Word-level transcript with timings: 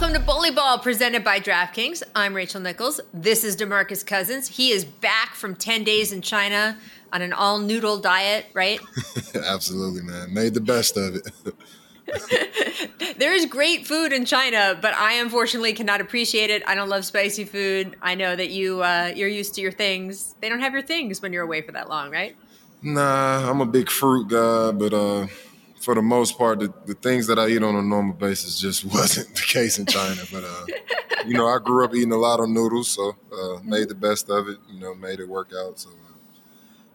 Welcome 0.00 0.18
to 0.18 0.26
Bully 0.26 0.50
Ball, 0.50 0.78
presented 0.78 1.22
by 1.22 1.40
DraftKings. 1.40 2.02
I'm 2.16 2.32
Rachel 2.32 2.58
Nichols. 2.58 3.02
This 3.12 3.44
is 3.44 3.54
Demarcus 3.54 4.04
Cousins. 4.04 4.48
He 4.48 4.70
is 4.70 4.82
back 4.82 5.34
from 5.34 5.54
10 5.54 5.84
days 5.84 6.10
in 6.10 6.22
China 6.22 6.78
on 7.12 7.20
an 7.20 7.34
all 7.34 7.58
noodle 7.58 7.98
diet, 7.98 8.46
right? 8.54 8.80
Absolutely, 9.34 10.00
man. 10.00 10.32
Made 10.32 10.54
the 10.54 10.60
best 10.62 10.96
of 10.96 11.16
it. 11.16 13.14
there 13.18 13.34
is 13.34 13.44
great 13.44 13.86
food 13.86 14.14
in 14.14 14.24
China, 14.24 14.78
but 14.80 14.94
I 14.94 15.20
unfortunately 15.20 15.74
cannot 15.74 16.00
appreciate 16.00 16.48
it. 16.48 16.62
I 16.66 16.74
don't 16.74 16.88
love 16.88 17.04
spicy 17.04 17.44
food. 17.44 17.94
I 18.00 18.14
know 18.14 18.34
that 18.34 18.48
you 18.48 18.82
uh, 18.82 19.12
you're 19.14 19.28
used 19.28 19.54
to 19.56 19.60
your 19.60 19.72
things. 19.72 20.34
They 20.40 20.48
don't 20.48 20.60
have 20.60 20.72
your 20.72 20.80
things 20.80 21.20
when 21.20 21.34
you're 21.34 21.44
away 21.44 21.60
for 21.60 21.72
that 21.72 21.90
long, 21.90 22.10
right? 22.10 22.34
Nah, 22.80 23.50
I'm 23.50 23.60
a 23.60 23.66
big 23.66 23.90
fruit 23.90 24.28
guy, 24.28 24.72
but 24.72 24.94
uh, 24.94 25.26
for 25.80 25.94
the 25.94 26.02
most 26.02 26.36
part, 26.38 26.60
the, 26.60 26.72
the 26.86 26.94
things 26.94 27.26
that 27.26 27.38
I 27.38 27.48
eat 27.48 27.62
on 27.62 27.74
a 27.74 27.82
normal 27.82 28.14
basis 28.14 28.60
just 28.60 28.84
wasn't 28.94 29.34
the 29.34 29.42
case 29.42 29.78
in 29.78 29.86
China. 29.86 30.22
But 30.30 30.44
uh, 30.44 30.66
you 31.26 31.34
know, 31.34 31.48
I 31.48 31.58
grew 31.58 31.84
up 31.84 31.94
eating 31.94 32.12
a 32.12 32.18
lot 32.18 32.40
of 32.40 32.48
noodles, 32.48 32.88
so 32.88 33.16
uh, 33.32 33.60
made 33.64 33.88
the 33.88 33.94
best 33.94 34.30
of 34.30 34.48
it. 34.48 34.58
You 34.70 34.78
know, 34.78 34.94
made 34.94 35.20
it 35.20 35.28
work 35.28 35.52
out. 35.56 35.80
So 35.80 35.90
uh, 35.90 36.12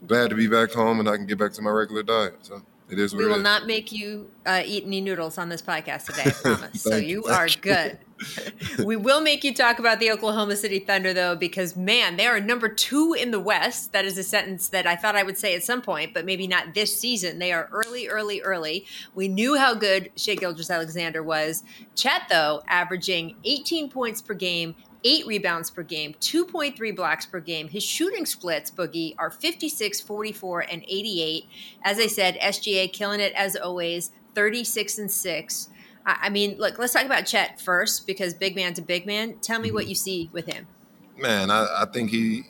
glad 0.05 0.29
to 0.29 0.35
be 0.35 0.47
back 0.47 0.71
home 0.71 0.99
and 0.99 1.09
I 1.09 1.17
can 1.17 1.25
get 1.25 1.37
back 1.37 1.53
to 1.53 1.61
my 1.61 1.71
regular 1.71 2.03
diet. 2.03 2.37
So 2.41 2.61
it 2.89 2.99
is. 2.99 3.15
we 3.15 3.25
will 3.25 3.39
not 3.39 3.65
make 3.65 3.91
you 3.91 4.29
uh, 4.45 4.61
eat 4.63 4.85
any 4.85 5.01
noodles 5.01 5.37
on 5.37 5.49
this 5.49 5.61
podcast 5.61 6.05
today. 6.05 6.25
I 6.27 6.29
promise. 6.55 6.81
so 6.81 6.95
you, 6.95 7.07
you 7.07 7.25
are 7.25 7.47
good. 7.61 7.97
we 8.85 8.95
will 8.95 9.21
make 9.21 9.43
you 9.43 9.53
talk 9.53 9.79
about 9.79 9.99
the 9.99 10.11
Oklahoma 10.11 10.55
City 10.55 10.79
Thunder, 10.79 11.13
though, 11.13 11.35
because 11.35 11.75
man, 11.75 12.17
they 12.17 12.25
are 12.25 12.39
number 12.39 12.69
two 12.69 13.13
in 13.13 13.31
the 13.31 13.39
West. 13.39 13.91
That 13.91 14.05
is 14.05 14.17
a 14.17 14.23
sentence 14.23 14.69
that 14.69 14.87
I 14.87 14.95
thought 14.95 15.15
I 15.15 15.23
would 15.23 15.37
say 15.37 15.55
at 15.55 15.63
some 15.63 15.81
point, 15.81 16.13
but 16.13 16.25
maybe 16.25 16.47
not 16.47 16.73
this 16.73 16.97
season. 16.97 17.39
They 17.39 17.51
are 17.51 17.69
early, 17.71 18.07
early, 18.07 18.41
early. 18.41 18.85
We 19.13 19.27
knew 19.27 19.57
how 19.57 19.73
good 19.73 20.11
Shai 20.15 20.35
Gilgeous-Alexander 20.35 21.21
was. 21.21 21.63
Chet, 21.95 22.23
though, 22.29 22.63
averaging 22.67 23.35
18 23.43 23.89
points 23.89 24.21
per 24.21 24.33
game, 24.33 24.75
eight 25.03 25.27
rebounds 25.27 25.69
per 25.69 25.83
game, 25.83 26.15
2.3 26.19 26.95
blocks 26.95 27.25
per 27.25 27.39
game. 27.39 27.67
His 27.67 27.83
shooting 27.83 28.25
splits, 28.25 28.71
Boogie, 28.71 29.15
are 29.17 29.29
56, 29.29 30.01
44, 30.01 30.61
and 30.61 30.83
88. 30.87 31.45
As 31.83 31.99
I 31.99 32.07
said, 32.07 32.39
SGA 32.39 32.91
killing 32.91 33.19
it 33.19 33.33
as 33.33 33.55
always, 33.55 34.11
36 34.33 34.97
and 34.97 35.11
6. 35.11 35.69
I 36.05 36.29
mean, 36.29 36.57
look, 36.57 36.77
let's 36.77 36.93
talk 36.93 37.05
about 37.05 37.25
Chet 37.25 37.59
first 37.59 38.05
because 38.05 38.33
big 38.33 38.55
man 38.55 38.73
to 38.75 38.81
big 38.81 39.05
man. 39.05 39.37
Tell 39.39 39.59
me 39.59 39.71
what 39.71 39.83
mm-hmm. 39.83 39.89
you 39.89 39.95
see 39.95 40.29
with 40.31 40.45
him. 40.45 40.67
Man, 41.17 41.49
I, 41.49 41.65
I 41.79 41.85
think 41.91 42.11
he, 42.11 42.43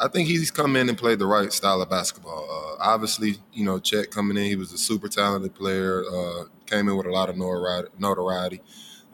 I 0.00 0.08
think 0.08 0.28
he's 0.28 0.50
come 0.50 0.76
in 0.76 0.88
and 0.88 0.96
played 0.96 1.18
the 1.18 1.26
right 1.26 1.52
style 1.52 1.82
of 1.82 1.90
basketball. 1.90 2.46
Uh, 2.50 2.82
obviously, 2.82 3.36
you 3.52 3.64
know, 3.64 3.78
Chet 3.78 4.10
coming 4.10 4.36
in, 4.36 4.44
he 4.44 4.56
was 4.56 4.72
a 4.72 4.78
super 4.78 5.08
talented 5.08 5.54
player. 5.54 6.04
Uh, 6.10 6.44
came 6.66 6.88
in 6.88 6.96
with 6.96 7.06
a 7.06 7.10
lot 7.10 7.28
of 7.28 7.36
notoriety. 7.36 8.60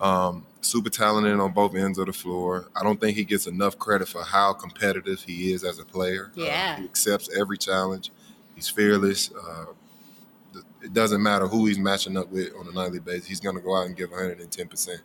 Um, 0.01 0.47
super 0.61 0.91
talented 0.91 1.41
on 1.41 1.53
both 1.53 1.75
ends 1.75 1.99
of 1.99 2.07
the 2.07 2.13
floor. 2.13 2.69
I 2.77 2.85
don't 2.85 3.01
think 3.01 3.17
he 3.17 3.25
gets 3.25 3.47
enough 3.47 3.79
credit 3.79 4.07
for 4.07 4.23
how 4.23 4.53
competitive 4.53 5.23
he 5.23 5.53
is 5.53 5.65
as 5.65 5.81
a 5.81 5.85
player. 5.85 6.31
Uh, 6.37 6.43
yeah, 6.43 6.75
uh, 6.77 6.81
he 6.81 6.85
accepts 6.85 7.29
every 7.37 7.59
challenge. 7.59 8.13
He's 8.55 8.69
fearless. 8.69 9.31
It 10.83 10.93
doesn't 10.93 11.23
matter 11.23 11.47
who 11.47 11.67
he's 11.67 11.79
matching 11.79 12.17
up 12.17 12.31
with 12.31 12.53
on 12.59 12.69
a 12.69 12.73
nightly 12.73 13.01
basis. 13.01 13.27
He's 13.27 13.41
going 13.41 13.57
to 13.57 13.63
go 13.63 13.77
out 13.77 13.87
and 13.87 13.97
give 13.97 14.11
110%. 14.11 15.01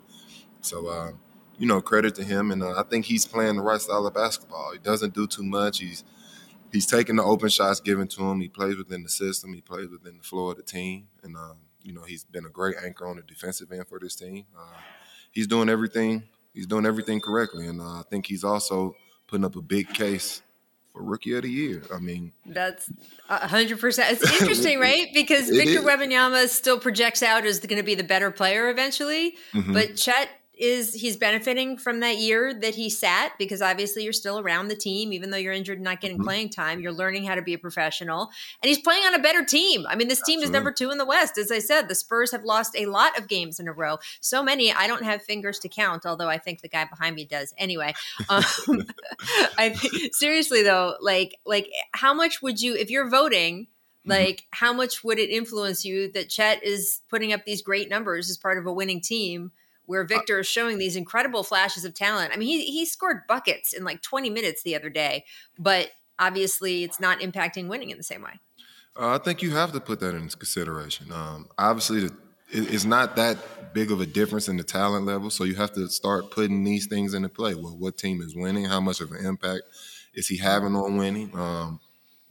So, 0.62 0.88
uh, 0.88 1.12
you 1.58 1.68
know, 1.68 1.82
credit 1.82 2.16
to 2.16 2.24
him. 2.24 2.52
And 2.52 2.64
uh, 2.64 2.80
I 2.80 2.84
think 2.84 3.06
he's 3.06 3.26
playing 3.26 3.56
the 3.56 3.62
right 3.62 3.82
style 3.82 4.06
of 4.06 4.14
basketball. 4.14 4.72
He 4.74 4.80
doesn't 4.80 5.14
do 5.14 5.28
too 5.28 5.44
much. 5.44 5.80
He's 5.80 6.04
he's 6.72 6.86
taking 6.86 7.16
the 7.16 7.24
open 7.24 7.50
shots 7.50 7.80
given 7.80 8.08
to 8.10 8.24
him. 8.24 8.42
He 8.42 8.50
plays 8.50 8.76
within 8.76 9.04
the 9.04 9.10
system. 9.10 9.54
He 9.54 9.62
plays 9.62 9.90
within 9.90 10.18
the 10.18 10.24
floor 10.24 10.52
of 10.52 10.58
the 10.58 10.64
team. 10.64 11.08
And, 11.24 11.36
uh, 11.38 11.54
you 11.84 11.94
know, 11.94 12.04
he's 12.04 12.24
been 12.24 12.46
a 12.46 12.50
great 12.50 12.76
anchor 12.84 13.08
on 13.08 13.18
the 13.18 13.22
defensive 13.22 13.72
end 13.72 13.88
for 13.88 14.00
this 14.00 14.16
team. 14.16 14.46
Uh, 14.58 14.80
he's 15.32 15.48
doing 15.48 15.70
everything. 15.70 16.24
He's 16.54 16.68
doing 16.68 16.86
everything 16.86 17.20
correctly. 17.20 17.68
And 17.68 17.82
uh, 17.82 18.00
I 18.00 18.04
think 18.10 18.26
he's 18.28 18.44
also 18.44 18.96
putting 19.28 19.46
up 19.46 19.56
a 19.56 19.62
big 19.62 19.94
case 19.94 20.42
for 20.94 21.04
rookie 21.04 21.34
of 21.34 21.42
the 21.42 21.50
year. 21.50 21.84
I 21.94 22.00
mean, 22.00 22.32
that's 22.46 22.90
hundred 23.28 23.80
percent. 23.80 24.14
It's 24.14 24.42
interesting, 24.42 24.80
right? 24.90 25.08
Because 25.14 25.50
Victor 25.50 25.82
Wembanyama 25.82 26.48
still 26.48 26.80
projects 26.80 27.22
out 27.22 27.46
as 27.46 27.60
going 27.60 27.78
to 27.78 27.84
be 27.84 27.96
the 27.96 28.04
better 28.04 28.32
player 28.32 28.70
eventually, 28.70 29.36
mm-hmm. 29.54 29.74
but 29.74 29.96
Chet 29.98 30.30
is 30.56 30.94
he's 30.94 31.18
benefiting 31.18 31.78
from 31.78 32.00
that 32.02 32.18
year 32.18 32.54
that 32.54 32.76
he 32.76 32.90
sat 32.90 33.34
because 33.40 33.62
obviously 33.62 34.04
you're 34.04 34.14
still 34.14 34.40
around 34.40 34.68
the 34.68 34.76
team. 34.76 35.12
Even 35.12 35.32
though 35.32 35.38
you're 35.38 35.54
injured 35.54 35.78
and 35.78 35.84
not 35.84 36.00
getting 36.00 36.18
mm-hmm. 36.18 36.26
playing 36.26 36.50
time 36.50 36.80
you're 36.80 36.92
learning 36.92 37.26
how 37.26 37.36
to 37.36 37.42
be 37.42 37.54
a 37.54 37.58
professional. 37.58 38.30
And 38.62 38.70
he's 38.70 38.80
playing 38.80 39.04
on 39.04 39.16
a 39.16 39.20
better 39.20 39.44
team. 39.44 39.86
I 39.88 39.96
mean 39.96 40.08
this 40.08 40.22
team 40.22 40.40
Absolutely. 40.40 40.46
is 40.46 40.52
number 40.52 40.72
two 40.72 40.92
in 40.92 40.98
the 40.98 41.06
west. 41.06 41.38
As 41.38 41.52
i 41.52 41.60
said 41.60 41.88
the 41.88 41.96
spurs 41.96 42.32
have 42.32 42.44
lost 42.44 42.76
a 42.78 42.86
lot 42.86 43.18
of 43.18 43.28
games 43.28 43.60
in 43.60 43.68
a 43.68 43.74
row. 43.74 43.98
So 44.22 44.44
many 44.44 44.72
i 44.72 44.88
don't 44.88 45.04
have 45.04 45.24
fingers 45.24 45.60
to 45.60 45.70
count 45.70 46.06
although 46.06 46.30
i 46.30 46.38
think 46.38 46.62
the 46.62 46.70
guy 46.70 46.86
behind 46.86 47.16
me 47.16 47.26
does. 47.26 47.54
Anyway 47.58 47.94
um, 48.30 48.44
i 49.58 49.74
seriously 50.12 50.62
though 50.62 50.96
like 51.02 51.36
like 51.46 51.68
how 51.94 52.14
much 52.14 52.42
would 52.42 52.62
you 52.62 52.76
if 52.76 52.92
you're 52.92 53.10
voting 53.10 53.66
mm-hmm. 53.66 54.12
like 54.12 54.44
how 54.52 54.72
much 54.72 55.04
would 55.04 55.18
it 55.18 55.30
influence 55.30 55.84
you 55.84 56.12
that 56.12 56.30
chet 56.30 56.64
is 56.64 57.02
putting 57.10 57.34
up 57.34 57.44
these 57.46 57.62
great 57.62 57.90
numbers 57.90 58.30
as 58.30 58.38
part 58.38 58.58
of 58.58 58.66
a 58.66 58.74
winning 58.74 59.02
team 59.02 59.52
where 59.86 60.04
uh 60.04 60.08
Victor 60.08 60.40
is 60.40 60.48
showing 60.48 60.78
these 60.78 60.96
incredible 60.96 61.44
flashes 61.44 61.86
of 61.86 61.94
talent. 61.94 62.32
I 62.34 62.38
mean, 62.38 62.48
he 62.48 62.66
he 62.72 62.86
scored 62.86 63.22
buckets 63.28 63.74
in 63.74 63.84
like 63.84 64.02
20 64.02 64.30
minutes 64.30 64.64
the 64.64 64.76
other 64.76 64.90
day, 64.90 65.26
but 65.58 65.92
obviously 66.20 66.84
it's 66.84 67.00
not 67.00 67.20
impacting 67.20 67.68
winning 67.68 67.90
in 67.90 67.98
the 67.98 68.04
same 68.04 68.22
way. 68.22 68.40
Uh, 68.96 69.16
I 69.16 69.18
think 69.18 69.42
you 69.42 69.52
have 69.52 69.72
to 69.74 69.80
put 69.80 70.00
that 70.02 70.16
into 70.16 70.38
consideration. 70.38 71.12
Um, 71.12 71.50
obviously, 71.58 72.02
the, 72.02 72.14
it, 72.52 72.74
it's 72.74 72.86
not 72.86 73.16
that 73.16 73.74
big 73.74 73.92
of 73.92 74.00
a 74.02 74.06
difference 74.06 74.48
in 74.48 74.58
the 74.58 74.64
talent 74.64 75.06
level, 75.06 75.30
so 75.32 75.44
you 75.44 75.56
have 75.56 75.74
to 75.74 75.88
start 75.90 76.30
putting 76.32 76.64
these 76.64 76.86
things 76.86 77.14
into 77.14 77.30
play. 77.30 77.56
Well, 77.56 77.76
what 77.76 77.98
team 77.98 78.22
is 78.22 78.36
winning? 78.36 78.66
How 78.66 78.80
much 78.80 79.02
of 79.02 79.12
an 79.12 79.26
impact 79.26 79.64
is 80.14 80.28
he 80.28 80.38
having 80.38 80.76
on 80.76 80.98
winning? 80.98 81.32
Um, 81.34 81.80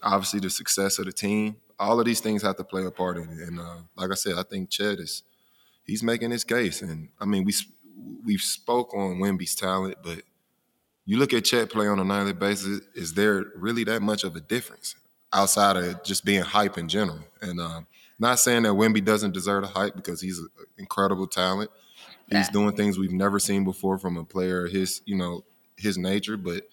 obviously, 0.03 0.41
the 0.41 0.51
success 0.51 0.99
of 0.99 1.07
the 1.07 1.13
team. 1.13 1.57
All 1.81 1.99
of 1.99 2.07
these 2.07 2.21
things 2.21 2.43
have 2.43 2.57
to 2.59 2.65
play 2.65 2.85
a 2.85 2.93
part 2.93 3.17
in 3.17 3.25
it. 3.25 3.49
And 3.49 3.59
uh, 3.59 3.79
like 3.97 4.13
I 4.13 4.15
said, 4.15 4.35
I 4.39 4.45
think 4.45 4.71
Chet 4.71 5.01
is 5.01 5.25
he's 5.85 6.03
making 6.03 6.31
his 6.31 6.45
case. 6.45 6.83
And 6.83 7.09
I 7.21 7.25
mean, 7.25 7.45
we 7.45 7.55
we've 8.25 8.41
spoke 8.41 8.95
on 8.95 9.19
Wemby's 9.19 9.55
talent, 9.55 9.97
but 10.03 10.23
you 11.05 11.19
look 11.19 11.33
at 11.33 11.45
Chet 11.45 11.71
play 11.71 11.87
on 11.87 11.99
a 11.99 12.05
nightly 12.05 12.33
basis. 12.33 12.81
Is 12.95 13.15
there 13.15 13.45
really 13.57 13.85
that 13.85 14.03
much 14.03 14.25
of 14.25 14.37
a 14.37 14.41
difference 14.41 14.95
outside 15.33 15.77
of 15.77 16.05
just 16.05 16.25
being 16.25 16.43
hype 16.43 16.79
in 16.79 16.89
general? 16.89 17.21
And 17.41 17.61
uh, 17.61 17.83
not 18.19 18.39
saying 18.39 18.63
that 18.63 18.73
Wemby 18.73 19.05
doesn't 19.05 19.33
deserve 19.33 19.65
a 19.65 19.69
hype 19.69 19.97
because 19.97 20.21
he's 20.21 20.39
an 20.39 20.49
incredible 20.79 21.27
talent. 21.27 21.71
He's 22.29 22.47
yeah. 22.47 22.53
doing 22.53 22.77
things 22.77 22.99
we've 22.99 23.13
never 23.13 23.39
seen 23.39 23.65
before 23.65 23.99
from 23.99 24.17
a 24.17 24.25
player 24.25 24.67
his 24.67 25.03
you 25.05 25.17
know 25.17 25.45
his 25.77 25.99
nature, 25.99 26.37
but 26.37 26.65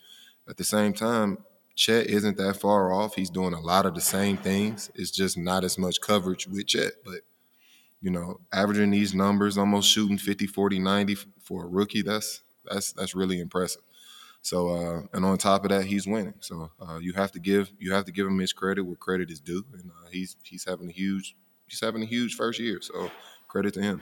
at 0.47 0.57
the 0.57 0.63
same 0.63 0.93
time, 0.93 1.39
Chet 1.75 2.07
isn't 2.07 2.37
that 2.37 2.57
far 2.57 2.93
off. 2.93 3.15
He's 3.15 3.29
doing 3.29 3.53
a 3.53 3.59
lot 3.59 3.85
of 3.85 3.95
the 3.95 4.01
same 4.01 4.37
things. 4.37 4.91
It's 4.95 5.11
just 5.11 5.37
not 5.37 5.63
as 5.63 5.77
much 5.77 6.01
coverage 6.01 6.47
with 6.47 6.67
Chet, 6.67 6.93
but 7.03 7.21
you 8.01 8.11
know, 8.11 8.39
averaging 8.53 8.91
these 8.91 9.13
numbers, 9.13 9.57
almost 9.57 9.89
shooting 9.89 10.17
50, 10.17 10.47
40, 10.47 10.79
90 10.79 11.15
for 11.41 11.65
a 11.65 11.67
rookie, 11.67 12.01
that's 12.01 12.41
that's 12.65 12.93
that's 12.93 13.15
really 13.15 13.39
impressive. 13.39 13.81
So 14.41 14.69
uh, 14.69 15.01
and 15.13 15.25
on 15.25 15.37
top 15.37 15.65
of 15.65 15.69
that, 15.69 15.85
he's 15.85 16.07
winning. 16.07 16.35
So 16.39 16.71
uh, 16.79 16.99
you 16.99 17.13
have 17.13 17.31
to 17.33 17.39
give 17.39 17.71
you 17.77 17.93
have 17.93 18.05
to 18.05 18.11
give 18.11 18.27
him 18.27 18.39
his 18.39 18.53
credit 18.53 18.83
where 18.83 18.95
credit 18.95 19.29
is 19.29 19.39
due, 19.39 19.65
and 19.73 19.91
uh, 19.91 20.09
he's 20.11 20.35
he's 20.43 20.65
having 20.65 20.89
a 20.89 20.93
huge 20.93 21.35
he's 21.67 21.81
having 21.81 22.01
a 22.01 22.05
huge 22.05 22.35
first 22.35 22.59
year. 22.59 22.79
So 22.81 23.11
credit 23.47 23.73
to 23.75 23.81
him. 23.81 24.01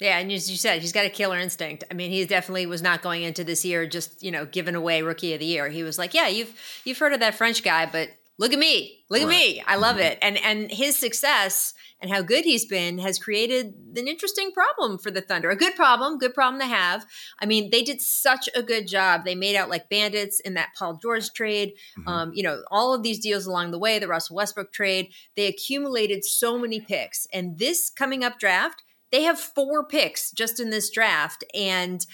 Yeah, 0.00 0.18
and 0.18 0.32
as 0.32 0.50
you 0.50 0.56
said, 0.56 0.80
he's 0.80 0.90
got 0.90 1.06
a 1.06 1.10
killer 1.10 1.38
instinct. 1.38 1.84
I 1.88 1.94
mean, 1.94 2.10
he 2.10 2.26
definitely 2.26 2.66
was 2.66 2.82
not 2.82 3.02
going 3.02 3.22
into 3.22 3.44
this 3.44 3.64
year 3.64 3.86
just 3.86 4.22
you 4.22 4.32
know 4.32 4.46
giving 4.46 4.74
away 4.74 5.02
rookie 5.02 5.32
of 5.34 5.40
the 5.40 5.46
year. 5.46 5.68
He 5.68 5.84
was 5.84 5.98
like, 5.98 6.12
yeah, 6.12 6.26
you've 6.26 6.52
you've 6.84 6.98
heard 6.98 7.12
of 7.12 7.20
that 7.20 7.36
French 7.36 7.62
guy, 7.62 7.86
but 7.86 8.08
look 8.38 8.52
at 8.52 8.58
me, 8.58 9.04
look 9.10 9.22
right. 9.22 9.26
at 9.26 9.28
me, 9.28 9.62
I 9.66 9.76
love 9.76 9.96
mm-hmm. 9.96 10.06
it. 10.06 10.18
And 10.22 10.38
and 10.38 10.70
his 10.70 10.96
success 10.98 11.74
and 12.02 12.10
how 12.10 12.20
good 12.20 12.44
he's 12.44 12.66
been 12.66 12.98
has 12.98 13.18
created 13.18 13.74
an 13.96 14.08
interesting 14.08 14.50
problem 14.50 14.98
for 14.98 15.10
the 15.10 15.20
Thunder. 15.20 15.50
A 15.50 15.56
good 15.56 15.76
problem, 15.76 16.18
good 16.18 16.34
problem 16.34 16.60
to 16.60 16.66
have. 16.66 17.06
I 17.40 17.46
mean, 17.46 17.70
they 17.70 17.82
did 17.82 18.00
such 18.00 18.48
a 18.56 18.62
good 18.62 18.88
job. 18.88 19.24
They 19.24 19.36
made 19.36 19.54
out 19.54 19.70
like 19.70 19.88
bandits 19.88 20.40
in 20.40 20.54
that 20.54 20.70
Paul 20.76 20.98
George 21.00 21.32
trade. 21.32 21.74
Mm-hmm. 21.98 22.08
Um, 22.08 22.32
you 22.34 22.42
know, 22.42 22.62
all 22.70 22.92
of 22.92 23.04
these 23.04 23.20
deals 23.20 23.46
along 23.46 23.70
the 23.70 23.78
way, 23.78 24.00
the 24.00 24.08
Russell 24.08 24.36
Westbrook 24.36 24.72
trade, 24.72 25.12
they 25.36 25.46
accumulated 25.46 26.24
so 26.24 26.58
many 26.58 26.80
picks. 26.80 27.26
And 27.32 27.58
this 27.58 27.88
coming 27.88 28.24
up 28.24 28.40
draft, 28.40 28.82
they 29.12 29.22
have 29.22 29.38
four 29.38 29.86
picks 29.86 30.32
just 30.32 30.58
in 30.58 30.70
this 30.70 30.90
draft. 30.90 31.44
And 31.54 32.04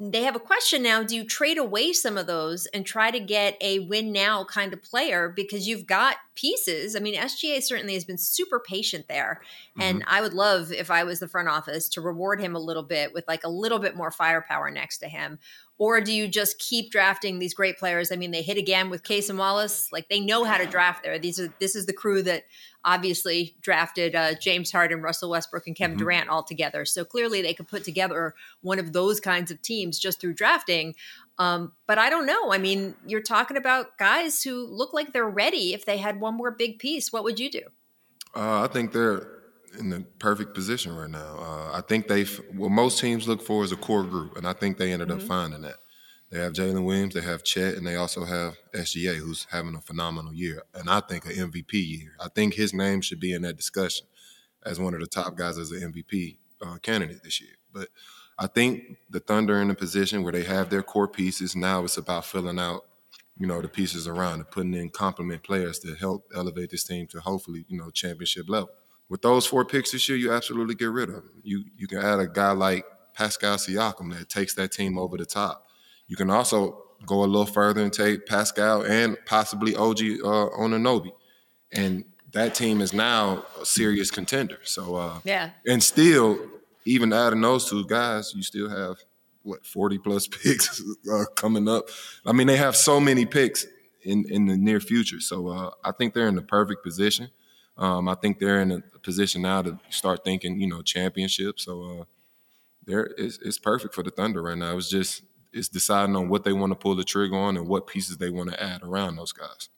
they 0.00 0.22
have 0.22 0.36
a 0.36 0.40
question 0.40 0.82
now 0.82 1.02
do 1.02 1.16
you 1.16 1.24
trade 1.24 1.58
away 1.58 1.92
some 1.92 2.16
of 2.16 2.26
those 2.26 2.66
and 2.66 2.86
try 2.86 3.10
to 3.10 3.18
get 3.18 3.56
a 3.60 3.80
win 3.80 4.12
now 4.12 4.44
kind 4.44 4.72
of 4.72 4.82
player 4.82 5.28
because 5.28 5.66
you've 5.66 5.86
got 5.86 6.16
pieces. 6.38 6.94
I 6.94 7.00
mean, 7.00 7.16
SGA 7.16 7.60
certainly 7.62 7.94
has 7.94 8.04
been 8.04 8.16
super 8.16 8.60
patient 8.60 9.06
there. 9.08 9.40
Mm-hmm. 9.72 9.82
And 9.82 10.04
I 10.06 10.20
would 10.20 10.34
love 10.34 10.70
if 10.70 10.88
I 10.90 11.02
was 11.02 11.18
the 11.18 11.26
front 11.26 11.48
office 11.48 11.88
to 11.90 12.00
reward 12.00 12.40
him 12.40 12.54
a 12.54 12.60
little 12.60 12.84
bit 12.84 13.12
with 13.12 13.24
like 13.26 13.42
a 13.42 13.48
little 13.48 13.80
bit 13.80 13.96
more 13.96 14.12
firepower 14.12 14.70
next 14.70 14.98
to 14.98 15.08
him. 15.08 15.40
Or 15.78 16.00
do 16.00 16.12
you 16.12 16.26
just 16.26 16.58
keep 16.58 16.90
drafting 16.90 17.38
these 17.38 17.54
great 17.54 17.78
players? 17.78 18.10
I 18.10 18.16
mean, 18.16 18.30
they 18.30 18.42
hit 18.42 18.56
again 18.56 18.90
with 18.90 19.02
Cason 19.04 19.36
Wallace. 19.36 19.90
Like 19.92 20.08
they 20.08 20.20
know 20.20 20.44
how 20.44 20.58
to 20.58 20.66
draft 20.66 21.04
there. 21.04 21.18
These 21.18 21.38
are 21.40 21.52
this 21.60 21.76
is 21.76 21.86
the 21.86 21.92
crew 21.92 22.22
that 22.22 22.44
obviously 22.84 23.56
drafted 23.60 24.14
uh, 24.14 24.34
James 24.34 24.72
Harden, 24.72 25.02
Russell 25.02 25.30
Westbrook, 25.30 25.66
and 25.66 25.76
Kevin 25.76 25.96
mm-hmm. 25.96 26.04
Durant 26.04 26.28
all 26.30 26.42
together. 26.42 26.84
So 26.84 27.04
clearly 27.04 27.42
they 27.42 27.54
could 27.54 27.68
put 27.68 27.84
together 27.84 28.34
one 28.60 28.78
of 28.78 28.92
those 28.92 29.20
kinds 29.20 29.50
of 29.50 29.62
teams 29.62 29.98
just 29.98 30.20
through 30.20 30.34
drafting. 30.34 30.94
Um, 31.38 31.72
but 31.86 31.98
I 31.98 32.10
don't 32.10 32.26
know. 32.26 32.52
I 32.52 32.58
mean, 32.58 32.94
you're 33.06 33.22
talking 33.22 33.56
about 33.56 33.96
guys 33.96 34.42
who 34.42 34.66
look 34.66 34.92
like 34.92 35.12
they're 35.12 35.28
ready 35.28 35.72
if 35.72 35.84
they 35.84 35.98
had 35.98 36.20
one 36.20 36.34
more 36.34 36.50
big 36.50 36.78
piece. 36.78 37.12
What 37.12 37.22
would 37.24 37.38
you 37.38 37.50
do? 37.50 37.62
Uh, 38.34 38.62
I 38.62 38.66
think 38.72 38.92
they're 38.92 39.26
in 39.78 39.90
the 39.90 40.00
perfect 40.18 40.54
position 40.54 40.94
right 40.94 41.10
now. 41.10 41.38
Uh, 41.38 41.78
I 41.78 41.82
think 41.82 42.08
they've 42.08 42.40
what 42.54 42.70
most 42.70 42.98
teams 43.00 43.28
look 43.28 43.42
for 43.42 43.64
is 43.64 43.72
a 43.72 43.76
core 43.76 44.04
group, 44.04 44.36
and 44.36 44.46
I 44.46 44.52
think 44.52 44.78
they 44.78 44.92
ended 44.92 45.08
mm-hmm. 45.08 45.20
up 45.20 45.26
finding 45.26 45.62
that. 45.62 45.76
They 46.30 46.38
have 46.40 46.52
Jalen 46.52 46.84
Williams, 46.84 47.14
they 47.14 47.22
have 47.22 47.42
Chet, 47.42 47.74
and 47.74 47.86
they 47.86 47.96
also 47.96 48.24
have 48.24 48.58
SGA, 48.74 49.16
who's 49.16 49.46
having 49.50 49.74
a 49.74 49.80
phenomenal 49.80 50.34
year, 50.34 50.62
and 50.74 50.90
I 50.90 51.00
think 51.00 51.24
an 51.24 51.32
MVP 51.32 51.72
year. 51.72 52.16
I 52.20 52.28
think 52.28 52.54
his 52.54 52.74
name 52.74 53.00
should 53.00 53.20
be 53.20 53.32
in 53.32 53.42
that 53.42 53.56
discussion 53.56 54.06
as 54.64 54.78
one 54.78 54.92
of 54.92 55.00
the 55.00 55.06
top 55.06 55.36
guys 55.36 55.56
as 55.56 55.70
an 55.70 55.92
MVP 55.92 56.36
uh, 56.60 56.76
candidate 56.82 57.22
this 57.22 57.40
year. 57.40 57.52
But 57.72 57.88
I 58.38 58.46
think 58.46 58.98
the 59.10 59.20
Thunder 59.20 59.60
in 59.60 59.70
a 59.70 59.74
position 59.74 60.22
where 60.22 60.32
they 60.32 60.44
have 60.44 60.70
their 60.70 60.82
core 60.82 61.08
pieces. 61.08 61.56
Now 61.56 61.84
it's 61.84 61.96
about 61.96 62.24
filling 62.24 62.58
out, 62.58 62.84
you 63.36 63.46
know, 63.46 63.60
the 63.60 63.68
pieces 63.68 64.06
around 64.06 64.34
and 64.34 64.50
putting 64.50 64.74
in 64.74 64.90
complement 64.90 65.42
players 65.42 65.80
to 65.80 65.94
help 65.94 66.24
elevate 66.34 66.70
this 66.70 66.84
team 66.84 67.06
to 67.08 67.20
hopefully, 67.20 67.64
you 67.68 67.76
know, 67.76 67.90
championship 67.90 68.48
level. 68.48 68.70
With 69.08 69.22
those 69.22 69.46
four 69.46 69.64
picks 69.64 69.92
this 69.92 70.08
year, 70.08 70.18
you 70.18 70.32
absolutely 70.32 70.74
get 70.74 70.90
rid 70.90 71.08
of 71.08 71.16
them. 71.16 71.30
You 71.42 71.64
you 71.76 71.88
can 71.88 71.98
add 71.98 72.20
a 72.20 72.28
guy 72.28 72.52
like 72.52 72.84
Pascal 73.14 73.56
Siakam 73.56 74.16
that 74.16 74.28
takes 74.28 74.54
that 74.54 74.70
team 74.70 74.98
over 74.98 75.16
the 75.16 75.26
top. 75.26 75.66
You 76.06 76.16
can 76.16 76.30
also 76.30 76.84
go 77.06 77.24
a 77.24 77.26
little 77.26 77.46
further 77.46 77.82
and 77.82 77.92
take 77.92 78.26
Pascal 78.26 78.82
and 78.82 79.16
possibly 79.26 79.74
OG 79.74 79.98
uh, 79.98 80.50
Anunoby, 80.58 81.12
and 81.72 82.04
that 82.32 82.54
team 82.54 82.80
is 82.80 82.92
now 82.92 83.44
a 83.60 83.64
serious 83.64 84.10
contender. 84.10 84.58
So 84.62 84.94
uh, 84.94 85.20
yeah, 85.24 85.50
and 85.66 85.82
still, 85.82 86.38
even 86.88 87.12
adding 87.12 87.40
those 87.40 87.68
two 87.68 87.86
guys, 87.86 88.32
you 88.34 88.42
still 88.42 88.68
have 88.68 88.96
what 89.42 89.64
forty 89.64 89.98
plus 89.98 90.26
picks 90.42 90.82
uh, 91.12 91.24
coming 91.34 91.68
up. 91.68 91.88
I 92.26 92.32
mean, 92.32 92.46
they 92.46 92.56
have 92.56 92.76
so 92.76 93.00
many 93.00 93.26
picks 93.26 93.66
in 94.02 94.24
in 94.28 94.46
the 94.46 94.56
near 94.56 94.80
future. 94.80 95.20
So 95.20 95.48
uh, 95.48 95.70
I 95.84 95.92
think 95.92 96.14
they're 96.14 96.28
in 96.28 96.36
the 96.36 96.42
perfect 96.42 96.82
position. 96.82 97.30
Um, 97.76 98.08
I 98.08 98.14
think 98.16 98.38
they're 98.38 98.60
in 98.60 98.72
a 98.72 98.98
position 98.98 99.42
now 99.42 99.62
to 99.62 99.78
start 99.88 100.24
thinking, 100.24 100.60
you 100.60 100.66
know, 100.66 100.82
championship. 100.82 101.60
So 101.60 102.00
uh, 102.00 102.04
there, 102.84 103.10
it's, 103.16 103.38
it's 103.38 103.58
perfect 103.58 103.94
for 103.94 104.02
the 104.02 104.10
Thunder 104.10 104.42
right 104.42 104.58
now. 104.58 104.76
It's 104.76 104.90
just 104.90 105.22
it's 105.52 105.68
deciding 105.68 106.16
on 106.16 106.28
what 106.28 106.44
they 106.44 106.52
want 106.52 106.72
to 106.72 106.76
pull 106.76 106.96
the 106.96 107.04
trigger 107.04 107.36
on 107.36 107.56
and 107.56 107.68
what 107.68 107.86
pieces 107.86 108.16
they 108.16 108.30
want 108.30 108.50
to 108.50 108.62
add 108.62 108.82
around 108.82 109.16
those 109.16 109.32
guys. 109.32 109.68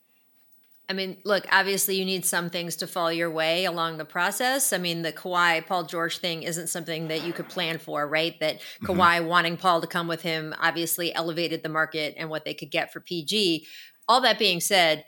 I 0.90 0.92
mean, 0.92 1.18
look, 1.24 1.46
obviously 1.52 1.94
you 1.94 2.04
need 2.04 2.24
some 2.24 2.50
things 2.50 2.74
to 2.76 2.86
fall 2.88 3.12
your 3.12 3.30
way 3.30 3.64
along 3.64 3.98
the 3.98 4.04
process. 4.04 4.72
I 4.72 4.78
mean, 4.78 5.02
the 5.02 5.12
Kawhi 5.12 5.64
Paul 5.64 5.84
George 5.84 6.18
thing 6.18 6.42
isn't 6.42 6.66
something 6.66 7.06
that 7.06 7.22
you 7.22 7.32
could 7.32 7.48
plan 7.48 7.78
for, 7.78 8.08
right? 8.08 8.34
That 8.40 8.56
mm-hmm. 8.56 8.86
Kawhi 8.86 9.18
mm-hmm. 9.18 9.26
wanting 9.28 9.56
Paul 9.56 9.80
to 9.82 9.86
come 9.86 10.08
with 10.08 10.22
him 10.22 10.52
obviously 10.58 11.14
elevated 11.14 11.62
the 11.62 11.68
market 11.68 12.14
and 12.16 12.28
what 12.28 12.44
they 12.44 12.54
could 12.54 12.72
get 12.72 12.92
for 12.92 12.98
PG. 12.98 13.68
All 14.08 14.20
that 14.22 14.36
being 14.36 14.58
said, 14.58 15.04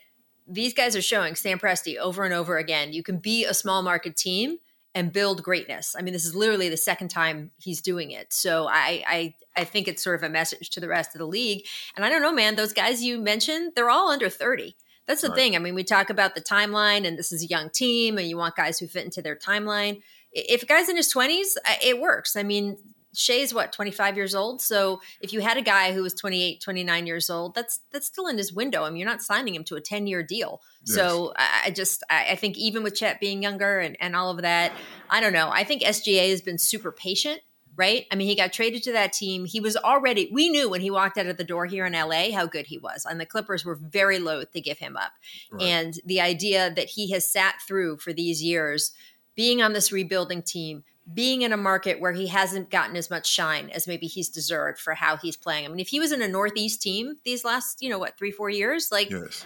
these 0.46 0.73
guys 0.73 0.94
are 0.94 1.02
showing 1.02 1.34
Sam 1.34 1.58
Presti 1.58 1.96
over 1.96 2.23
and 2.23 2.32
over 2.32 2.58
again. 2.58 2.93
You 2.93 3.02
can 3.02 3.17
be 3.17 3.44
a 3.44 3.52
small 3.52 3.82
market 3.82 4.17
team 4.17 4.58
and 4.94 5.12
build 5.12 5.43
greatness. 5.43 5.96
I 5.99 6.02
mean, 6.02 6.12
this 6.12 6.25
is 6.25 6.37
literally 6.37 6.69
the 6.69 6.76
second 6.76 7.08
time 7.08 7.50
he's 7.58 7.81
doing 7.81 8.12
it. 8.12 8.32
So 8.32 8.69
I, 8.69 9.02
I, 9.05 9.34
I 9.56 9.64
think 9.64 9.88
it's 9.88 10.05
sort 10.05 10.14
of 10.14 10.23
a 10.23 10.32
message 10.32 10.70
to 10.70 10.81
the 10.81 10.88
rest 10.88 11.17
of 11.17 11.19
the 11.19 11.26
league. 11.26 11.67
And 11.96 12.05
I 12.05 12.08
don't 12.08 12.23
know, 12.23 12.32
man, 12.32 12.55
those 12.55 12.73
guys 12.73 13.02
you 13.02 13.19
mentioned, 13.19 13.73
they're 13.75 13.90
all 13.90 14.11
under 14.11 14.29
30. 14.29 14.76
That's 15.06 15.22
the 15.22 15.28
right. 15.28 15.37
thing. 15.37 15.56
I 15.56 15.58
mean, 15.58 15.75
we 15.75 15.84
talk 15.84 16.10
about 16.10 16.34
the 16.34 16.40
timeline 16.40 17.06
and 17.06 17.19
this 17.19 17.32
is 17.32 17.43
a 17.43 17.46
young 17.46 17.70
team 17.70 18.19
and 18.19 18.28
you 18.28 18.37
want 18.37 18.56
guys 18.56 18.78
who 18.78 18.87
fit 18.87 19.04
into 19.04 19.22
their 19.22 19.37
timeline. 19.37 20.02
If 20.32 20.62
a 20.62 20.66
guy's 20.66 20.88
in 20.88 20.96
his 20.96 21.12
20s, 21.12 21.56
it 21.84 22.00
works. 22.00 22.37
I 22.37 22.43
mean, 22.43 22.78
Shai's 23.14 23.52
what 23.52 23.72
25 23.72 24.16
years 24.16 24.34
old. 24.34 24.62
So 24.62 25.00
if 25.20 25.32
you 25.32 25.40
had 25.40 25.56
a 25.56 25.62
guy 25.62 25.93
who 25.93 26.02
was 26.02 26.14
28, 26.14 26.60
29 26.62 27.06
years 27.06 27.28
old, 27.28 27.54
that's 27.54 27.81
that's 27.90 28.06
still 28.06 28.26
in 28.26 28.38
his 28.38 28.52
window. 28.52 28.84
I 28.84 28.90
mean, 28.90 28.99
you're 28.99 29.08
not 29.08 29.22
signing 29.22 29.54
him 29.54 29.64
to 29.64 29.76
a 29.76 29.81
10 29.81 30.06
year 30.06 30.22
deal. 30.22 30.62
Yes. 30.84 30.96
So 30.96 31.32
I, 31.37 31.70
just 31.70 32.02
I, 32.08 32.31
I 32.31 32.37
think 32.37 32.56
even 32.56 32.82
with 32.82 32.96
Chet 32.96 33.20
being 33.20 33.43
younger 33.43 33.78
and, 33.78 33.96
and 34.00 34.16
all 34.16 34.31
of 34.31 34.43
that, 34.43 34.72
I 35.10 35.20
don't 35.20 35.32
know. 35.32 35.50
I 35.52 35.64
think 35.64 35.82
SGA 35.82 36.31
has 36.31 36.40
been 36.40 36.58
super 36.58 36.90
patient. 36.90 37.40
Right. 37.74 38.06
I 38.12 38.16
mean, 38.16 38.28
he 38.28 38.36
got 38.36 38.52
traded 38.52 38.82
to 38.82 38.92
that 38.92 39.14
team. 39.14 39.46
He 39.46 39.58
was 39.58 39.78
already, 39.78 40.28
we 40.30 40.50
knew 40.50 40.69
when 40.69 40.82
he 40.82 40.90
walked 40.90 41.16
out 41.16 41.26
of 41.26 41.38
the 41.38 41.44
door 41.44 41.64
here 41.64 41.86
in 41.86 41.94
LA 41.94 42.30
how 42.30 42.44
good 42.44 42.66
he 42.66 42.76
was. 42.76 43.06
And 43.08 43.19
the 43.19 43.24
Clippers 43.24 43.64
were 43.64 43.76
very 43.76 44.19
loath 44.19 44.52
to 44.52 44.60
give 44.60 44.78
him 44.78 44.94
up. 44.94 45.12
Right. 45.50 45.62
And 45.62 45.94
the 46.04 46.20
idea 46.20 46.70
that 46.70 46.90
he 46.90 47.10
has 47.12 47.30
sat 47.30 47.54
through 47.66 47.96
for 47.96 48.12
these 48.12 48.42
years, 48.42 48.92
being 49.34 49.62
on 49.62 49.72
this 49.72 49.90
rebuilding 49.90 50.42
team, 50.42 50.84
being 51.12 51.42
in 51.42 51.52
a 51.52 51.56
market 51.56 52.00
where 52.00 52.12
he 52.12 52.28
hasn't 52.28 52.70
gotten 52.70 52.96
as 52.96 53.10
much 53.10 53.26
shine 53.26 53.70
as 53.70 53.88
maybe 53.88 54.06
he's 54.06 54.28
deserved 54.28 54.78
for 54.78 54.94
how 54.94 55.16
he's 55.16 55.36
playing. 55.36 55.64
I 55.64 55.69
mean, 55.69 55.80
if 55.80 55.88
he 55.88 55.98
was 55.98 56.12
in 56.12 56.22
a 56.22 56.28
Northeast 56.28 56.80
team 56.82 57.16
these 57.24 57.44
last, 57.44 57.82
you 57.82 57.88
know, 57.88 57.98
what, 57.98 58.16
three, 58.16 58.30
four 58.30 58.50
years, 58.50 58.90
like 58.92 59.10
yes. 59.10 59.44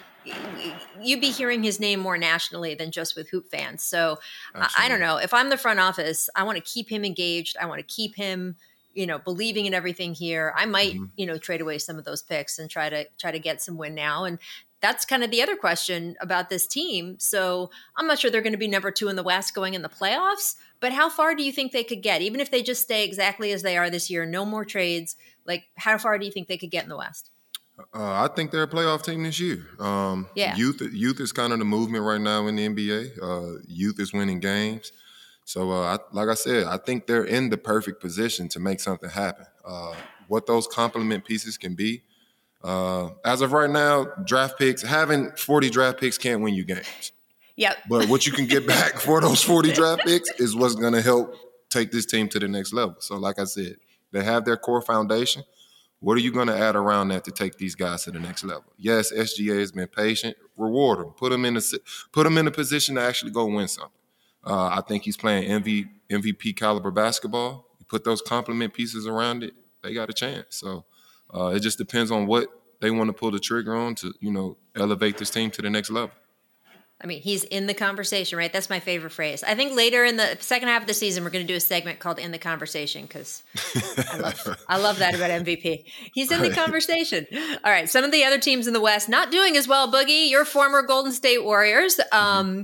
You'd 1.01 1.21
be 1.21 1.31
hearing 1.31 1.63
his 1.63 1.81
name 1.81 2.01
more 2.01 2.19
nationally 2.19 2.75
than 2.75 2.91
just 2.91 3.17
with 3.17 3.29
hoop 3.31 3.51
fans. 3.51 3.83
So 3.83 4.19
Absolutely. 4.55 4.85
I 4.85 4.89
don't 4.89 5.01
know. 5.01 5.17
If 5.19 5.33
I'm 5.35 5.51
the 5.51 5.57
front 5.57 5.81
office, 5.81 6.29
I 6.35 6.43
want 6.43 6.57
to 6.57 6.63
keep 6.63 6.89
him 6.89 7.05
engaged. 7.05 7.57
I 7.61 7.67
want 7.67 7.79
to 7.79 7.95
keep 7.95 8.17
him, 8.17 8.57
you 8.95 9.07
know, 9.07 9.19
believing 9.19 9.67
in 9.67 9.75
everything 9.75 10.15
here. 10.15 10.53
I 10.57 10.67
might, 10.67 10.95
mm-hmm. 10.95 11.05
you 11.17 11.27
know, 11.27 11.39
trade 11.39 11.61
away 11.61 11.79
some 11.79 11.99
of 11.99 12.05
those 12.05 12.23
picks 12.23 12.59
and 12.59 12.69
try 12.69 12.89
to 12.89 13.07
try 13.19 13.31
to 13.31 13.39
get 13.39 13.63
some 13.63 13.77
win 13.77 13.95
now. 13.95 14.25
And 14.25 14.39
that's 14.81 15.05
kind 15.05 15.25
of 15.25 15.31
the 15.31 15.43
other 15.43 15.57
question 15.57 16.17
about 16.21 16.51
this 16.51 16.67
team. 16.67 17.19
So 17.19 17.71
I'm 17.97 18.07
not 18.07 18.19
sure 18.19 18.31
they're 18.31 18.43
going 18.43 18.53
to 18.53 18.59
be 18.59 18.69
number 18.69 18.91
two 18.91 19.09
in 19.09 19.17
the 19.17 19.23
West 19.23 19.55
going 19.55 19.75
in 19.75 19.83
the 19.83 19.89
playoffs, 19.89 20.57
but 20.81 20.93
how 20.93 21.09
far 21.09 21.35
do 21.35 21.43
you 21.43 21.53
think 21.53 21.73
they 21.73 21.85
could 21.85 22.03
get? 22.03 22.21
Even 22.21 22.41
if 22.41 22.51
they 22.51 22.63
just 22.63 22.83
stay 22.83 23.05
exactly 23.05 23.53
as 23.53 23.63
they 23.63 23.77
are 23.79 23.89
this 23.89 24.11
year, 24.11 24.27
no 24.27 24.45
more 24.45 24.65
trades, 24.65 25.17
like 25.47 25.65
how 25.77 25.97
far 25.97 26.19
do 26.19 26.27
you 26.27 26.33
think 26.33 26.49
they 26.49 26.59
could 26.59 26.71
get 26.71 26.85
in 26.85 26.91
the 26.91 26.97
West? 26.97 27.31
Uh, 27.79 28.25
I 28.25 28.29
think 28.35 28.51
they're 28.51 28.63
a 28.63 28.69
playoff 28.69 29.03
team 29.03 29.23
this 29.23 29.39
year. 29.39 29.67
Um, 29.79 30.29
yeah. 30.35 30.57
Youth, 30.57 30.81
youth 30.93 31.21
is 31.21 31.33
kind 31.33 31.53
of 31.53 31.59
the 31.59 31.65
movement 31.65 32.05
right 32.05 32.21
now 32.21 32.47
in 32.47 32.57
the 32.57 32.69
NBA. 32.69 33.23
Uh, 33.23 33.61
youth 33.67 34.01
is 34.01 34.13
winning 34.13 34.41
games. 34.41 34.93
So, 35.45 35.71
uh, 35.71 35.97
I, 35.97 35.99
like 36.13 36.29
I 36.29 36.35
said, 36.35 36.65
I 36.65 36.79
think 36.79 37.07
they're 37.07 37.25
in 37.25 37.51
the 37.51 37.59
perfect 37.59 38.01
position 38.01 38.49
to 38.49 38.61
make 38.61 38.81
something 38.81 39.11
happen. 39.11 39.47
Uh, 39.65 39.95
what 40.27 40.47
those 40.47 40.67
complement 40.67 41.25
pieces 41.25 41.57
can 41.57 41.75
be, 41.75 42.03
uh, 42.65 43.11
as 43.25 43.43
of 43.43 43.53
right 43.53 43.71
now, 43.71 44.07
draft 44.25 44.59
picks, 44.59 44.83
having 44.83 45.31
40 45.33 45.71
draft 45.71 46.01
picks 46.01 46.19
can't 46.19 46.41
win 46.41 46.55
you 46.55 46.65
games. 46.65 47.13
Yep. 47.57 47.77
But 47.89 48.09
what 48.09 48.27
you 48.27 48.33
can 48.33 48.47
get 48.47 48.67
back 48.67 48.95
for 48.95 49.21
those 49.21 49.43
40 49.43 49.73
draft 49.73 50.03
picks 50.07 50.31
is 50.41 50.57
what's 50.57 50.75
going 50.75 50.95
to 50.95 51.03
help 51.03 51.35
take 51.71 51.93
this 51.93 52.07
team 52.07 52.29
to 52.31 52.39
the 52.39 52.49
next 52.49 52.73
level. 52.73 52.97
So, 52.99 53.17
like 53.17 53.39
I 53.39 53.45
said, 53.45 53.77
they 54.13 54.25
have 54.25 54.45
their 54.45 54.57
core 54.57 54.83
foundation. 54.83 55.45
What 56.07 56.17
are 56.17 56.21
you 56.21 56.31
going 56.31 56.47
to 56.47 56.57
add 56.57 56.77
around 56.77 57.09
that 57.09 57.25
to 57.25 57.33
take 57.33 57.59
these 57.59 57.75
guys 57.75 58.05
to 58.05 58.13
the 58.13 58.21
next 58.21 58.45
level? 58.45 58.73
Yes, 58.79 59.13
SGA 59.13 59.59
has 59.59 59.73
been 59.73 59.89
patient. 59.89 60.37
Reward 60.57 61.01
them. 61.01 61.11
Put 61.11 61.33
them 61.33 61.45
in 61.45 61.57
a 61.57 61.61
put 62.13 62.23
them 62.23 62.39
in 62.39 62.47
a 62.47 62.53
position 62.53 62.95
to 62.95 63.01
actually 63.01 63.33
go 63.33 63.45
win 63.47 63.67
something. 63.67 63.91
Uh, 64.45 64.69
I 64.69 64.83
think 64.87 65.03
he's 65.03 65.17
playing 65.17 65.51
MV, 65.51 65.89
MVP 66.09 66.55
caliber 66.55 66.93
basketball. 66.93 67.67
You 67.81 67.87
put 67.89 68.05
those 68.05 68.23
complement 68.23 68.73
pieces 68.73 69.09
around 69.09 69.43
it, 69.43 69.55
they 69.83 69.95
got 69.95 70.09
a 70.09 70.13
chance. 70.13 70.47
So 70.51 70.85
uh, 71.35 71.47
it 71.47 71.59
just 71.59 71.77
depends 71.77 72.13
on 72.13 72.29
what 72.29 72.51
they 72.81 72.93
want 72.93 73.09
to 73.09 73.13
pull 73.13 73.33
the 73.33 73.41
trigger 73.41 73.75
on 73.75 73.97
to, 73.97 74.15
you 74.21 74.31
know, 74.31 74.59
elevate 74.77 75.19
this 75.19 75.31
team 75.31 75.51
to 75.51 75.61
the 75.61 75.71
next 75.71 75.91
level. 75.91 76.15
I 76.99 77.07
mean, 77.07 77.21
he's 77.21 77.45
in 77.45 77.67
the 77.67 77.75
conversation, 77.75 78.39
right? 78.39 78.51
That's 78.51 78.71
my 78.71 78.81
favorite 78.81 79.11
phrase. 79.11 79.45
I 79.45 79.55
think 79.55 79.77
later 79.77 80.05
in 80.05 80.17
the 80.17 80.39
second 80.41 80.69
half 80.69 80.83
of 80.83 80.89
the 80.89 80.95
season, 80.95 81.25
we're 81.25 81.31
going 81.31 81.47
to 81.47 81.53
do 81.53 81.57
a 81.57 81.61
segment 81.61 81.99
called 81.99 82.19
"In 82.19 82.33
the 82.33 82.39
Conversation" 82.39 83.03
because 83.03 83.43
I 84.13 84.19
love, 84.19 84.65
I 84.67 84.79
love 84.79 84.99
that 85.01 85.15
about 85.15 85.31
MVP. 85.31 85.85
He's 86.15 86.33
in 86.33 86.41
the 86.41 86.51
conversation. 86.51 87.27
All 87.65 87.71
right, 87.71 87.89
some 87.89 88.03
of 88.03 88.13
the 88.13 88.25
other 88.25 88.39
teams 88.39 88.67
in 88.67 88.73
the 88.73 88.81
West 88.81 89.11
not 89.11 89.31
doing 89.31 89.59
as 89.59 89.69
well. 89.69 89.93
Boogie, 89.93 90.31
your 90.31 90.47
former 90.47 90.83
Golden 90.83 91.13
State 91.13 91.45
Warriors. 91.45 92.01
Um, 92.13 92.47
mm-hmm 92.47 92.63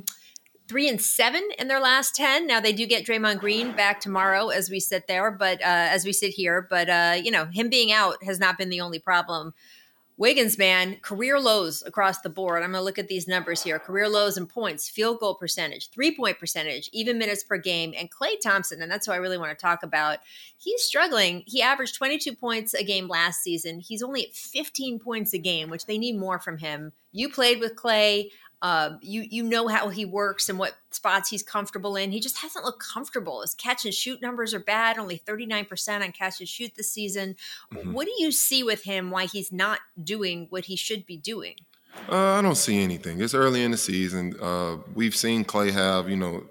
three 0.69 0.89
and 0.89 1.03
seven 1.03 1.47
in 1.59 1.69
their 1.69 1.81
last 1.81 2.15
10. 2.15 2.47
Now 2.47 2.59
they 2.59 2.73
do 2.73 2.87
get 2.87 3.05
Draymond 3.05 3.41
Green 3.41 3.77
back 3.77 4.01
tomorrow 4.01 4.49
as 4.49 4.71
we 4.71 4.81
sit 4.81 5.07
there, 5.07 5.31
but 5.31 5.61
uh, 5.61 5.65
as 5.67 6.07
we 6.07 6.15
sit 6.15 6.31
here, 6.31 6.67
but 6.71 6.89
uh, 6.89 7.17
you 7.23 7.31
know, 7.31 7.47
him 7.53 7.69
being 7.69 7.93
out 7.93 8.17
has 8.25 8.41
not 8.41 8.57
been 8.57 8.71
the 8.71 8.81
only 8.81 8.99
problem. 8.99 9.53
Wiggins, 10.19 10.59
man, 10.59 10.99
career 11.01 11.41
lows 11.41 11.83
across 11.85 12.21
the 12.21 12.29
board. 12.29 12.63
I'm 12.63 12.73
going 12.73 12.81
to 12.81 12.85
look 12.85 12.99
at 12.99 13.09
these 13.09 13.27
numbers 13.27 13.63
here 13.63 13.79
career 13.79 14.09
lows 14.09 14.37
in 14.37 14.47
points, 14.47 14.89
field 14.89 15.19
goal 15.21 15.35
percentage, 15.35 15.91
three 15.91 16.15
point 16.15 16.39
percentage, 16.39 16.91
even 16.93 17.19
minutes 17.19 17.43
per 17.43 17.57
game. 17.57 17.95
And 17.99 18.11
Klay 18.11 18.39
Thompson, 18.41 18.83
and 18.83 18.91
that's 18.93 19.09
what 19.09 19.15
I 19.15 19.19
really 19.19 19.39
want 19.39 19.57
to 19.59 19.63
talk 19.63 19.83
about, 19.83 20.19
he's 20.59 20.83
struggling. 20.83 21.45
He 21.47 21.63
averaged 21.63 21.95
22 21.97 22.35
points 22.35 22.75
a 22.75 22.85
game 22.85 23.09
last 23.09 23.43
season. 23.43 23.81
He's 23.81 24.03
only 24.03 24.27
at 24.27 24.35
15 24.35 24.99
points 24.99 25.33
a 25.33 25.39
game, 25.39 25.71
which 25.71 25.87
they 25.87 25.99
need 25.99 26.19
more 26.19 26.39
from 26.39 26.59
him. 26.59 26.93
You 27.13 27.29
played 27.29 27.61
with 27.61 27.75
Klay. 27.75 28.31
Uh, 28.63 28.97
you 29.03 29.27
you 29.29 29.43
know 29.43 29.67
how 29.67 29.89
he 29.89 30.05
works 30.05 30.49
and 30.49 30.57
what 30.57 30.75
spots 30.93 31.29
he's 31.31 31.43
comfortable 31.43 31.97
in. 31.97 32.13
He 32.13 32.21
just 32.21 32.39
hasn't 32.39 32.65
looked 32.65 32.83
comfortable. 32.95 33.43
His 33.43 33.55
catch 33.55 33.85
and 33.85 33.93
shoot 33.93 34.23
numbers 34.23 34.55
are 34.55 34.61
bad, 34.61 34.99
only 34.99 35.19
39% 35.19 36.01
on 36.01 36.13
catch 36.13 36.39
and 36.39 36.49
shoot 36.49 36.77
this 36.77 36.91
season. 36.93 37.35
Mm-hmm. 37.75 37.93
What 37.93 38.07
do 38.07 38.13
you 38.19 38.31
see 38.31 38.63
with 38.63 38.85
him 38.85 39.11
why 39.11 39.25
he's 39.25 39.51
not 39.51 39.81
doing 40.03 40.47
what 40.51 40.67
he 40.67 40.77
should 40.77 41.05
be 41.05 41.17
doing? 41.17 41.57
Uh, 42.09 42.35
I 42.35 42.43
don't 42.43 42.55
see 42.55 42.81
anything. 42.81 43.21
It's 43.21 43.35
early 43.35 43.65
in 43.65 43.73
the 43.73 43.77
season. 43.77 44.37
Uh, 44.41 44.77
we've 44.95 45.17
seen 45.17 45.45
Klay 45.45 45.73
have, 45.73 46.09
you 46.09 46.17
know, 46.17 46.45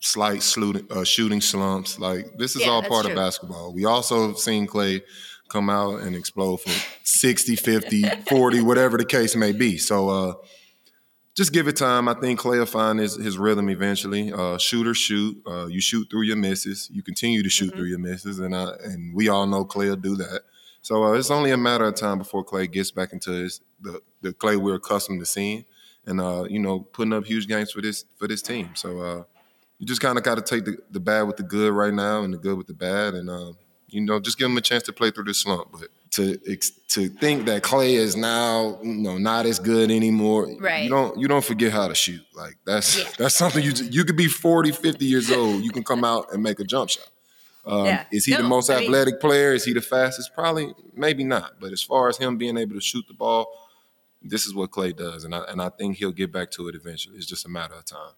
slight 0.00 0.44
uh, 0.90 1.02
shooting 1.04 1.40
slumps. 1.40 1.98
Like 1.98 2.38
this 2.38 2.54
is 2.54 2.62
yeah, 2.62 2.68
all 2.68 2.82
part 2.82 3.04
true. 3.04 3.12
of 3.12 3.16
basketball. 3.16 3.72
We 3.72 3.84
also 3.84 4.34
seen 4.34 4.68
Klay 4.68 5.02
come 5.48 5.70
out 5.70 6.00
and 6.00 6.14
explode 6.14 6.58
for 6.58 6.70
60, 7.02 7.56
50, 7.56 8.02
40, 8.28 8.60
whatever 8.62 8.96
the 8.96 9.04
case 9.04 9.34
may 9.34 9.52
be. 9.52 9.76
So 9.76 10.08
uh, 10.08 10.34
just 11.38 11.52
give 11.52 11.68
it 11.68 11.76
time. 11.76 12.08
I 12.08 12.14
think 12.14 12.40
Klay 12.40 12.58
will 12.58 12.66
find 12.66 12.98
his, 12.98 13.14
his 13.14 13.38
rhythm 13.38 13.68
eventually. 13.68 14.32
Uh, 14.32 14.58
shoot 14.58 14.88
or 14.88 14.92
shoot. 14.92 15.40
Uh, 15.46 15.66
you 15.66 15.80
shoot 15.80 16.10
through 16.10 16.22
your 16.22 16.36
misses. 16.36 16.90
You 16.92 17.00
continue 17.00 17.44
to 17.44 17.48
shoot 17.48 17.68
mm-hmm. 17.68 17.76
through 17.78 17.86
your 17.86 18.00
misses, 18.00 18.40
and 18.40 18.52
uh, 18.52 18.72
and 18.82 19.14
we 19.14 19.28
all 19.28 19.46
know 19.46 19.64
Klay 19.64 19.88
will 19.88 19.96
do 19.96 20.16
that. 20.16 20.40
So 20.82 21.04
uh, 21.04 21.12
it's 21.12 21.30
only 21.30 21.52
a 21.52 21.56
matter 21.56 21.84
of 21.84 21.94
time 21.94 22.18
before 22.18 22.44
Klay 22.44 22.70
gets 22.70 22.90
back 22.90 23.12
into 23.12 23.30
his 23.30 23.60
the, 23.80 24.02
the 24.20 24.34
Klay 24.34 24.56
we're 24.56 24.74
accustomed 24.74 25.20
to 25.20 25.26
seeing, 25.26 25.64
and 26.06 26.20
uh, 26.20 26.44
you 26.50 26.58
know 26.58 26.80
putting 26.80 27.12
up 27.12 27.24
huge 27.24 27.46
games 27.46 27.70
for 27.70 27.82
this 27.82 28.04
for 28.16 28.26
this 28.26 28.42
team. 28.42 28.70
So 28.74 28.98
uh, 28.98 29.22
you 29.78 29.86
just 29.86 30.00
kind 30.00 30.18
of 30.18 30.24
got 30.24 30.34
to 30.34 30.42
take 30.42 30.64
the, 30.64 30.76
the 30.90 30.98
bad 30.98 31.22
with 31.22 31.36
the 31.36 31.44
good 31.44 31.72
right 31.72 31.94
now, 31.94 32.22
and 32.22 32.34
the 32.34 32.38
good 32.38 32.58
with 32.58 32.66
the 32.66 32.74
bad, 32.74 33.14
and 33.14 33.30
uh, 33.30 33.52
you 33.86 34.00
know 34.00 34.18
just 34.18 34.38
give 34.38 34.50
him 34.50 34.56
a 34.56 34.60
chance 34.60 34.82
to 34.84 34.92
play 34.92 35.12
through 35.12 35.24
this 35.24 35.38
slump. 35.38 35.68
But 35.70 35.90
to 36.18 36.56
to 36.88 37.08
think 37.08 37.46
that 37.46 37.62
Klay 37.62 37.94
is 37.94 38.16
now 38.16 38.78
you 38.82 38.94
know 38.94 39.18
not 39.18 39.46
as 39.46 39.58
good 39.58 39.90
anymore, 39.90 40.48
right? 40.60 40.84
You 40.84 40.90
don't 40.90 41.18
you 41.18 41.28
don't 41.28 41.44
forget 41.44 41.72
how 41.72 41.88
to 41.88 41.94
shoot. 41.94 42.22
Like 42.34 42.58
that's 42.66 42.98
yeah. 42.98 43.10
that's 43.16 43.34
something 43.34 43.62
you 43.62 43.72
you 43.90 44.04
could 44.04 44.16
be 44.16 44.28
40, 44.28 44.72
50 44.72 45.04
years 45.04 45.30
old, 45.30 45.62
you 45.62 45.70
can 45.70 45.84
come 45.84 46.04
out 46.04 46.32
and 46.32 46.42
make 46.42 46.60
a 46.60 46.64
jump 46.64 46.90
shot. 46.90 47.08
Um, 47.64 47.86
yeah. 47.86 48.04
Is 48.10 48.24
he 48.24 48.32
no, 48.32 48.38
the 48.38 48.44
most 48.44 48.70
I 48.70 48.82
athletic 48.82 49.14
mean, 49.14 49.20
player? 49.20 49.52
Is 49.52 49.64
he 49.64 49.74
the 49.74 49.82
fastest? 49.82 50.34
Probably, 50.34 50.74
maybe 50.94 51.22
not. 51.22 51.60
But 51.60 51.72
as 51.72 51.82
far 51.82 52.08
as 52.08 52.16
him 52.16 52.38
being 52.38 52.56
able 52.56 52.74
to 52.74 52.80
shoot 52.80 53.04
the 53.06 53.14
ball, 53.14 53.46
this 54.22 54.46
is 54.46 54.54
what 54.54 54.70
Klay 54.70 54.96
does, 54.96 55.24
and 55.24 55.34
I 55.34 55.44
and 55.48 55.62
I 55.62 55.68
think 55.68 55.98
he'll 55.98 56.12
get 56.12 56.32
back 56.32 56.50
to 56.52 56.68
it 56.68 56.74
eventually. 56.74 57.16
It's 57.16 57.26
just 57.26 57.46
a 57.46 57.48
matter 57.48 57.74
of 57.74 57.84
time. 57.84 58.14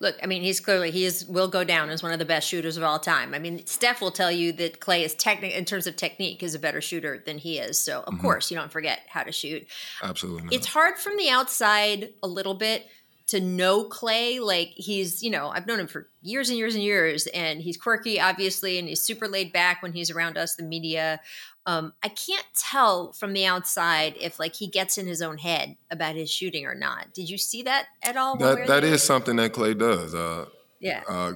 Look, 0.00 0.16
I 0.22 0.26
mean, 0.26 0.42
he's 0.42 0.60
clearly 0.60 0.90
he 0.90 1.04
is 1.04 1.26
will 1.26 1.48
go 1.48 1.62
down 1.62 1.90
as 1.90 2.02
one 2.02 2.12
of 2.12 2.18
the 2.18 2.24
best 2.24 2.48
shooters 2.48 2.78
of 2.78 2.82
all 2.82 2.98
time. 2.98 3.34
I 3.34 3.38
mean, 3.38 3.66
Steph 3.66 4.00
will 4.00 4.10
tell 4.10 4.32
you 4.32 4.50
that 4.52 4.80
Klay 4.80 5.04
is 5.04 5.14
technical 5.14 5.56
in 5.56 5.66
terms 5.66 5.86
of 5.86 5.96
technique 5.96 6.42
is 6.42 6.54
a 6.54 6.58
better 6.58 6.80
shooter 6.80 7.22
than 7.24 7.36
he 7.36 7.58
is. 7.58 7.78
So 7.78 8.00
of 8.00 8.14
mm-hmm. 8.14 8.22
course 8.22 8.50
you 8.50 8.56
don't 8.56 8.72
forget 8.72 9.00
how 9.08 9.22
to 9.22 9.32
shoot. 9.32 9.66
Absolutely. 10.02 10.44
Not. 10.44 10.52
It's 10.54 10.66
hard 10.66 10.98
from 10.98 11.18
the 11.18 11.28
outside 11.28 12.14
a 12.22 12.28
little 12.28 12.54
bit 12.54 12.86
to 13.30 13.40
know 13.40 13.84
Klay. 13.84 14.40
Like 14.40 14.72
he's, 14.74 15.22
you 15.22 15.30
know, 15.30 15.48
I've 15.48 15.66
known 15.66 15.80
him 15.80 15.86
for 15.86 16.08
years 16.22 16.48
and 16.48 16.58
years 16.58 16.74
and 16.74 16.82
years, 16.82 17.26
and 17.28 17.60
he's 17.60 17.76
quirky, 17.76 18.20
obviously, 18.20 18.78
and 18.78 18.88
he's 18.88 19.02
super 19.02 19.28
laid 19.28 19.52
back 19.52 19.82
when 19.82 19.92
he's 19.92 20.10
around 20.10 20.36
us, 20.36 20.56
the 20.56 20.62
media. 20.62 21.20
Um, 21.66 21.92
I 22.02 22.08
can't 22.08 22.46
tell 22.56 23.12
from 23.12 23.32
the 23.32 23.44
outside 23.44 24.14
if 24.18 24.38
like 24.38 24.54
he 24.54 24.66
gets 24.66 24.98
in 24.98 25.06
his 25.06 25.20
own 25.20 25.38
head 25.38 25.76
about 25.90 26.14
his 26.14 26.30
shooting 26.30 26.66
or 26.66 26.74
not. 26.74 27.12
Did 27.12 27.28
you 27.28 27.38
see 27.38 27.62
that 27.62 27.86
at 28.02 28.16
all? 28.16 28.36
That 28.36 28.66
that 28.66 28.84
is 28.84 29.02
something 29.02 29.36
that 29.36 29.52
Klay 29.52 29.78
does. 29.78 30.14
Uh, 30.14 30.46
yeah. 30.80 31.02
Uh, 31.08 31.32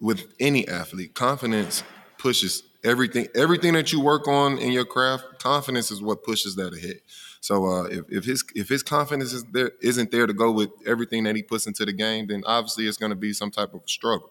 with 0.00 0.32
any 0.40 0.66
athlete, 0.68 1.14
confidence 1.14 1.82
pushes 2.18 2.62
everything. 2.84 3.28
Everything 3.34 3.74
that 3.74 3.92
you 3.92 4.00
work 4.00 4.28
on 4.28 4.58
in 4.58 4.72
your 4.72 4.84
craft, 4.84 5.24
confidence 5.38 5.90
is 5.90 6.00
what 6.00 6.22
pushes 6.24 6.56
that 6.56 6.74
ahead. 6.74 7.00
So 7.40 7.66
uh, 7.66 7.84
if, 7.84 8.04
if 8.08 8.24
his 8.24 8.44
if 8.54 8.68
his 8.68 8.82
confidence 8.84 9.32
is 9.32 9.44
there 9.52 9.72
isn't 9.82 10.12
there 10.12 10.26
to 10.26 10.32
go 10.32 10.52
with 10.52 10.70
everything 10.86 11.24
that 11.24 11.34
he 11.34 11.42
puts 11.42 11.66
into 11.66 11.84
the 11.84 11.92
game, 11.92 12.28
then 12.28 12.44
obviously 12.46 12.86
it's 12.86 12.96
going 12.96 13.10
to 13.10 13.16
be 13.16 13.32
some 13.32 13.50
type 13.50 13.74
of 13.74 13.82
a 13.84 13.88
struggle. 13.88 14.30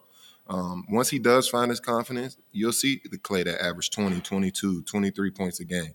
Um, 0.51 0.85
once 0.89 1.09
he 1.09 1.17
does 1.17 1.47
find 1.47 1.69
his 1.69 1.79
confidence, 1.79 2.37
you'll 2.51 2.73
see 2.73 3.01
the 3.09 3.17
Klay 3.17 3.45
that 3.45 3.63
average 3.63 3.89
20, 3.89 4.19
22, 4.19 4.83
23 4.83 5.31
points 5.31 5.61
a 5.61 5.65
game. 5.65 5.93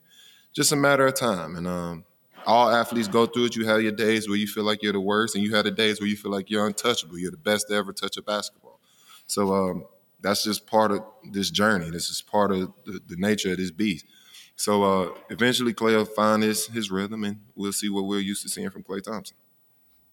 Just 0.54 0.72
a 0.72 0.76
matter 0.76 1.06
of 1.06 1.14
time. 1.14 1.56
And 1.56 1.66
um, 1.66 2.04
all 2.46 2.70
athletes 2.70 3.06
go 3.06 3.26
through 3.26 3.46
it. 3.46 3.56
You 3.56 3.66
have 3.66 3.82
your 3.82 3.92
days 3.92 4.28
where 4.28 4.38
you 4.38 4.46
feel 4.46 4.64
like 4.64 4.82
you're 4.82 4.94
the 4.94 5.00
worst, 5.00 5.34
and 5.34 5.44
you 5.44 5.54
have 5.54 5.64
the 5.64 5.70
days 5.70 6.00
where 6.00 6.08
you 6.08 6.16
feel 6.16 6.30
like 6.32 6.48
you're 6.48 6.66
untouchable. 6.66 7.18
You're 7.18 7.32
the 7.32 7.36
best 7.36 7.68
to 7.68 7.74
ever 7.74 7.92
touch 7.92 8.16
a 8.16 8.22
basketball. 8.22 8.80
So 9.26 9.52
um, 9.52 9.84
that's 10.22 10.44
just 10.44 10.66
part 10.66 10.90
of 10.90 11.04
this 11.30 11.50
journey. 11.50 11.90
This 11.90 12.08
is 12.08 12.22
part 12.22 12.50
of 12.50 12.72
the, 12.86 13.00
the 13.06 13.16
nature 13.16 13.52
of 13.52 13.58
this 13.58 13.70
beast. 13.70 14.06
So 14.54 14.84
uh, 14.84 15.14
eventually, 15.28 15.74
Klay 15.74 15.96
will 15.96 16.06
find 16.06 16.42
his 16.42 16.66
his 16.68 16.90
rhythm, 16.90 17.24
and 17.24 17.40
we'll 17.54 17.72
see 17.72 17.90
what 17.90 18.06
we're 18.06 18.20
used 18.20 18.42
to 18.44 18.48
seeing 18.48 18.70
from 18.70 18.84
Klay 18.84 19.02
Thompson. 19.02 19.36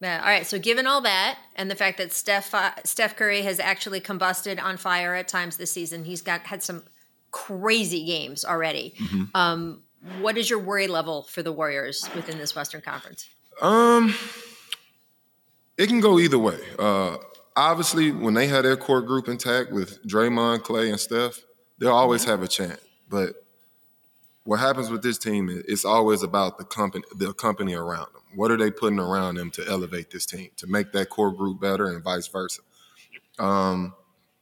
Yeah. 0.03 0.19
All 0.19 0.27
right. 0.27 0.45
So, 0.45 0.59
given 0.59 0.85
all 0.85 1.01
that, 1.01 1.39
and 1.55 1.71
the 1.71 1.75
fact 1.75 1.97
that 1.97 2.11
Steph 2.11 2.53
uh, 2.53 2.71
Steph 2.83 3.15
Curry 3.15 3.41
has 3.43 3.59
actually 3.59 4.01
combusted 4.01 4.61
on 4.61 4.75
fire 4.77 5.15
at 5.15 5.29
times 5.29 5.55
this 5.55 5.71
season, 5.71 6.03
he's 6.03 6.21
got 6.21 6.41
had 6.41 6.61
some 6.61 6.83
crazy 7.31 8.05
games 8.05 8.43
already. 8.43 8.93
Mm-hmm. 8.99 9.23
Um, 9.33 9.83
what 10.19 10.37
is 10.37 10.49
your 10.49 10.59
worry 10.59 10.87
level 10.87 11.23
for 11.23 11.41
the 11.41 11.53
Warriors 11.53 12.07
within 12.15 12.37
this 12.37 12.53
Western 12.53 12.81
Conference? 12.81 13.29
Um, 13.61 14.13
it 15.77 15.87
can 15.87 16.01
go 16.01 16.19
either 16.19 16.37
way. 16.37 16.59
Uh, 16.77 17.17
obviously, 17.55 18.11
when 18.11 18.33
they 18.33 18.47
have 18.47 18.63
their 18.63 18.75
core 18.75 19.01
group 19.01 19.29
intact 19.29 19.71
with 19.71 20.05
Draymond, 20.05 20.59
Klay, 20.59 20.89
and 20.89 20.99
Steph, 20.99 21.39
they'll 21.79 21.93
always 21.93 22.23
mm-hmm. 22.23 22.31
have 22.31 22.43
a 22.43 22.47
chance. 22.47 22.81
But 23.09 23.35
what 24.43 24.59
happens 24.59 24.89
with 24.89 25.01
this 25.01 25.17
team 25.17 25.49
is 25.49 25.63
it's 25.67 25.85
always 25.85 26.21
about 26.23 26.57
the 26.57 26.65
company 26.65 27.03
the 27.15 27.33
company 27.33 27.73
around 27.73 28.07
them. 28.13 28.21
What 28.35 28.51
are 28.51 28.57
they 28.57 28.71
putting 28.71 28.99
around 28.99 29.35
them 29.35 29.51
to 29.51 29.65
elevate 29.67 30.11
this 30.11 30.25
team, 30.25 30.49
to 30.57 30.67
make 30.67 30.91
that 30.93 31.09
core 31.09 31.31
group 31.31 31.61
better 31.61 31.87
and 31.87 32.03
vice 32.03 32.27
versa. 32.27 32.61
Um, 33.39 33.93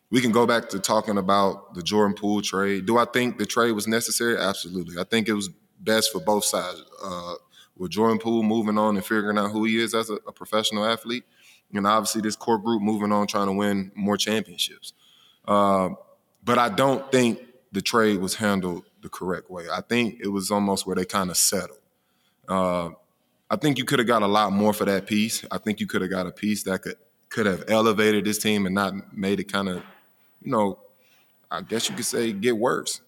we 0.09 0.21
can 0.21 0.31
go 0.31 0.45
back 0.45 0.69
to 0.69 0.79
talking 0.79 1.17
about 1.17 1.73
the 1.73 1.81
Jordan 1.81 2.15
Poole 2.15 2.41
trade. 2.41 2.85
Do 2.85 2.97
I 2.97 3.05
think 3.05 3.37
the 3.37 3.45
trade 3.45 3.71
was 3.71 3.87
necessary? 3.87 4.37
Absolutely. 4.37 4.99
I 4.99 5.05
think 5.05 5.29
it 5.29 5.33
was 5.33 5.49
best 5.79 6.11
for 6.11 6.19
both 6.19 6.43
sides. 6.43 6.83
Uh, 7.03 7.35
with 7.77 7.91
Jordan 7.91 8.19
Poole 8.19 8.43
moving 8.43 8.77
on 8.77 8.95
and 8.95 9.05
figuring 9.05 9.37
out 9.37 9.51
who 9.51 9.63
he 9.63 9.81
is 9.81 9.95
as 9.95 10.09
a, 10.09 10.15
a 10.27 10.31
professional 10.31 10.85
athlete, 10.85 11.23
and 11.73 11.87
obviously 11.87 12.21
this 12.21 12.35
core 12.35 12.57
group 12.57 12.81
moving 12.81 13.11
on 13.11 13.27
trying 13.27 13.47
to 13.47 13.53
win 13.53 13.91
more 13.95 14.17
championships. 14.17 14.93
Uh, 15.47 15.89
but 16.43 16.57
I 16.57 16.69
don't 16.69 17.09
think 17.11 17.39
the 17.71 17.81
trade 17.81 18.19
was 18.19 18.35
handled 18.35 18.85
the 19.01 19.09
correct 19.09 19.49
way. 19.49 19.65
I 19.71 19.81
think 19.81 20.19
it 20.21 20.27
was 20.27 20.51
almost 20.51 20.85
where 20.85 20.95
they 20.95 21.05
kind 21.05 21.29
of 21.29 21.37
settled. 21.37 21.79
Uh, 22.47 22.89
I 23.49 23.55
think 23.57 23.77
you 23.77 23.85
could 23.85 23.99
have 23.99 24.07
got 24.07 24.21
a 24.21 24.27
lot 24.27 24.51
more 24.51 24.73
for 24.73 24.85
that 24.85 25.07
piece. 25.07 25.45
I 25.51 25.57
think 25.57 25.79
you 25.79 25.87
could 25.87 26.01
have 26.01 26.09
got 26.09 26.27
a 26.27 26.31
piece 26.31 26.63
that 26.63 26.81
could 26.83 26.97
could 27.29 27.45
have 27.45 27.63
elevated 27.69 28.25
this 28.25 28.37
team 28.37 28.65
and 28.65 28.75
not 28.75 29.15
made 29.15 29.39
it 29.39 29.45
kind 29.45 29.69
of, 29.69 29.77
you 30.41 30.51
know, 30.51 30.77
I 31.49 31.61
guess 31.61 31.89
you 31.89 31.95
could 31.95 32.05
say 32.05 32.33
get 32.33 32.57
worse. 32.57 33.01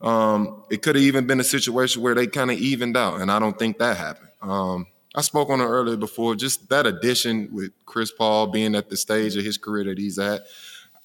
Um, 0.00 0.64
it 0.70 0.82
could 0.82 0.96
have 0.96 1.04
even 1.04 1.26
been 1.26 1.40
a 1.40 1.44
situation 1.44 2.02
where 2.02 2.14
they 2.14 2.26
kind 2.26 2.50
of 2.50 2.58
evened 2.58 2.96
out, 2.96 3.20
and 3.20 3.30
I 3.30 3.38
don't 3.38 3.58
think 3.58 3.78
that 3.78 3.96
happened. 3.96 4.30
Um, 4.42 4.86
I 5.14 5.22
spoke 5.22 5.48
on 5.48 5.60
it 5.60 5.64
earlier 5.64 5.96
before. 5.96 6.34
Just 6.34 6.68
that 6.68 6.86
addition 6.86 7.48
with 7.52 7.72
Chris 7.86 8.10
Paul 8.10 8.48
being 8.48 8.74
at 8.74 8.90
the 8.90 8.96
stage 8.96 9.36
of 9.36 9.44
his 9.44 9.56
career 9.56 9.84
that 9.84 9.98
he's 9.98 10.18
at, 10.18 10.42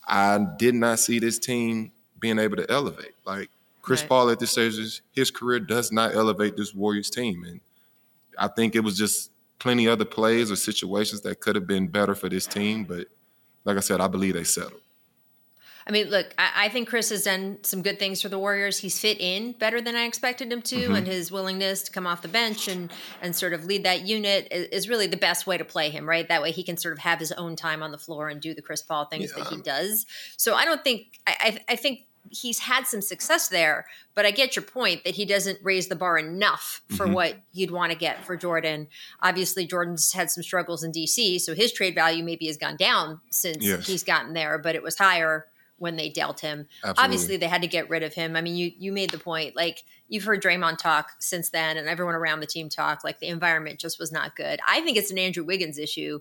I 0.06 0.46
did 0.58 0.76
not 0.76 1.00
see 1.00 1.20
this 1.20 1.40
team 1.40 1.94
being 2.20 2.38
able 2.38 2.58
to 2.58 2.70
elevate. 2.70 3.14
Like 3.26 3.50
Chris 3.82 4.02
right. 4.02 4.10
Paul 4.10 4.30
at 4.30 4.40
this 4.40 4.52
stage 4.52 5.02
his 5.12 5.32
career 5.32 5.60
does 5.60 5.92
not 5.92 6.14
elevate 6.16 6.56
this 6.58 6.74
Warriors 6.74 7.10
team. 7.10 7.44
And 7.44 7.62
I 8.38 8.48
think 8.48 8.76
it 8.76 8.82
was 8.82 8.98
just 8.98 9.32
plenty 9.60 9.88
other 9.88 10.06
plays 10.06 10.52
or 10.52 10.56
situations 10.56 11.22
that 11.22 11.40
could 11.40 11.56
have 11.56 11.68
been 11.68 11.88
better 11.88 12.16
for 12.16 12.30
this 12.30 12.46
team. 12.46 12.84
But 12.84 13.08
like 13.66 13.78
I 13.78 13.82
said, 13.82 14.02
I 14.02 14.08
believe 14.08 14.34
they 14.34 14.44
settled. 14.44 14.82
I 15.88 15.92
mean, 15.92 16.10
look, 16.10 16.28
I, 16.38 16.52
I, 16.56 16.70
think 16.70 16.88
Chris 16.88 17.10
has 17.10 17.24
done 17.24 17.58
some 17.64 17.82
good 17.82 17.98
things 17.98 18.22
for 18.22 18.30
the 18.30 18.38
Warriors. 18.38 18.78
He's 18.78 19.00
fit 19.00 19.20
in 19.20 19.54
better 19.54 19.82
than 19.82 19.96
I 19.96 20.06
expected 20.06 20.52
him 20.52 20.62
to, 20.64 20.76
mm-hmm. 20.76 20.96
and 20.96 21.08
his 21.08 21.32
willingness 21.32 21.82
to 21.84 21.92
come 21.92 22.06
off 22.06 22.22
the 22.22 22.28
bench 22.28 22.68
and 22.68 22.92
and 23.22 23.36
sort 23.36 23.54
of 23.54 23.66
lead 23.66 23.84
that 23.86 24.02
unit 24.02 24.48
is, 24.52 24.68
is, 24.68 24.90
really 24.90 25.08
the 25.08 25.18
best 25.18 25.48
way 25.48 25.58
to 25.58 25.66
play 25.66 25.90
him. 25.90 26.08
Right, 26.08 26.28
that 26.28 26.42
way 26.42 26.52
he 26.52 26.64
can 26.64 26.78
sort 26.78 26.94
of 26.94 27.00
have 27.00 27.20
his 27.20 27.32
own 27.32 27.56
time 27.56 27.82
on 27.82 27.92
the 27.92 27.98
floor 27.98 28.30
and 28.30 28.40
do 28.40 28.54
the 28.54 28.62
Chris 28.62 28.82
Paul 28.82 29.06
things 29.06 29.34
yeah. 29.36 29.44
that 29.44 29.54
he 29.54 29.62
does. 29.62 30.06
So 30.38 30.54
I 30.54 30.66
don't 30.66 30.84
think 30.84 31.20
I, 31.26 31.36
I, 31.42 31.74
I 31.74 31.76
think 31.76 32.02
he's 32.30 32.60
had 32.60 32.88
some 32.88 33.02
success 33.02 33.48
there, 33.48 33.86
but 34.16 34.26
I 34.26 34.32
get 34.32 34.56
your 34.56 34.64
point 34.64 35.04
that 35.04 35.16
he 35.16 35.26
doesn't 35.26 35.60
raise 35.64 35.88
the 35.88 35.96
bar 35.96 36.18
enough 36.18 36.82
for 36.90 37.06
mm-hmm. 37.06 37.14
what 37.14 37.36
you'd 37.52 37.72
want 37.72 37.92
to 37.92 37.98
get 37.98 38.26
for 38.26 38.38
Jordan. 38.38 38.88
Obviously, 39.22 39.66
Jordan's 39.66 40.12
had 40.14 40.30
some 40.30 40.44
struggles 40.44 40.84
in 40.84 40.92
DC, 40.92 41.40
so 41.42 41.54
his 41.54 41.72
trade 41.72 41.96
value 41.96 42.24
maybe 42.24 42.48
has 42.48 42.58
gone 42.58 42.78
down 42.78 43.20
since 43.30 43.66
yes. 43.66 43.88
he's 43.88 44.04
gotten 44.04 44.34
there, 44.34 44.58
but 44.58 44.76
it 44.76 44.84
was 44.84 44.98
higher 44.98 45.48
when 45.82 45.96
they 45.96 46.10
dealt 46.10 46.42
him. 46.42 46.68
Absolutely. 46.84 47.04
Obviously, 47.04 47.38
they 47.38 47.48
had 47.48 47.64
to 47.64 47.68
get 47.68 47.90
rid 47.90 48.04
of 48.04 48.14
him. 48.14 48.36
I 48.36 48.42
mean, 48.42 48.56
you 48.56 48.72
you 48.78 48.92
made 48.92 49.10
the 49.10 49.18
point. 49.18 49.56
Like 49.56 49.84
you've 50.08 50.24
heard 50.24 50.42
Draymond 50.42 50.78
talk 50.78 51.10
since 51.20 51.50
then, 51.50 51.76
and 51.76 51.90
everyone 51.90 52.14
around 52.14 52.40
the 52.40 52.46
team 52.46 52.70
talk. 52.70 53.04
Like 53.04 53.20
the 53.20 53.28
environment 53.28 53.80
just 53.80 54.00
was 54.00 54.12
not 54.12 54.36
good. 54.36 54.60
I 54.68 54.82
think 54.82 54.98
it's 54.98 55.10
an 55.10 55.18
Andrew 55.18 55.44
Wiggins 55.44 55.80
issue 55.80 56.20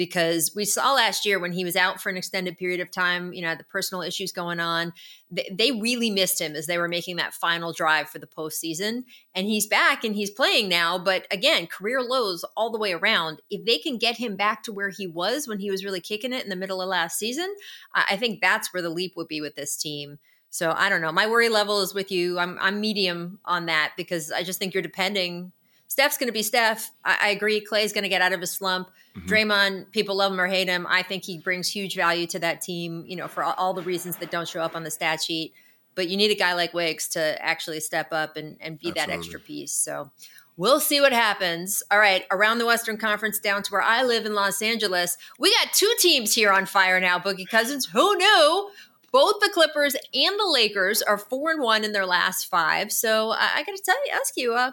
because 0.00 0.52
we 0.56 0.64
saw 0.64 0.94
last 0.94 1.26
year 1.26 1.38
when 1.38 1.52
he 1.52 1.62
was 1.62 1.76
out 1.76 2.00
for 2.00 2.08
an 2.08 2.16
extended 2.16 2.56
period 2.56 2.80
of 2.80 2.90
time, 2.90 3.34
you 3.34 3.42
know, 3.42 3.54
the 3.54 3.64
personal 3.64 4.00
issues 4.00 4.32
going 4.32 4.58
on, 4.58 4.94
they, 5.30 5.72
really 5.72 6.08
missed 6.08 6.40
him 6.40 6.56
as 6.56 6.64
they 6.64 6.78
were 6.78 6.88
making 6.88 7.16
that 7.16 7.34
final 7.34 7.74
drive 7.74 8.08
for 8.08 8.18
the 8.18 8.26
postseason. 8.26 9.02
And 9.34 9.46
he's 9.46 9.66
back 9.66 10.02
and 10.02 10.14
he's 10.14 10.30
playing 10.30 10.70
now. 10.70 10.96
But 10.96 11.26
again, 11.30 11.66
career 11.66 12.00
lows 12.00 12.46
all 12.56 12.70
the 12.70 12.78
way 12.78 12.94
around. 12.94 13.42
If 13.50 13.66
they 13.66 13.76
can 13.76 13.98
get 13.98 14.16
him 14.16 14.36
back 14.36 14.62
to 14.62 14.72
where 14.72 14.88
he 14.88 15.06
was 15.06 15.46
when 15.46 15.58
he 15.58 15.70
was 15.70 15.84
really 15.84 16.00
kicking 16.00 16.32
it 16.32 16.44
in 16.44 16.48
the 16.48 16.56
middle 16.56 16.80
of 16.80 16.88
last 16.88 17.18
season, 17.18 17.54
I 17.94 18.16
think 18.16 18.40
that's 18.40 18.72
where 18.72 18.82
the 18.82 18.88
leap 18.88 19.12
would 19.16 19.28
be 19.28 19.42
with 19.42 19.54
this 19.54 19.76
team. 19.76 20.18
So 20.48 20.72
I 20.74 20.88
don't 20.88 21.02
know. 21.02 21.12
My 21.12 21.26
worry 21.26 21.50
level 21.50 21.82
is 21.82 21.92
with 21.92 22.10
you. 22.10 22.38
I'm 22.38 22.56
I'm 22.58 22.80
medium 22.80 23.38
on 23.44 23.66
that 23.66 23.92
because 23.98 24.32
I 24.32 24.44
just 24.44 24.58
think 24.58 24.72
you're 24.72 24.82
depending 24.82 25.52
Steph's 25.90 26.16
going 26.16 26.28
to 26.28 26.32
be 26.32 26.44
Steph. 26.44 26.92
I, 27.04 27.16
I 27.20 27.28
agree. 27.30 27.60
Klay's 27.60 27.92
going 27.92 28.04
to 28.04 28.08
get 28.08 28.22
out 28.22 28.32
of 28.32 28.40
his 28.40 28.52
slump. 28.52 28.90
Mm-hmm. 29.16 29.28
Draymond, 29.28 29.90
people 29.90 30.14
love 30.14 30.32
him 30.32 30.40
or 30.40 30.46
hate 30.46 30.68
him. 30.68 30.86
I 30.88 31.02
think 31.02 31.24
he 31.24 31.38
brings 31.38 31.68
huge 31.68 31.96
value 31.96 32.28
to 32.28 32.38
that 32.38 32.62
team, 32.62 33.04
you 33.08 33.16
know, 33.16 33.26
for 33.26 33.42
all, 33.42 33.54
all, 33.58 33.74
the 33.74 33.82
reasons 33.82 34.16
that 34.18 34.30
don't 34.30 34.46
show 34.46 34.60
up 34.60 34.76
on 34.76 34.84
the 34.84 34.90
stat 34.90 35.20
sheet. 35.20 35.52
But 35.96 36.08
you 36.08 36.16
need 36.16 36.30
a 36.30 36.36
guy 36.36 36.54
like 36.54 36.72
Wiggs 36.72 37.08
to 37.10 37.44
actually 37.44 37.80
step 37.80 38.12
up 38.12 38.36
and, 38.36 38.56
and 38.60 38.78
be 38.78 38.90
Absolutely. 38.90 39.00
that 39.00 39.10
extra 39.10 39.40
piece. 39.40 39.72
So 39.72 40.12
we'll 40.56 40.78
see 40.78 41.00
what 41.00 41.12
happens. 41.12 41.82
All 41.90 41.98
right, 41.98 42.24
around 42.30 42.58
the 42.58 42.66
Western 42.66 42.96
Conference 42.96 43.40
down 43.40 43.64
to 43.64 43.72
where 43.72 43.82
I 43.82 44.04
live 44.04 44.26
in 44.26 44.34
Los 44.34 44.62
Angeles, 44.62 45.18
we 45.40 45.52
got 45.56 45.72
two 45.72 45.92
teams 45.98 46.32
here 46.32 46.52
on 46.52 46.66
fire 46.66 47.00
now, 47.00 47.18
Boogie 47.18 47.48
Cousins. 47.48 47.86
Who 47.86 48.16
knew? 48.16 48.70
Both 49.10 49.40
the 49.40 49.50
Clippers 49.52 49.96
and 50.14 50.38
the 50.38 50.48
Lakers 50.48 51.02
are 51.02 51.18
four 51.18 51.50
and 51.50 51.60
one 51.60 51.82
in 51.82 51.90
their 51.90 52.06
last 52.06 52.46
five. 52.46 52.92
So 52.92 53.30
I, 53.30 53.50
I 53.56 53.62
got 53.64 53.76
to 53.76 53.82
tell 53.82 54.06
you, 54.06 54.12
ask 54.12 54.36
you, 54.36 54.54
uh, 54.54 54.70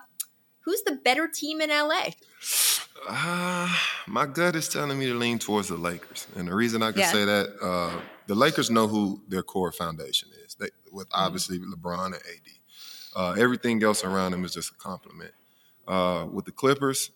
Who's 0.68 0.82
the 0.82 1.00
better 1.02 1.30
team 1.30 1.62
in 1.62 1.70
LA? 1.70 2.10
Uh, 3.08 3.74
my 4.06 4.26
gut 4.26 4.54
is 4.54 4.68
telling 4.68 5.00
me 5.00 5.06
to 5.06 5.14
lean 5.14 5.40
towards 5.40 5.70
the 5.70 5.78
Lakers, 5.78 6.28
and 6.36 6.46
the 6.46 6.54
reason 6.54 6.84
I 6.84 6.92
can 6.92 7.00
yeah. 7.00 7.12
say 7.14 7.24
that, 7.24 7.56
uh, 7.62 8.02
the 8.28 8.36
Lakers 8.36 8.70
know 8.70 8.86
who 8.86 9.22
their 9.30 9.44
core 9.44 9.72
foundation 9.72 10.28
is. 10.46 10.56
They, 10.56 10.68
with 10.92 11.08
mm-hmm. 11.08 11.24
obviously 11.24 11.60
mm-hmm. 11.60 11.72
LeBron 11.72 12.08
and 12.08 12.16
AD, 12.16 12.52
uh, 13.16 13.32
everything 13.42 13.82
else 13.82 14.04
around 14.04 14.34
them 14.34 14.44
is 14.44 14.56
just 14.56 14.72
a 14.72 14.76
compliment. 14.76 15.32
Uh, 15.88 16.28
with 16.30 16.44
the 16.44 16.52
Clippers, 16.52 17.12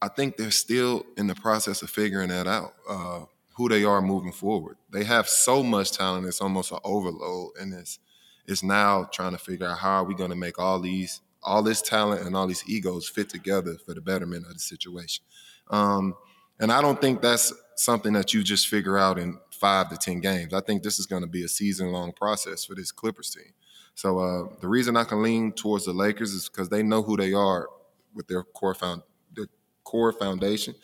I 0.00 0.08
think 0.08 0.38
they're 0.38 0.50
still 0.50 1.04
in 1.18 1.26
the 1.26 1.34
process 1.34 1.82
of 1.82 1.90
figuring 1.90 2.30
that 2.30 2.46
out. 2.46 2.72
Uh, 2.88 3.24
who 3.58 3.68
they 3.68 3.84
are 3.84 4.00
moving 4.00 4.32
forward. 4.32 4.78
They 4.90 5.04
have 5.04 5.28
so 5.28 5.62
much 5.62 5.92
talent; 5.92 6.26
it's 6.26 6.40
almost 6.40 6.72
an 6.72 6.78
overload, 6.84 7.50
and 7.60 7.74
it's 7.74 7.98
it's 8.46 8.62
now 8.62 9.04
trying 9.12 9.32
to 9.32 9.38
figure 9.38 9.66
out 9.66 9.76
how 9.76 9.96
are 9.96 10.04
we 10.04 10.14
going 10.14 10.30
to 10.30 10.36
make 10.36 10.58
all 10.58 10.80
these 10.80 11.20
all 11.42 11.62
this 11.62 11.82
talent 11.82 12.26
and 12.26 12.36
all 12.36 12.46
these 12.46 12.64
egos 12.68 13.08
fit 13.08 13.28
together 13.28 13.76
for 13.84 13.94
the 13.94 14.00
betterment 14.00 14.46
of 14.46 14.54
the 14.54 14.58
situation. 14.58 15.24
Um, 15.70 16.14
and 16.60 16.72
I 16.72 16.80
don't 16.82 17.00
think 17.00 17.22
that's 17.22 17.52
something 17.76 18.12
that 18.14 18.34
you 18.34 18.42
just 18.42 18.68
figure 18.68 18.98
out 18.98 19.18
in 19.18 19.38
five 19.52 19.88
to 19.90 19.96
10 19.96 20.20
games. 20.20 20.52
I 20.52 20.60
think 20.60 20.82
this 20.82 20.98
is 20.98 21.06
going 21.06 21.22
to 21.22 21.28
be 21.28 21.44
a 21.44 21.48
season 21.48 21.92
long 21.92 22.12
process 22.12 22.64
for 22.64 22.74
this 22.74 22.90
Clippers 22.90 23.30
team. 23.30 23.52
So 23.94 24.18
uh, 24.18 24.48
the 24.60 24.68
reason 24.68 24.96
I 24.96 25.04
can 25.04 25.22
lean 25.22 25.52
towards 25.52 25.84
the 25.84 25.92
Lakers 25.92 26.32
is 26.32 26.48
because 26.48 26.68
they 26.68 26.82
know 26.82 27.02
who 27.02 27.16
they 27.16 27.32
are 27.32 27.68
with 28.14 28.28
their 28.28 28.44
core 28.44 28.74
found 28.74 29.02
their 29.34 29.48
core 29.84 30.12
foundation, 30.12 30.74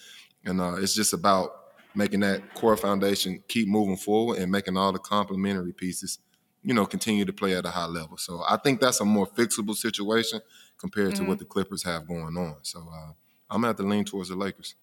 and 0.45 0.61
uh, 0.61 0.75
it's 0.79 0.95
just 0.95 1.13
about 1.13 1.51
making 1.95 2.21
that 2.21 2.55
core 2.55 2.77
foundation 2.77 3.43
keep 3.47 3.69
moving 3.69 3.97
forward 3.97 4.39
and 4.39 4.51
making 4.51 4.77
all 4.77 4.93
the 4.93 4.99
complementary 4.99 5.73
pieces 5.73 6.19
you 6.65 6.75
know, 6.75 6.87
continue 6.87 7.25
to 7.25 7.33
play 7.33 7.55
at 7.55 7.67
a 7.67 7.71
high 7.71 7.87
level. 7.87 8.17
So 8.17 8.43
I 8.49 8.57
think 8.57 8.81
that's 8.81 9.01
a 9.01 9.05
more 9.05 9.27
fixable 9.27 9.77
situation 9.77 10.41
compared 10.79 11.13
mm-hmm. 11.13 11.25
to 11.25 11.29
what 11.29 11.35
mm-hmm. 11.35 11.41
the 11.41 11.45
Clippers 11.45 11.83
have 11.85 12.09
going 12.09 12.37
on. 12.37 12.57
So 12.63 12.81
uh, 12.81 13.13
I'm 13.51 13.59
gonna 13.59 13.69
have 13.69 13.77
to 13.77 13.83
lean 13.83 14.05
towards 14.05 14.31
the 14.31 14.37
Lakers. 14.37 14.75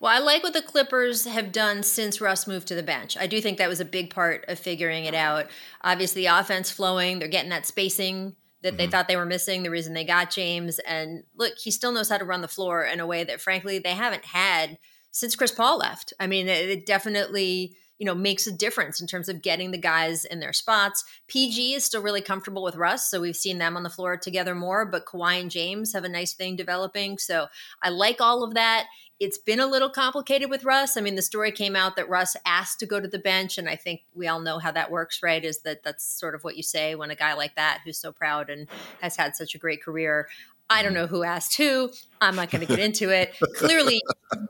Well, 0.00 0.12
I 0.12 0.18
like 0.18 0.42
what 0.42 0.52
the 0.52 0.62
Clippers 0.62 1.26
have 1.26 1.52
done 1.52 1.84
since 1.84 2.20
Russ 2.20 2.48
moved 2.48 2.66
to 2.68 2.74
the 2.74 2.82
bench. 2.82 3.16
I 3.16 3.28
do 3.28 3.40
think 3.40 3.58
that 3.58 3.68
was 3.68 3.78
a 3.78 3.84
big 3.84 4.10
part 4.10 4.44
of 4.48 4.58
figuring 4.58 5.04
it 5.04 5.14
out. 5.14 5.46
Obviously, 5.82 6.26
offense 6.26 6.72
flowing, 6.72 7.20
they're 7.20 7.28
getting 7.28 7.50
that 7.50 7.66
spacing 7.66 8.34
that 8.62 8.70
mm-hmm. 8.70 8.76
they 8.78 8.86
thought 8.88 9.06
they 9.06 9.16
were 9.16 9.26
missing, 9.26 9.62
the 9.62 9.70
reason 9.70 9.92
they 9.92 10.04
got 10.04 10.30
James. 10.30 10.80
And 10.80 11.22
look, 11.36 11.52
he 11.56 11.70
still 11.70 11.92
knows 11.92 12.08
how 12.08 12.18
to 12.18 12.24
run 12.24 12.40
the 12.40 12.48
floor 12.48 12.82
in 12.82 12.98
a 12.98 13.06
way 13.06 13.22
that, 13.22 13.40
frankly, 13.40 13.78
they 13.78 13.94
haven't 13.94 14.24
had 14.24 14.78
since 15.12 15.36
Chris 15.36 15.52
Paul 15.52 15.78
left. 15.78 16.12
I 16.18 16.26
mean, 16.26 16.48
it 16.48 16.84
definitely 16.84 17.76
you 18.02 18.06
know, 18.06 18.16
makes 18.16 18.48
a 18.48 18.52
difference 18.52 19.00
in 19.00 19.06
terms 19.06 19.28
of 19.28 19.42
getting 19.42 19.70
the 19.70 19.78
guys 19.78 20.24
in 20.24 20.40
their 20.40 20.52
spots. 20.52 21.04
PG 21.28 21.74
is 21.74 21.84
still 21.84 22.02
really 22.02 22.20
comfortable 22.20 22.64
with 22.64 22.74
Russ, 22.74 23.08
so 23.08 23.20
we've 23.20 23.36
seen 23.36 23.58
them 23.58 23.76
on 23.76 23.84
the 23.84 23.88
floor 23.88 24.16
together 24.16 24.56
more, 24.56 24.84
but 24.84 25.06
Kawhi 25.06 25.40
and 25.40 25.48
James 25.48 25.92
have 25.92 26.02
a 26.02 26.08
nice 26.08 26.32
thing 26.32 26.56
developing. 26.56 27.16
So 27.16 27.46
I 27.80 27.90
like 27.90 28.20
all 28.20 28.42
of 28.42 28.54
that. 28.54 28.86
It's 29.20 29.38
been 29.38 29.60
a 29.60 29.68
little 29.68 29.88
complicated 29.88 30.50
with 30.50 30.64
Russ. 30.64 30.96
I 30.96 31.00
mean, 31.00 31.14
the 31.14 31.22
story 31.22 31.52
came 31.52 31.76
out 31.76 31.94
that 31.94 32.08
Russ 32.08 32.34
asked 32.44 32.80
to 32.80 32.86
go 32.86 32.98
to 32.98 33.06
the 33.06 33.20
bench, 33.20 33.56
and 33.56 33.68
I 33.68 33.76
think 33.76 34.00
we 34.16 34.26
all 34.26 34.40
know 34.40 34.58
how 34.58 34.72
that 34.72 34.90
works, 34.90 35.22
right? 35.22 35.44
Is 35.44 35.60
that 35.60 35.84
that's 35.84 36.04
sort 36.04 36.34
of 36.34 36.42
what 36.42 36.56
you 36.56 36.64
say 36.64 36.96
when 36.96 37.12
a 37.12 37.14
guy 37.14 37.34
like 37.34 37.54
that, 37.54 37.82
who's 37.84 37.98
so 37.98 38.10
proud 38.10 38.50
and 38.50 38.66
has 39.00 39.14
had 39.14 39.36
such 39.36 39.54
a 39.54 39.58
great 39.58 39.80
career, 39.80 40.26
I 40.70 40.82
don't 40.82 40.94
know 40.94 41.06
who 41.06 41.22
asked 41.22 41.56
who. 41.56 41.90
I'm 42.20 42.36
not 42.36 42.50
going 42.50 42.66
to 42.66 42.66
get 42.66 42.78
into 42.84 43.10
it. 43.10 43.34
Clearly, 43.56 44.00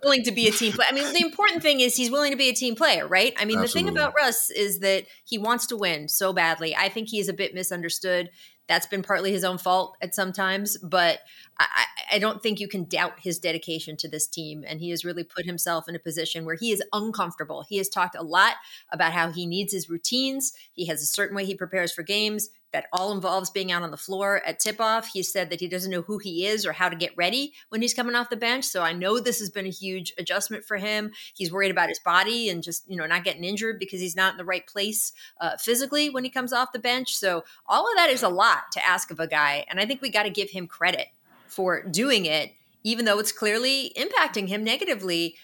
willing 0.02 0.22
to 0.24 0.32
be 0.32 0.46
a 0.46 0.52
team 0.52 0.72
player. 0.72 0.86
I 0.90 0.94
mean, 0.94 1.12
the 1.12 1.22
important 1.22 1.62
thing 1.62 1.80
is 1.80 1.96
he's 1.96 2.10
willing 2.10 2.30
to 2.30 2.36
be 2.36 2.48
a 2.48 2.54
team 2.54 2.74
player, 2.74 3.06
right? 3.06 3.34
I 3.36 3.44
mean, 3.44 3.58
Absolutely. 3.58 3.82
the 3.82 3.88
thing 3.94 3.98
about 3.98 4.14
Russ 4.14 4.50
is 4.50 4.80
that 4.80 5.04
he 5.24 5.38
wants 5.38 5.66
to 5.68 5.76
win 5.76 6.08
so 6.08 6.32
badly. 6.32 6.76
I 6.76 6.88
think 6.88 7.08
he 7.08 7.18
is 7.18 7.28
a 7.28 7.32
bit 7.32 7.54
misunderstood. 7.54 8.30
That's 8.72 8.86
been 8.86 9.02
partly 9.02 9.32
his 9.32 9.44
own 9.44 9.58
fault 9.58 9.98
at 10.00 10.14
sometimes, 10.14 10.78
but 10.78 11.18
I, 11.58 11.84
I, 12.12 12.18
don't 12.18 12.42
think 12.42 12.58
you 12.58 12.68
can 12.68 12.84
doubt 12.84 13.20
his 13.20 13.38
dedication 13.38 13.98
to 13.98 14.08
this 14.08 14.26
team. 14.26 14.64
And 14.66 14.80
he 14.80 14.88
has 14.88 15.04
really 15.04 15.24
put 15.24 15.44
himself 15.44 15.90
in 15.90 15.94
a 15.94 15.98
position 15.98 16.46
where 16.46 16.54
he 16.54 16.72
is 16.72 16.82
uncomfortable. 16.94 17.66
He 17.68 17.76
has 17.76 17.90
talked 17.90 18.16
a 18.16 18.22
lot 18.22 18.54
about 18.90 19.12
how 19.12 19.30
he 19.30 19.44
needs 19.44 19.74
his 19.74 19.90
routines. 19.90 20.54
He 20.72 20.86
has 20.86 21.02
a 21.02 21.06
certain 21.06 21.36
way 21.36 21.44
he 21.44 21.54
prepares 21.54 21.92
for 21.92 22.02
games 22.02 22.48
that 22.72 22.86
all 22.92 23.12
involves 23.12 23.50
being 23.50 23.70
out 23.70 23.82
on 23.82 23.90
the 23.90 23.96
floor 23.96 24.42
at 24.46 24.58
tip 24.58 24.80
off. 24.80 25.08
He 25.08 25.22
said 25.22 25.50
that 25.50 25.60
he 25.60 25.68
doesn't 25.68 25.90
know 25.90 26.02
who 26.02 26.18
he 26.18 26.46
is 26.46 26.66
or 26.66 26.72
how 26.72 26.88
to 26.88 26.96
get 26.96 27.16
ready 27.16 27.52
when 27.68 27.82
he's 27.82 27.94
coming 27.94 28.14
off 28.14 28.30
the 28.30 28.36
bench. 28.36 28.64
So 28.64 28.82
I 28.82 28.92
know 28.92 29.20
this 29.20 29.40
has 29.40 29.50
been 29.50 29.66
a 29.66 29.70
huge 29.70 30.12
adjustment 30.18 30.64
for 30.64 30.78
him. 30.78 31.12
He's 31.34 31.52
worried 31.52 31.70
about 31.70 31.90
his 31.90 32.00
body 32.00 32.48
and 32.48 32.62
just, 32.62 32.88
you 32.88 32.96
know, 32.96 33.06
not 33.06 33.24
getting 33.24 33.44
injured 33.44 33.78
because 33.78 34.00
he's 34.00 34.16
not 34.16 34.32
in 34.32 34.38
the 34.38 34.44
right 34.44 34.66
place 34.66 35.12
uh, 35.40 35.56
physically 35.58 36.08
when 36.08 36.24
he 36.24 36.30
comes 36.30 36.52
off 36.52 36.72
the 36.72 36.78
bench. 36.78 37.14
So 37.14 37.44
all 37.66 37.88
of 37.88 37.96
that 37.96 38.10
is 38.10 38.22
a 38.22 38.28
lot 38.28 38.61
to 38.72 38.84
ask 38.86 39.10
of 39.10 39.20
a 39.20 39.26
guy. 39.26 39.64
And 39.68 39.80
I 39.80 39.86
think 39.86 40.00
we 40.00 40.10
got 40.10 40.24
to 40.24 40.30
give 40.30 40.50
him 40.50 40.66
credit 40.66 41.08
for 41.46 41.82
doing 41.82 42.26
it, 42.26 42.52
even 42.84 43.04
though 43.04 43.18
it's 43.18 43.32
clearly 43.32 43.92
impacting 43.96 44.48
him 44.48 44.64
negatively. 44.64 45.36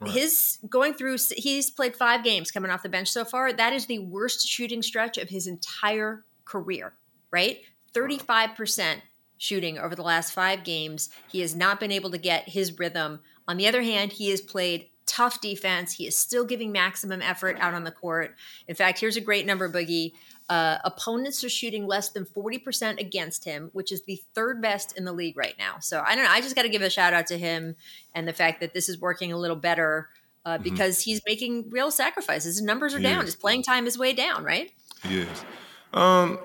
Right. 0.00 0.10
His 0.10 0.58
going 0.68 0.94
through, 0.94 1.16
he's 1.36 1.70
played 1.70 1.96
five 1.96 2.22
games 2.22 2.50
coming 2.50 2.70
off 2.70 2.82
the 2.82 2.88
bench 2.88 3.08
so 3.08 3.24
far. 3.24 3.52
That 3.52 3.72
is 3.72 3.86
the 3.86 4.00
worst 4.00 4.46
shooting 4.46 4.82
stretch 4.82 5.16
of 5.16 5.30
his 5.30 5.46
entire 5.46 6.24
career, 6.44 6.92
right? 7.30 7.60
35% 7.94 9.00
shooting 9.38 9.78
over 9.78 9.94
the 9.94 10.02
last 10.02 10.32
five 10.32 10.64
games. 10.64 11.10
He 11.30 11.40
has 11.40 11.54
not 11.54 11.80
been 11.80 11.92
able 11.92 12.10
to 12.10 12.18
get 12.18 12.48
his 12.48 12.78
rhythm. 12.78 13.20
On 13.48 13.56
the 13.56 13.66
other 13.66 13.82
hand, 13.82 14.12
he 14.12 14.30
has 14.30 14.40
played 14.40 14.88
tough 15.06 15.40
defense. 15.40 15.94
He 15.94 16.06
is 16.06 16.16
still 16.16 16.44
giving 16.44 16.72
maximum 16.72 17.22
effort 17.22 17.56
out 17.60 17.74
on 17.74 17.84
the 17.84 17.90
court. 17.90 18.34
In 18.68 18.74
fact, 18.74 18.98
here's 18.98 19.16
a 19.16 19.20
great 19.20 19.46
number, 19.46 19.70
Boogie. 19.70 20.12
Uh, 20.48 20.78
opponents 20.84 21.42
are 21.42 21.48
shooting 21.48 21.86
less 21.86 22.10
than 22.10 22.24
40% 22.24 23.00
against 23.00 23.44
him, 23.44 23.70
which 23.72 23.90
is 23.90 24.02
the 24.02 24.22
third 24.32 24.62
best 24.62 24.96
in 24.96 25.04
the 25.04 25.12
league 25.12 25.36
right 25.36 25.56
now. 25.58 25.78
So 25.80 26.02
I 26.06 26.14
don't 26.14 26.24
know. 26.24 26.30
I 26.30 26.40
just 26.40 26.54
got 26.54 26.62
to 26.62 26.68
give 26.68 26.82
a 26.82 26.90
shout 26.90 27.12
out 27.12 27.26
to 27.28 27.38
him 27.38 27.74
and 28.14 28.28
the 28.28 28.32
fact 28.32 28.60
that 28.60 28.72
this 28.72 28.88
is 28.88 29.00
working 29.00 29.32
a 29.32 29.38
little 29.38 29.56
better 29.56 30.08
uh, 30.44 30.54
mm-hmm. 30.54 30.62
because 30.62 31.00
he's 31.00 31.20
making 31.26 31.68
real 31.70 31.90
sacrifices. 31.90 32.56
His 32.56 32.62
numbers 32.62 32.94
are 32.94 32.98
he 32.98 33.02
down. 33.02 33.24
Is. 33.24 33.34
His 33.34 33.36
playing 33.36 33.64
time 33.64 33.86
is 33.86 33.98
way 33.98 34.12
down, 34.12 34.44
right? 34.44 34.70
Yes. 35.08 35.44
Um, 35.92 36.38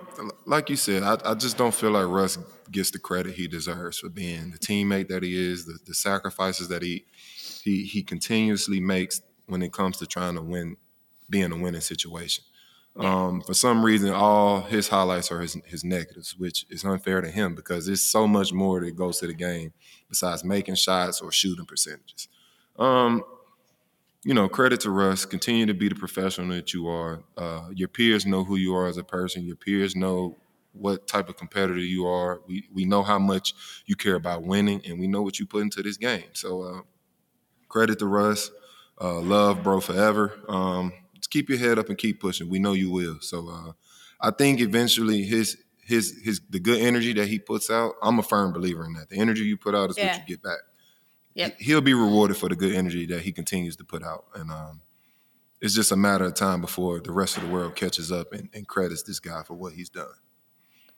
like 0.46 0.70
you 0.70 0.76
said, 0.76 1.04
I, 1.04 1.18
I, 1.24 1.34
just 1.36 1.58
don't 1.58 1.74
feel 1.74 1.92
like 1.92 2.08
Russ 2.08 2.38
gets 2.72 2.92
the 2.92 3.00
credit 3.00 3.34
he 3.34 3.48
deserves 3.48 4.00
for 4.00 4.10
being 4.10 4.52
the 4.52 4.58
teammate 4.58 5.10
that 5.10 5.24
he 5.24 5.36
is, 5.36 5.66
the, 5.66 5.78
the 5.86 5.94
sacrifices 5.94 6.70
that 6.70 6.82
he 6.82 7.06
he 7.64 7.84
he 7.84 8.02
continuously 8.02 8.80
makes 8.80 9.22
when 9.48 9.62
it 9.62 9.74
comes 9.74 9.98
to 9.98 10.06
trying 10.06 10.36
to 10.36 10.42
win, 10.42 10.78
be 11.30 11.42
in 11.42 11.52
a 11.52 11.58
winning 11.58 11.82
situation. 11.82 12.44
Um, 12.98 13.42
for 13.42 13.54
some 13.54 13.86
reason, 13.86 14.12
all 14.12 14.62
his 14.62 14.90
highlights 14.90 15.32
are 15.32 15.42
his, 15.42 15.58
his 15.66 15.84
negatives, 15.84 16.38
which 16.38 16.66
is 16.70 16.84
unfair 16.84 17.22
to 17.22 17.30
him 17.30 17.56
because 17.56 17.86
there's 17.86 18.02
so 18.02 18.28
much 18.28 18.52
more 18.52 18.82
that 18.82 18.96
goes 18.96 19.20
to 19.20 19.28
the 19.28 19.34
game 19.34 19.72
besides 20.10 20.44
making 20.44 20.76
shots 20.76 21.22
or 21.22 21.32
shooting 21.32 21.66
percentages. 21.66 22.28
Um, 22.78 23.24
you 24.24 24.34
know, 24.34 24.48
credit 24.50 24.82
to 24.82 24.92
Russ. 24.92 25.26
Continue 25.26 25.66
to 25.66 25.74
be 25.74 25.90
the 25.90 25.96
professional 25.96 26.50
that 26.50 26.74
you 26.74 26.88
are. 26.88 27.24
Uh, 27.38 27.70
your 27.74 27.88
peers 27.88 28.26
know 28.26 28.44
who 28.44 28.56
you 28.56 28.76
are 28.76 28.88
as 28.88 28.98
a 28.98 29.04
person. 29.04 29.46
Your 29.46 29.56
peers 29.56 29.96
know 29.96 30.38
what 30.74 31.08
type 31.08 31.28
of 31.28 31.38
competitor 31.38 31.80
you 31.80 32.06
are. 32.06 32.42
We 32.48 32.68
we 32.74 32.86
know 32.86 33.04
how 33.04 33.20
much 33.20 33.54
you 33.86 33.96
care 33.96 34.16
about 34.16 34.44
winning, 34.44 34.82
and 34.86 35.00
we 35.00 35.08
know 35.08 35.22
what 35.22 35.40
you 35.40 35.46
put 35.46 35.64
into 35.64 35.82
this 35.82 35.98
game. 35.98 36.30
So, 36.34 36.62
uh, 36.62 36.82
credit 37.68 38.00
to 38.00 38.06
Russ. 38.06 38.52
Uh, 39.00 39.20
love, 39.20 39.64
bro, 39.64 39.80
forever. 39.80 40.40
Um, 40.48 40.94
keep 41.32 41.50
your 41.50 41.58
head 41.58 41.80
up 41.80 41.90
and 41.90 41.98
keep 41.98 42.20
pushing. 42.20 42.50
We 42.50 42.60
know 42.60 42.74
you 42.74 42.92
will. 42.92 43.18
So, 43.22 43.50
uh, 43.50 43.72
I 44.20 44.30
think 44.32 44.62
eventually 44.62 45.24
his 45.24 45.58
his 45.84 46.20
his 46.24 46.42
the 46.50 46.60
good 46.60 46.80
energy 46.80 47.14
that 47.14 47.28
he 47.28 47.40
puts 47.40 47.72
out, 47.72 47.96
I'm 48.04 48.20
a 48.20 48.24
firm 48.24 48.54
believer 48.54 48.86
in 48.86 48.94
that. 48.94 49.10
The 49.10 49.20
energy 49.20 49.42
you 49.42 49.58
put 49.58 49.74
out 49.74 49.90
is 49.90 49.98
yeah. 49.98 50.12
what 50.12 50.20
you 50.20 50.36
get 50.36 50.44
back. 50.44 50.60
Yep. 51.34 51.60
He'll 51.60 51.82
be 51.82 51.94
rewarded 51.94 52.38
for 52.38 52.50
the 52.50 52.56
good 52.56 52.76
energy 52.76 53.06
that 53.08 53.22
he 53.22 53.32
continues 53.32 53.76
to 53.78 53.84
put 53.84 54.04
out. 54.04 54.26
And 54.36 54.52
um, 54.52 54.82
it's 55.62 55.74
just 55.74 55.92
a 55.92 55.96
matter 55.96 56.26
of 56.26 56.34
time 56.34 56.62
before 56.62 57.00
the 57.00 57.12
rest 57.12 57.38
of 57.38 57.44
the 57.44 57.50
world 57.50 57.76
catches 57.76 58.12
up 58.12 58.34
and, 58.34 58.50
and 58.54 58.68
credits 58.68 59.04
this 59.04 59.20
guy 59.20 59.44
for 59.44 59.54
what 59.54 59.74
he's 59.74 59.90
done. 59.90 60.08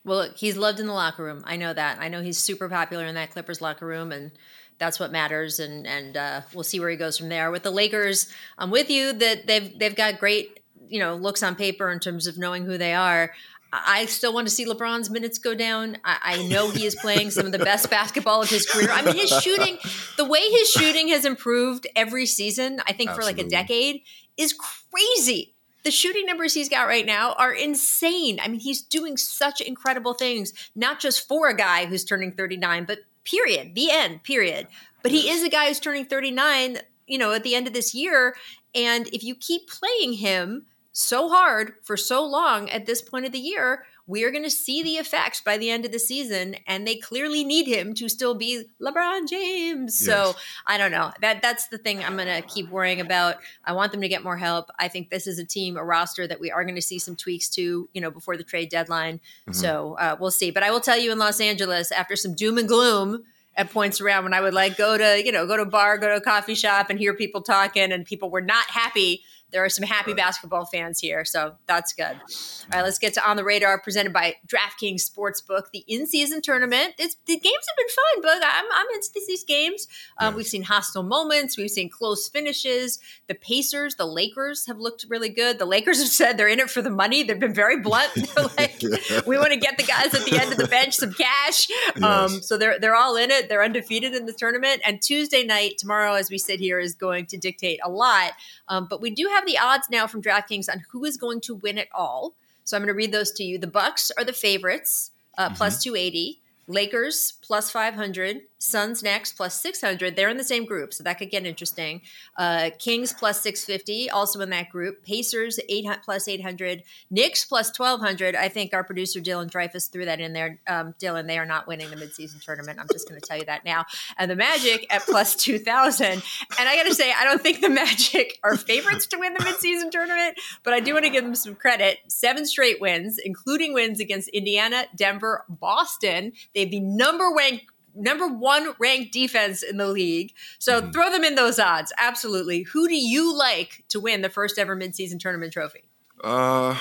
Well, 0.04 0.18
look, 0.18 0.36
he's 0.36 0.56
loved 0.56 0.80
in 0.80 0.86
the 0.86 0.92
locker 0.92 1.24
room. 1.24 1.42
I 1.46 1.56
know 1.56 1.72
that. 1.72 1.98
I 1.98 2.08
know 2.08 2.20
he's 2.20 2.36
super 2.36 2.68
popular 2.68 3.06
in 3.06 3.14
that 3.14 3.30
Clippers 3.30 3.62
locker 3.62 3.86
room, 3.86 4.12
and 4.12 4.32
that's 4.78 4.98
what 5.00 5.12
matters. 5.12 5.60
And 5.60 5.86
and 5.86 6.16
uh, 6.16 6.40
we'll 6.52 6.64
see 6.64 6.80
where 6.80 6.90
he 6.90 6.96
goes 6.96 7.18
from 7.18 7.28
there. 7.28 7.50
With 7.50 7.62
the 7.62 7.70
Lakers, 7.70 8.28
I'm 8.58 8.70
with 8.70 8.90
you 8.90 9.12
that 9.12 9.46
they've 9.46 9.78
they've 9.78 9.96
got 9.96 10.18
great 10.18 10.60
you 10.88 11.00
know 11.00 11.14
looks 11.14 11.42
on 11.42 11.54
paper 11.54 11.90
in 11.90 12.00
terms 12.00 12.26
of 12.26 12.38
knowing 12.38 12.64
who 12.64 12.78
they 12.78 12.94
are. 12.94 13.32
I 13.74 14.06
still 14.06 14.32
want 14.32 14.46
to 14.46 14.54
see 14.54 14.66
LeBron's 14.66 15.10
minutes 15.10 15.38
go 15.38 15.52
down. 15.52 15.98
I, 16.04 16.18
I, 16.22 16.46
know 16.46 16.70
he 16.70 16.86
is 16.86 16.94
playing 16.94 17.32
some 17.32 17.44
of 17.44 17.50
the 17.50 17.58
best 17.58 17.90
basketball 17.90 18.40
of 18.40 18.48
his 18.48 18.66
career. 18.66 18.88
I 18.92 19.02
mean, 19.02 19.16
his 19.16 19.30
shooting, 19.42 19.78
the 20.16 20.24
way 20.24 20.38
his 20.38 20.70
shooting 20.70 21.08
has 21.08 21.24
improved 21.24 21.88
every 21.96 22.24
season, 22.26 22.80
I 22.86 22.92
think 22.92 23.10
Absolutely. 23.10 23.32
for 23.32 23.38
like 23.38 23.46
a 23.46 23.50
decade, 23.50 24.02
is 24.36 24.54
crazy. 24.92 25.54
The 25.82 25.90
shooting 25.90 26.24
numbers 26.24 26.54
he's 26.54 26.68
got 26.68 26.86
right 26.86 27.04
now 27.04 27.32
are 27.32 27.52
insane. 27.52 28.38
I 28.40 28.46
mean, 28.46 28.60
he's 28.60 28.80
doing 28.80 29.16
such 29.16 29.60
incredible 29.60 30.14
things, 30.14 30.52
not 30.76 31.00
just 31.00 31.26
for 31.26 31.48
a 31.48 31.56
guy 31.56 31.86
who's 31.86 32.04
turning 32.04 32.30
39, 32.30 32.84
but 32.84 33.00
period, 33.24 33.74
the 33.74 33.90
end, 33.90 34.22
period. 34.22 34.68
But 35.02 35.12
he 35.12 35.30
is 35.30 35.42
a 35.42 35.48
guy 35.48 35.68
who's 35.68 35.80
turning 35.80 36.06
39, 36.06 36.78
you 37.06 37.18
know, 37.18 37.32
at 37.32 37.42
the 37.42 37.54
end 37.54 37.66
of 37.66 37.72
this 37.72 37.94
year. 37.94 38.34
And 38.74 39.06
if 39.08 39.22
you 39.22 39.34
keep 39.34 39.68
playing 39.68 40.14
him, 40.14 40.66
so 40.96 41.28
hard 41.28 41.74
for 41.82 41.96
so 41.96 42.24
long 42.24 42.70
at 42.70 42.86
this 42.86 43.02
point 43.02 43.26
of 43.26 43.32
the 43.32 43.38
year, 43.38 43.84
we 44.06 44.24
are 44.24 44.30
going 44.30 44.44
to 44.44 44.50
see 44.50 44.82
the 44.82 44.96
effects 44.96 45.40
by 45.40 45.56
the 45.56 45.70
end 45.70 45.86
of 45.86 45.92
the 45.92 45.98
season, 45.98 46.56
and 46.66 46.86
they 46.86 46.96
clearly 46.96 47.42
need 47.42 47.66
him 47.66 47.94
to 47.94 48.08
still 48.08 48.34
be 48.34 48.64
LeBron 48.80 49.28
James. 49.28 49.98
Yes. 49.98 50.06
So 50.06 50.36
I 50.66 50.76
don't 50.76 50.90
know. 50.90 51.10
That 51.22 51.40
that's 51.40 51.68
the 51.68 51.78
thing 51.78 52.04
I'm 52.04 52.16
going 52.16 52.28
to 52.28 52.46
keep 52.46 52.68
worrying 52.68 53.00
about. 53.00 53.36
I 53.64 53.72
want 53.72 53.92
them 53.92 54.02
to 54.02 54.08
get 54.08 54.22
more 54.22 54.36
help. 54.36 54.70
I 54.78 54.88
think 54.88 55.08
this 55.08 55.26
is 55.26 55.38
a 55.38 55.44
team, 55.44 55.76
a 55.76 55.84
roster 55.84 56.26
that 56.26 56.40
we 56.40 56.50
are 56.50 56.64
going 56.64 56.74
to 56.74 56.82
see 56.82 56.98
some 56.98 57.16
tweaks 57.16 57.48
to, 57.50 57.88
you 57.94 58.00
know, 58.00 58.10
before 58.10 58.36
the 58.36 58.44
trade 58.44 58.68
deadline. 58.68 59.16
Mm-hmm. 59.16 59.52
So 59.52 59.96
uh, 59.98 60.16
we'll 60.20 60.30
see. 60.30 60.50
But 60.50 60.62
I 60.62 60.70
will 60.70 60.80
tell 60.80 60.98
you, 60.98 61.10
in 61.10 61.18
Los 61.18 61.40
Angeles, 61.40 61.90
after 61.90 62.16
some 62.16 62.34
doom 62.34 62.58
and 62.58 62.68
gloom 62.68 63.24
at 63.56 63.70
points 63.70 64.00
around 64.00 64.24
when 64.24 64.34
I 64.34 64.40
would 64.40 64.54
like 64.54 64.76
go 64.76 64.98
to, 64.98 65.24
you 65.24 65.32
know, 65.32 65.46
go 65.46 65.56
to 65.56 65.62
a 65.62 65.66
bar, 65.66 65.96
go 65.96 66.08
to 66.08 66.16
a 66.16 66.20
coffee 66.20 66.54
shop 66.54 66.90
and 66.90 66.98
hear 66.98 67.14
people 67.14 67.40
talking 67.40 67.92
and 67.92 68.04
people 68.04 68.28
were 68.28 68.40
not 68.40 68.66
happy 68.66 69.22
there 69.54 69.64
are 69.64 69.68
some 69.70 69.86
happy 69.86 70.12
basketball 70.12 70.66
fans 70.66 70.98
here, 70.98 71.24
so 71.24 71.54
that's 71.66 71.92
good. 71.92 72.04
All 72.04 72.68
right, 72.72 72.82
let's 72.82 72.98
get 72.98 73.14
to 73.14 73.26
on 73.26 73.36
the 73.36 73.44
radar 73.44 73.80
presented 73.80 74.12
by 74.12 74.34
DraftKings 74.46 75.08
Sportsbook, 75.08 75.70
the 75.72 75.84
in-season 75.86 76.42
tournament. 76.42 76.94
It's, 76.98 77.16
the 77.26 77.38
games 77.38 77.64
have 77.68 77.76
been 77.76 77.88
fun, 77.88 78.22
but 78.22 78.46
I'm, 78.46 78.64
I'm 78.74 78.86
into 78.94 79.08
these 79.26 79.44
games. 79.44 79.86
Um, 80.18 80.34
We've 80.34 80.46
seen 80.46 80.64
hostile 80.64 81.04
moments, 81.04 81.56
we've 81.56 81.70
seen 81.70 81.88
close 81.88 82.28
finishes. 82.28 82.98
The 83.28 83.34
Pacers, 83.34 83.94
the 83.94 84.06
Lakers 84.06 84.66
have 84.66 84.80
looked 84.80 85.06
really 85.08 85.28
good. 85.28 85.58
The 85.60 85.64
Lakers 85.64 86.00
have 86.00 86.08
said 86.08 86.36
they're 86.36 86.48
in 86.48 86.58
it 86.58 86.68
for 86.68 86.82
the 86.82 86.90
money. 86.90 87.22
They've 87.22 87.38
been 87.38 87.54
very 87.54 87.80
blunt. 87.80 88.12
They're 88.34 88.44
like, 88.58 88.82
we 89.26 89.38
want 89.38 89.52
to 89.52 89.58
get 89.58 89.76
the 89.78 89.84
guys 89.84 90.12
at 90.12 90.24
the 90.24 90.36
end 90.38 90.50
of 90.52 90.58
the 90.58 90.66
bench 90.66 90.94
some 90.94 91.12
cash. 91.12 91.68
Um, 91.96 92.32
yes. 92.32 92.48
So 92.48 92.58
they're 92.58 92.78
they're 92.78 92.96
all 92.96 93.16
in 93.16 93.30
it. 93.30 93.48
They're 93.48 93.62
undefeated 93.62 94.14
in 94.14 94.26
the 94.26 94.32
tournament. 94.32 94.82
And 94.84 95.00
Tuesday 95.00 95.44
night, 95.44 95.78
tomorrow, 95.78 96.14
as 96.14 96.30
we 96.30 96.38
sit 96.38 96.58
here, 96.58 96.80
is 96.80 96.94
going 96.94 97.26
to 97.26 97.36
dictate 97.36 97.78
a 97.84 97.88
lot. 97.88 98.32
Um, 98.68 98.86
but 98.88 99.00
we 99.00 99.10
do 99.10 99.28
have 99.28 99.43
the 99.44 99.58
odds 99.58 99.88
now 99.90 100.06
from 100.06 100.22
DraftKings 100.22 100.68
on 100.70 100.84
who 100.90 101.04
is 101.04 101.16
going 101.16 101.40
to 101.42 101.54
win 101.54 101.78
it 101.78 101.88
all. 101.92 102.34
So 102.64 102.76
I'm 102.76 102.82
going 102.82 102.88
to 102.88 102.94
read 102.94 103.12
those 103.12 103.32
to 103.32 103.44
you. 103.44 103.58
The 103.58 103.66
Bucks 103.66 104.10
are 104.16 104.24
the 104.24 104.32
favorites, 104.32 105.10
uh, 105.36 105.46
mm-hmm. 105.46 105.54
plus 105.54 105.82
280. 105.82 106.40
Lakers 106.66 107.34
plus 107.42 107.70
500, 107.70 108.40
Suns 108.64 109.02
next 109.02 109.34
plus 109.34 109.60
600. 109.60 110.16
They're 110.16 110.30
in 110.30 110.38
the 110.38 110.42
same 110.42 110.64
group, 110.64 110.94
so 110.94 111.04
that 111.04 111.18
could 111.18 111.30
get 111.30 111.44
interesting. 111.44 112.00
Uh, 112.38 112.70
Kings 112.78 113.12
plus 113.12 113.42
650, 113.42 114.08
also 114.08 114.40
in 114.40 114.48
that 114.50 114.70
group. 114.70 115.04
Pacers 115.04 115.60
800 115.68 116.02
plus 116.02 116.26
800. 116.26 116.82
Knicks 117.10 117.44
plus 117.44 117.78
1200. 117.78 118.34
I 118.34 118.48
think 118.48 118.72
our 118.72 118.82
producer 118.82 119.20
Dylan 119.20 119.50
Dreyfus 119.50 119.88
threw 119.88 120.06
that 120.06 120.18
in 120.18 120.32
there. 120.32 120.60
Um, 120.66 120.94
Dylan, 120.98 121.26
they 121.26 121.36
are 121.36 121.44
not 121.44 121.66
winning 121.66 121.90
the 121.90 121.96
midseason 121.96 122.42
tournament. 122.42 122.78
I'm 122.80 122.86
just 122.90 123.06
going 123.06 123.20
to 123.20 123.26
tell 123.26 123.36
you 123.36 123.44
that 123.44 123.66
now. 123.66 123.84
And 124.16 124.30
the 124.30 124.36
Magic 124.36 124.86
at 124.88 125.02
plus 125.02 125.36
2000. 125.44 126.06
And 126.06 126.22
I 126.58 126.74
got 126.76 126.84
to 126.84 126.94
say, 126.94 127.12
I 127.12 127.24
don't 127.24 127.42
think 127.42 127.60
the 127.60 127.68
Magic 127.68 128.38
are 128.42 128.56
favorites 128.56 129.06
to 129.08 129.18
win 129.18 129.34
the 129.34 129.40
midseason 129.40 129.90
tournament, 129.90 130.38
but 130.62 130.72
I 130.72 130.80
do 130.80 130.94
want 130.94 131.04
to 131.04 131.10
give 131.10 131.24
them 131.24 131.34
some 131.34 131.54
credit. 131.54 131.98
Seven 132.08 132.46
straight 132.46 132.80
wins, 132.80 133.18
including 133.22 133.74
wins 133.74 134.00
against 134.00 134.30
Indiana, 134.30 134.86
Denver, 134.96 135.44
Boston. 135.50 136.32
They'd 136.54 136.70
be 136.70 136.80
number 136.80 137.30
ranked 137.36 137.66
number 137.94 138.26
one 138.26 138.74
ranked 138.78 139.12
defense 139.12 139.62
in 139.62 139.76
the 139.76 139.88
league. 139.88 140.32
So 140.58 140.80
mm-hmm. 140.80 140.90
throw 140.90 141.10
them 141.10 141.24
in 141.24 141.34
those 141.34 141.58
odds. 141.58 141.92
Absolutely. 141.98 142.62
Who 142.62 142.88
do 142.88 142.96
you 142.96 143.36
like 143.36 143.84
to 143.88 144.00
win 144.00 144.22
the 144.22 144.30
first 144.30 144.58
ever 144.58 144.76
midseason 144.76 145.18
tournament 145.18 145.52
trophy? 145.52 145.84
Uh 146.22 146.78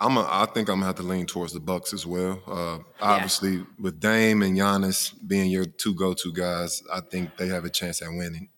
I'm 0.00 0.16
a, 0.16 0.26
I 0.28 0.46
think 0.46 0.68
I'm 0.70 0.76
gonna 0.76 0.86
have 0.86 0.96
to 0.96 1.02
lean 1.02 1.26
towards 1.26 1.52
the 1.52 1.60
Bucks 1.60 1.92
as 1.92 2.06
well. 2.06 2.42
Uh, 2.46 2.78
obviously, 3.02 3.56
yeah. 3.56 3.64
with 3.78 4.00
Dame 4.00 4.42
and 4.42 4.56
Giannis 4.56 5.14
being 5.26 5.50
your 5.50 5.66
two 5.66 5.94
go-to 5.94 6.32
guys, 6.32 6.82
I 6.90 7.00
think 7.00 7.36
they 7.36 7.48
have 7.48 7.66
a 7.66 7.70
chance 7.70 8.00
at 8.00 8.08
winning 8.08 8.48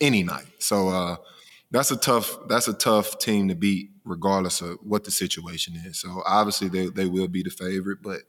any 0.00 0.22
night. 0.22 0.46
So 0.58 0.88
uh, 0.88 1.16
that's 1.70 1.90
a 1.90 1.96
tough 1.96 2.38
that's 2.48 2.68
a 2.68 2.72
tough 2.72 3.18
team 3.18 3.48
to 3.48 3.54
beat, 3.54 3.90
regardless 4.04 4.62
of 4.62 4.78
what 4.82 5.04
the 5.04 5.10
situation 5.10 5.74
is. 5.76 6.00
So 6.00 6.22
obviously, 6.24 6.68
they 6.68 6.86
they 6.86 7.06
will 7.06 7.28
be 7.28 7.42
the 7.42 7.50
favorite, 7.50 7.98
but 8.02 8.22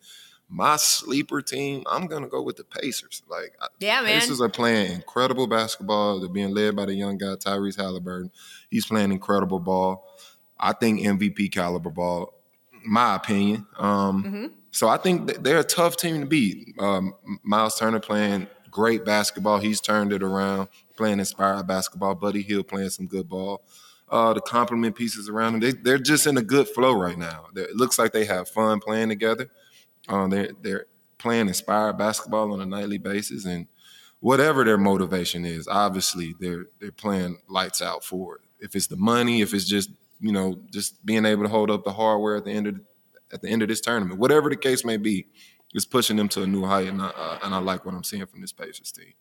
my 0.50 0.76
sleeper 0.78 1.42
team, 1.42 1.84
I'm 1.86 2.08
gonna 2.08 2.28
go 2.28 2.42
with 2.42 2.58
the 2.58 2.64
Pacers. 2.64 3.22
Like, 3.30 3.56
yeah, 3.80 4.02
man. 4.02 4.20
Pacers 4.20 4.42
are 4.42 4.50
playing 4.50 4.92
incredible 4.94 5.46
basketball. 5.48 6.20
They're 6.20 6.30
being 6.30 6.54
led 6.54 6.76
by 6.76 6.86
the 6.86 6.96
young 6.96 7.18
guy 7.18 7.36
Tyrese 7.36 7.78
Halliburton. 7.78 8.32
He's 8.70 8.86
playing 8.86 9.12
incredible 9.12 9.60
ball. 9.60 10.08
I 10.60 10.74
think 10.74 11.02
MVP 11.02 11.52
caliber 11.52 11.92
ball. 11.92 12.34
My 12.84 13.16
opinion. 13.16 13.68
Um, 13.78 14.24
mm-hmm. 14.24 14.46
So 14.72 14.88
I 14.88 14.98
think 14.98 15.44
they're 15.44 15.60
a 15.60 15.64
tough 15.64 15.98
team 15.98 16.22
to 16.22 16.26
beat. 16.26 16.76
Um, 16.80 17.16
Miles 17.44 17.78
Turner 17.78 18.00
playing 18.00 18.48
great 18.72 19.06
basketball. 19.06 19.60
He's 19.60 19.82
turned 19.82 20.14
it 20.14 20.24
around, 20.24 20.70
playing 20.96 21.20
inspired 21.20 21.68
basketball. 21.68 22.16
Buddy 22.16 22.42
Hield 22.42 22.68
playing 22.68 22.90
some 22.90 23.08
good 23.08 23.28
ball. 23.28 23.64
Uh, 24.10 24.34
the 24.34 24.42
compliment 24.42 24.96
pieces 24.96 25.30
around 25.30 25.54
them, 25.54 25.62
they, 25.62 25.72
they're 25.72 26.00
just 26.00 26.26
in 26.26 26.38
a 26.38 26.42
good 26.42 26.68
flow 26.68 26.94
right 26.94 27.18
now. 27.18 27.46
It 27.56 27.76
looks 27.76 28.00
like 28.00 28.12
they 28.12 28.26
have 28.26 28.50
fun 28.50 28.80
playing 28.80 29.10
together. 29.10 29.50
Um, 30.10 30.30
they're 30.30 30.52
they're 30.62 30.86
playing 31.18 31.48
inspired 31.48 31.98
basketball 31.98 32.52
on 32.54 32.62
a 32.62 32.66
nightly 32.66 32.98
basis, 32.98 33.46
and 33.46 33.68
whatever 34.20 34.66
their 34.66 34.78
motivation 34.78 35.46
is, 35.46 35.68
obviously 35.68 36.36
they're 36.40 36.66
they're 36.80 36.92
playing 36.92 37.40
lights 37.48 37.82
out 37.82 38.04
for 38.04 38.36
it. 38.38 38.42
If 38.60 38.76
it's 38.76 38.88
the 38.88 38.98
money, 38.98 39.42
if 39.42 39.54
it's 39.54 39.66
just 39.66 39.92
you 40.20 40.32
know 40.32 40.60
just 40.72 41.06
being 41.06 41.26
able 41.26 41.44
to 41.44 41.50
hold 41.50 41.72
up 41.72 41.84
the 41.84 41.94
hardware 41.94 42.36
at 42.36 42.46
the 42.46 42.52
end 42.52 42.68
of 42.68 42.80
at 43.32 43.42
the 43.42 43.50
end 43.50 43.62
of 43.62 43.70
this 43.70 43.82
tournament, 43.82 44.20
whatever 44.20 44.50
the 44.50 44.58
case 44.58 44.84
may 44.84 44.98
be, 44.98 45.28
it's 45.74 45.86
pushing 45.86 46.18
them 46.18 46.28
to 46.30 46.44
a 46.44 46.48
new 46.48 46.66
height, 46.66 46.88
and 46.88 47.02
I, 47.02 47.08
uh, 47.08 47.40
and 47.44 47.54
I 47.54 47.60
like 47.60 47.86
what 47.86 47.94
I'm 47.94 48.04
seeing 48.04 48.26
from 48.26 48.42
this 48.42 48.52
Pacers 48.52 48.92
team. 48.92 49.14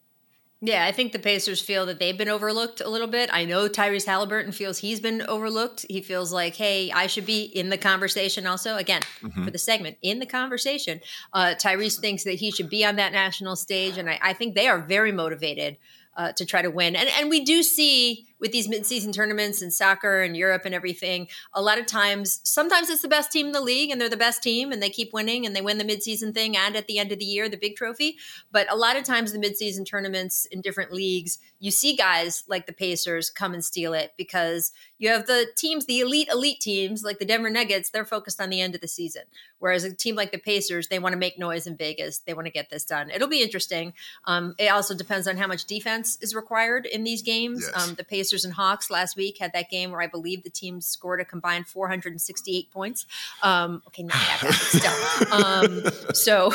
Yeah, 0.60 0.84
I 0.84 0.90
think 0.90 1.12
the 1.12 1.20
Pacers 1.20 1.60
feel 1.60 1.86
that 1.86 2.00
they've 2.00 2.18
been 2.18 2.28
overlooked 2.28 2.80
a 2.80 2.88
little 2.88 3.06
bit. 3.06 3.30
I 3.32 3.44
know 3.44 3.68
Tyrese 3.68 4.06
Halliburton 4.06 4.50
feels 4.50 4.78
he's 4.78 4.98
been 4.98 5.22
overlooked. 5.22 5.86
He 5.88 6.00
feels 6.00 6.32
like, 6.32 6.56
hey, 6.56 6.90
I 6.90 7.06
should 7.06 7.26
be 7.26 7.44
in 7.44 7.68
the 7.68 7.78
conversation 7.78 8.44
also. 8.44 8.76
Again, 8.76 9.02
mm-hmm. 9.22 9.44
for 9.44 9.52
the 9.52 9.58
segment, 9.58 9.98
in 10.02 10.18
the 10.18 10.26
conversation. 10.26 11.00
Uh, 11.32 11.54
Tyrese 11.56 12.00
thinks 12.00 12.24
that 12.24 12.34
he 12.34 12.50
should 12.50 12.68
be 12.68 12.84
on 12.84 12.96
that 12.96 13.12
national 13.12 13.54
stage, 13.54 13.98
and 13.98 14.10
I, 14.10 14.18
I 14.20 14.32
think 14.32 14.56
they 14.56 14.66
are 14.66 14.80
very 14.80 15.12
motivated 15.12 15.76
uh, 16.16 16.32
to 16.32 16.44
try 16.44 16.60
to 16.62 16.70
win. 16.70 16.96
And 16.96 17.08
and 17.08 17.30
we 17.30 17.44
do 17.44 17.62
see 17.62 18.27
with 18.40 18.52
these 18.52 18.68
midseason 18.68 19.12
tournaments 19.12 19.62
and 19.62 19.72
soccer 19.72 20.22
and 20.22 20.36
Europe 20.36 20.62
and 20.64 20.74
everything, 20.74 21.28
a 21.52 21.62
lot 21.62 21.78
of 21.78 21.86
times, 21.86 22.40
sometimes 22.44 22.88
it's 22.88 23.02
the 23.02 23.08
best 23.08 23.32
team 23.32 23.46
in 23.46 23.52
the 23.52 23.60
league 23.60 23.90
and 23.90 24.00
they're 24.00 24.08
the 24.08 24.16
best 24.16 24.42
team 24.42 24.72
and 24.72 24.82
they 24.82 24.90
keep 24.90 25.12
winning 25.12 25.44
and 25.44 25.54
they 25.54 25.60
win 25.60 25.78
the 25.78 25.84
midseason 25.84 26.32
thing 26.32 26.56
and 26.56 26.76
at 26.76 26.86
the 26.86 26.98
end 26.98 27.12
of 27.12 27.18
the 27.18 27.24
year, 27.24 27.48
the 27.48 27.56
big 27.56 27.76
trophy. 27.76 28.16
But 28.52 28.70
a 28.70 28.76
lot 28.76 28.96
of 28.96 29.04
times, 29.04 29.32
the 29.32 29.38
midseason 29.38 29.84
tournaments 29.86 30.46
in 30.46 30.60
different 30.60 30.92
leagues, 30.92 31.38
you 31.58 31.70
see 31.70 31.96
guys 31.96 32.44
like 32.48 32.66
the 32.66 32.72
Pacers 32.72 33.30
come 33.30 33.54
and 33.54 33.64
steal 33.64 33.92
it 33.94 34.12
because 34.16 34.72
you 34.98 35.08
have 35.08 35.26
the 35.26 35.46
teams, 35.56 35.86
the 35.86 36.00
elite, 36.00 36.28
elite 36.28 36.60
teams 36.60 37.02
like 37.02 37.18
the 37.18 37.24
Denver 37.24 37.50
Nuggets, 37.50 37.90
they're 37.90 38.04
focused 38.04 38.40
on 38.40 38.50
the 38.50 38.60
end 38.60 38.74
of 38.74 38.80
the 38.80 38.88
season. 38.88 39.22
Whereas 39.58 39.84
a 39.84 39.92
team 39.92 40.14
like 40.14 40.30
the 40.30 40.38
Pacers, 40.38 40.88
they 40.88 40.98
want 40.98 41.12
to 41.12 41.18
make 41.18 41.38
noise 41.38 41.66
in 41.66 41.76
Vegas. 41.76 42.18
They 42.18 42.34
want 42.34 42.46
to 42.46 42.52
get 42.52 42.70
this 42.70 42.84
done. 42.84 43.10
It'll 43.10 43.28
be 43.28 43.42
interesting. 43.42 43.92
Um, 44.24 44.54
it 44.58 44.68
also 44.68 44.94
depends 44.94 45.26
on 45.26 45.36
how 45.36 45.46
much 45.46 45.64
defense 45.64 46.16
is 46.20 46.34
required 46.34 46.86
in 46.86 47.04
these 47.04 47.22
games. 47.22 47.64
Yes. 47.66 47.88
Um, 47.88 47.94
the 47.94 48.04
Pacers 48.04 48.27
Pacers 48.28 48.44
and 48.44 48.52
Hawks 48.52 48.90
last 48.90 49.16
week 49.16 49.38
had 49.38 49.54
that 49.54 49.70
game 49.70 49.90
where 49.90 50.02
I 50.02 50.06
believe 50.06 50.42
the 50.42 50.50
team 50.50 50.82
scored 50.82 51.18
a 51.20 51.24
combined 51.24 51.66
468 51.66 52.70
points. 52.70 53.06
Um, 53.42 53.82
okay, 53.86 54.02
not 54.02 54.12
that 54.12 54.38
bad, 54.42 54.54
still. 54.54 54.92
Um, 55.38 55.82
so, 56.14 56.50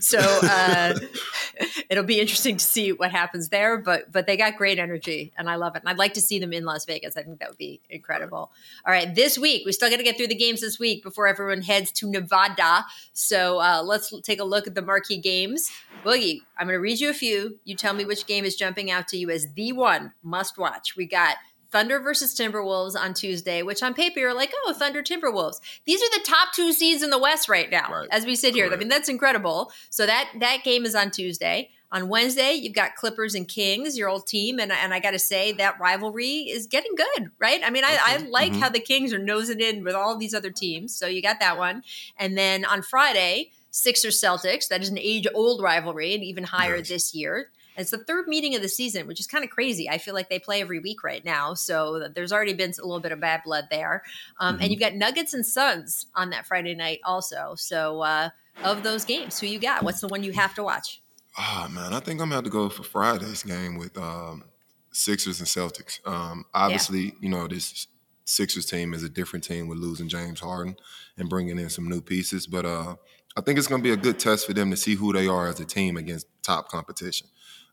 so 0.00 0.18
uh, 0.18 0.94
it'll 1.90 2.04
be 2.04 2.20
interesting 2.20 2.56
to 2.56 2.64
see 2.64 2.92
what 2.92 3.10
happens 3.10 3.48
there. 3.48 3.78
But 3.78 4.10
but 4.12 4.26
they 4.26 4.36
got 4.36 4.56
great 4.56 4.78
energy, 4.78 5.32
and 5.36 5.48
I 5.48 5.56
love 5.56 5.76
it. 5.76 5.82
And 5.82 5.88
I'd 5.88 5.98
like 5.98 6.14
to 6.14 6.20
see 6.20 6.38
them 6.38 6.52
in 6.52 6.64
Las 6.64 6.84
Vegas. 6.84 7.16
I 7.16 7.22
think 7.22 7.40
that 7.40 7.48
would 7.48 7.58
be 7.58 7.80
incredible. 7.88 8.50
All 8.86 8.92
right, 8.92 9.14
this 9.14 9.38
week 9.38 9.64
we 9.64 9.72
still 9.72 9.90
got 9.90 9.96
to 9.96 10.02
get 10.02 10.16
through 10.16 10.28
the 10.28 10.34
games 10.34 10.60
this 10.60 10.78
week 10.78 11.02
before 11.02 11.26
everyone 11.26 11.62
heads 11.62 11.92
to 11.92 12.10
Nevada. 12.10 12.84
So 13.12 13.60
uh, 13.60 13.82
let's 13.84 14.12
take 14.22 14.40
a 14.40 14.44
look 14.44 14.66
at 14.66 14.74
the 14.74 14.82
marquee 14.82 15.18
games. 15.18 15.70
Boogie, 16.04 16.40
I'm 16.58 16.66
going 16.66 16.76
to 16.76 16.80
read 16.80 17.00
you 17.00 17.10
a 17.10 17.14
few. 17.14 17.58
You 17.64 17.74
tell 17.74 17.94
me 17.94 18.04
which 18.04 18.26
game 18.26 18.44
is 18.44 18.56
jumping 18.56 18.90
out 18.90 19.08
to 19.08 19.16
you 19.16 19.30
as 19.30 19.48
the 19.54 19.72
one 19.72 20.12
must 20.22 20.58
watch. 20.58 20.96
We 20.96 21.06
got 21.10 21.36
Thunder 21.70 22.00
versus 22.00 22.34
Timberwolves 22.34 22.96
on 22.96 23.14
Tuesday, 23.14 23.62
which 23.62 23.82
on 23.82 23.94
paper 23.94 24.18
you're 24.18 24.34
like, 24.34 24.52
oh, 24.64 24.72
Thunder 24.72 25.02
Timberwolves. 25.02 25.60
These 25.84 26.02
are 26.02 26.18
the 26.18 26.24
top 26.24 26.52
two 26.54 26.72
seeds 26.72 27.02
in 27.02 27.10
the 27.10 27.18
West 27.18 27.48
right 27.48 27.70
now, 27.70 27.88
right. 27.90 28.08
as 28.10 28.26
we 28.26 28.34
sit 28.34 28.54
here. 28.54 28.72
I 28.72 28.76
mean, 28.76 28.88
that's 28.88 29.08
incredible. 29.08 29.72
So 29.88 30.06
that 30.06 30.30
that 30.40 30.64
game 30.64 30.84
is 30.84 30.94
on 30.94 31.10
Tuesday. 31.10 31.70
On 31.92 32.08
Wednesday, 32.08 32.52
you've 32.52 32.74
got 32.74 32.94
Clippers 32.94 33.34
and 33.34 33.48
Kings, 33.48 33.98
your 33.98 34.08
old 34.08 34.26
team, 34.26 34.60
and 34.60 34.70
and 34.70 34.94
I 34.94 35.00
got 35.00 35.10
to 35.10 35.18
say 35.18 35.52
that 35.52 35.80
rivalry 35.80 36.48
is 36.48 36.68
getting 36.68 36.94
good, 36.94 37.30
right? 37.40 37.60
I 37.64 37.70
mean, 37.70 37.84
I, 37.84 37.98
I 38.00 38.16
like 38.18 38.52
mm-hmm. 38.52 38.60
how 38.60 38.68
the 38.68 38.78
Kings 38.78 39.12
are 39.12 39.18
nosing 39.18 39.60
in 39.60 39.82
with 39.82 39.94
all 39.94 40.16
these 40.16 40.34
other 40.34 40.50
teams. 40.50 40.94
So 40.94 41.08
you 41.08 41.20
got 41.20 41.40
that 41.40 41.58
one, 41.58 41.82
and 42.16 42.38
then 42.38 42.64
on 42.64 42.82
Friday, 42.82 43.50
Sixers 43.70 44.20
Celtics. 44.20 44.68
That 44.68 44.82
is 44.82 44.88
an 44.88 44.98
age 44.98 45.26
old 45.34 45.62
rivalry 45.62 46.14
and 46.14 46.22
even 46.22 46.44
higher 46.44 46.76
yes. 46.76 46.88
this 46.88 47.14
year. 47.14 47.50
It's 47.80 47.90
the 47.90 47.98
third 47.98 48.28
meeting 48.28 48.54
of 48.54 48.62
the 48.62 48.68
season, 48.68 49.06
which 49.06 49.20
is 49.20 49.26
kind 49.26 49.44
of 49.44 49.50
crazy. 49.50 49.88
I 49.88 49.98
feel 49.98 50.14
like 50.14 50.28
they 50.28 50.38
play 50.38 50.60
every 50.60 50.78
week 50.78 51.02
right 51.02 51.24
now. 51.24 51.54
So 51.54 52.08
there's 52.14 52.32
already 52.32 52.52
been 52.52 52.72
a 52.78 52.84
little 52.84 53.00
bit 53.00 53.12
of 53.12 53.20
bad 53.20 53.42
blood 53.44 53.68
there. 53.70 54.02
Um, 54.38 54.54
mm-hmm. 54.54 54.62
And 54.62 54.70
you've 54.70 54.80
got 54.80 54.94
Nuggets 54.94 55.34
and 55.34 55.44
Suns 55.44 56.06
on 56.14 56.30
that 56.30 56.46
Friday 56.46 56.74
night 56.74 57.00
also. 57.04 57.54
So 57.56 58.00
uh, 58.02 58.30
of 58.62 58.82
those 58.82 59.04
games, 59.04 59.40
who 59.40 59.46
you 59.46 59.58
got? 59.58 59.82
What's 59.82 60.00
the 60.00 60.08
one 60.08 60.22
you 60.22 60.32
have 60.32 60.54
to 60.54 60.62
watch? 60.62 61.02
Oh, 61.38 61.68
man. 61.70 61.92
I 61.92 62.00
think 62.00 62.20
I'm 62.20 62.28
going 62.28 62.30
to 62.30 62.34
have 62.36 62.44
to 62.44 62.50
go 62.50 62.68
for 62.68 62.82
Friday's 62.82 63.42
game 63.42 63.78
with 63.78 63.96
um, 63.96 64.44
Sixers 64.92 65.40
and 65.40 65.48
Celtics. 65.48 66.06
Um, 66.06 66.44
obviously, 66.52 67.00
yeah. 67.00 67.12
you 67.20 67.28
know, 67.30 67.46
this 67.46 67.86
Sixers 68.24 68.66
team 68.66 68.94
is 68.94 69.02
a 69.02 69.08
different 69.08 69.44
team 69.44 69.68
with 69.68 69.78
losing 69.78 70.08
James 70.08 70.40
Harden 70.40 70.76
and 71.16 71.28
bringing 71.28 71.58
in 71.58 71.70
some 71.70 71.88
new 71.88 72.00
pieces. 72.00 72.46
But 72.46 72.64
uh, 72.64 72.96
I 73.36 73.40
think 73.40 73.58
it's 73.58 73.68
going 73.68 73.80
to 73.80 73.88
be 73.88 73.92
a 73.92 73.96
good 73.96 74.18
test 74.18 74.46
for 74.46 74.52
them 74.52 74.70
to 74.70 74.76
see 74.76 74.94
who 74.94 75.12
they 75.12 75.26
are 75.26 75.48
as 75.48 75.60
a 75.60 75.64
team 75.64 75.96
against 75.96 76.26
top 76.42 76.68
competition. 76.68 77.28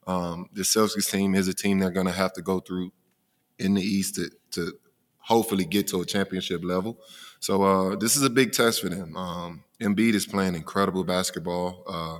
Um, 0.08 0.50
the 0.54 0.62
Celtics 0.62 1.12
team 1.12 1.36
is 1.36 1.48
a 1.48 1.54
team 1.54 1.80
they're 1.80 1.92
going 1.92 2.08
to 2.08 2.14
have 2.14 2.34
to 2.34 2.42
go 2.42 2.60
through 2.60 2.92
in 3.60 3.74
the 3.74 3.82
East 3.82 4.16
to, 4.16 4.32
to 4.52 4.74
hopefully 5.20 5.66
get 5.66 5.88
to 5.90 6.02
a 6.02 6.06
championship 6.06 6.64
level. 6.64 6.98
So 7.40 7.64
uh, 7.64 7.96
this 7.98 8.16
is 8.16 8.24
a 8.24 8.30
big 8.30 8.54
test 8.54 8.82
for 8.82 8.90
them. 8.90 9.16
Um, 9.16 9.64
Embiid 9.82 10.14
is 10.14 10.26
playing 10.26 10.56
incredible 10.56 11.04
basketball. 11.04 11.84
Uh, 11.88 12.20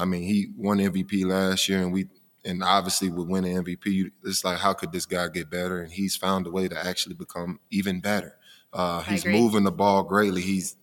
I 0.00 0.04
mean, 0.04 0.22
he 0.22 0.46
won 0.56 0.78
MVP 0.78 1.26
last 1.26 1.68
year, 1.68 1.82
and 1.82 1.92
we 1.92 2.06
and 2.44 2.62
obviously 2.62 3.10
with 3.10 3.28
winning 3.28 3.56
MVP, 3.56 4.12
it's 4.24 4.44
like 4.44 4.58
how 4.58 4.72
could 4.72 4.92
this 4.92 5.04
guy 5.04 5.26
get 5.28 5.50
better? 5.50 5.80
And 5.80 5.92
he's 5.92 6.16
found 6.16 6.46
a 6.46 6.50
way 6.50 6.68
to 6.68 6.86
actually 6.86 7.16
become 7.16 7.58
even 7.70 8.00
better. 8.00 8.36
Uh, 8.72 9.02
he's 9.02 9.26
moving 9.26 9.64
the 9.64 9.72
ball 9.72 10.04
greatly. 10.04 10.42
He's 10.42 10.76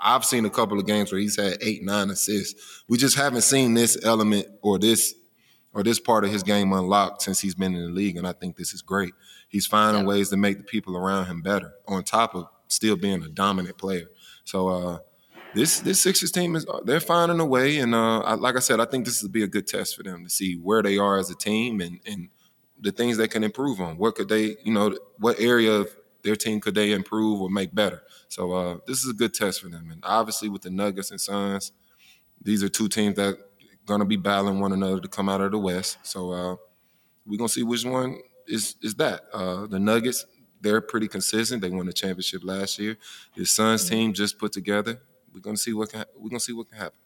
I've 0.00 0.24
seen 0.24 0.44
a 0.44 0.50
couple 0.50 0.78
of 0.78 0.86
games 0.86 1.10
where 1.10 1.20
he's 1.20 1.36
had 1.36 1.56
eight, 1.62 1.82
nine 1.82 2.10
assists. 2.10 2.82
We 2.88 2.98
just 2.98 3.16
haven't 3.16 3.40
seen 3.40 3.74
this 3.74 3.96
element 4.04 4.46
or 4.62 4.78
this 4.78 5.14
or 5.74 5.82
this 5.82 5.98
part 5.98 6.24
of 6.24 6.30
his 6.30 6.42
game 6.42 6.72
unlocked 6.72 7.22
since 7.22 7.40
he's 7.40 7.54
been 7.54 7.74
in 7.74 7.82
the 7.82 7.90
league, 7.92 8.16
and 8.16 8.26
I 8.26 8.32
think 8.32 8.56
this 8.56 8.72
is 8.72 8.80
great. 8.80 9.12
He's 9.48 9.66
finding 9.66 10.02
yep. 10.02 10.08
ways 10.08 10.30
to 10.30 10.36
make 10.36 10.58
the 10.58 10.64
people 10.64 10.96
around 10.96 11.26
him 11.26 11.42
better, 11.42 11.74
on 11.86 12.04
top 12.04 12.34
of 12.34 12.46
still 12.68 12.96
being 12.96 13.22
a 13.22 13.28
dominant 13.28 13.76
player. 13.76 14.06
So 14.44 14.68
uh, 14.68 14.98
this 15.54 15.80
this 15.80 16.00
Sixers 16.00 16.30
team 16.30 16.56
is 16.56 16.66
they're 16.84 17.00
finding 17.00 17.40
a 17.40 17.46
way, 17.46 17.78
and 17.78 17.94
uh, 17.94 18.20
I, 18.20 18.34
like 18.34 18.56
I 18.56 18.60
said, 18.60 18.80
I 18.80 18.84
think 18.84 19.04
this 19.04 19.22
will 19.22 19.30
be 19.30 19.42
a 19.42 19.48
good 19.48 19.66
test 19.66 19.96
for 19.96 20.02
them 20.02 20.24
to 20.24 20.30
see 20.30 20.54
where 20.54 20.82
they 20.82 20.96
are 20.96 21.18
as 21.18 21.30
a 21.30 21.36
team 21.36 21.80
and 21.80 22.00
and 22.06 22.28
the 22.80 22.92
things 22.92 23.16
they 23.16 23.28
can 23.28 23.44
improve 23.44 23.80
on. 23.80 23.96
What 23.96 24.14
could 24.14 24.28
they, 24.28 24.56
you 24.62 24.72
know, 24.72 24.96
what 25.18 25.40
area 25.40 25.72
of 25.72 25.88
their 26.22 26.36
team 26.36 26.60
could 26.60 26.74
they 26.74 26.92
improve 26.92 27.40
or 27.40 27.48
make 27.48 27.74
better? 27.74 28.02
So 28.28 28.52
uh, 28.52 28.78
this 28.86 29.02
is 29.02 29.10
a 29.10 29.14
good 29.14 29.32
test 29.32 29.62
for 29.62 29.68
them. 29.68 29.90
And 29.90 30.02
obviously 30.04 30.48
with 30.48 30.62
the 30.62 30.70
Nuggets 30.70 31.10
and 31.10 31.20
Suns, 31.20 31.72
these 32.42 32.62
are 32.62 32.68
two 32.68 32.88
teams 32.88 33.16
that 33.16 33.38
gonna 33.86 34.04
be 34.04 34.16
battling 34.16 34.60
one 34.60 34.72
another 34.72 35.00
to 35.00 35.08
come 35.08 35.28
out 35.28 35.40
of 35.40 35.52
the 35.52 35.58
West. 35.58 35.98
So 36.02 36.32
uh, 36.32 36.56
we're 37.26 37.38
gonna 37.38 37.48
see 37.48 37.62
which 37.62 37.84
one 37.84 38.18
is 38.46 38.76
is 38.82 38.94
that. 38.96 39.22
Uh, 39.32 39.66
the 39.66 39.78
Nuggets, 39.78 40.26
they're 40.60 40.80
pretty 40.80 41.08
consistent. 41.08 41.62
They 41.62 41.70
won 41.70 41.86
the 41.86 41.92
championship 41.92 42.42
last 42.44 42.78
year. 42.78 42.96
The 43.36 43.44
Suns 43.44 43.84
mm-hmm. 43.84 43.94
team 43.94 44.12
just 44.12 44.38
put 44.38 44.52
together. 44.52 45.00
We're 45.32 45.40
gonna 45.40 45.56
see 45.56 45.72
what 45.72 45.90
can 45.90 46.04
we're 46.16 46.30
gonna 46.30 46.40
see 46.40 46.52
what 46.52 46.68
can 46.68 46.78
happen. 46.78 46.98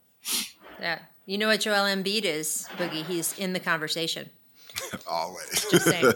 Yeah. 0.81 1.01
You 1.27 1.37
know 1.37 1.49
what 1.49 1.61
Joel 1.61 1.85
Embiid 1.85 2.25
is, 2.25 2.67
Boogie? 2.79 3.05
He's 3.05 3.37
in 3.39 3.53
the 3.53 3.61
conversation. 3.61 4.31
Always. 5.07 5.67
Just 5.71 5.85
saying. 5.85 6.13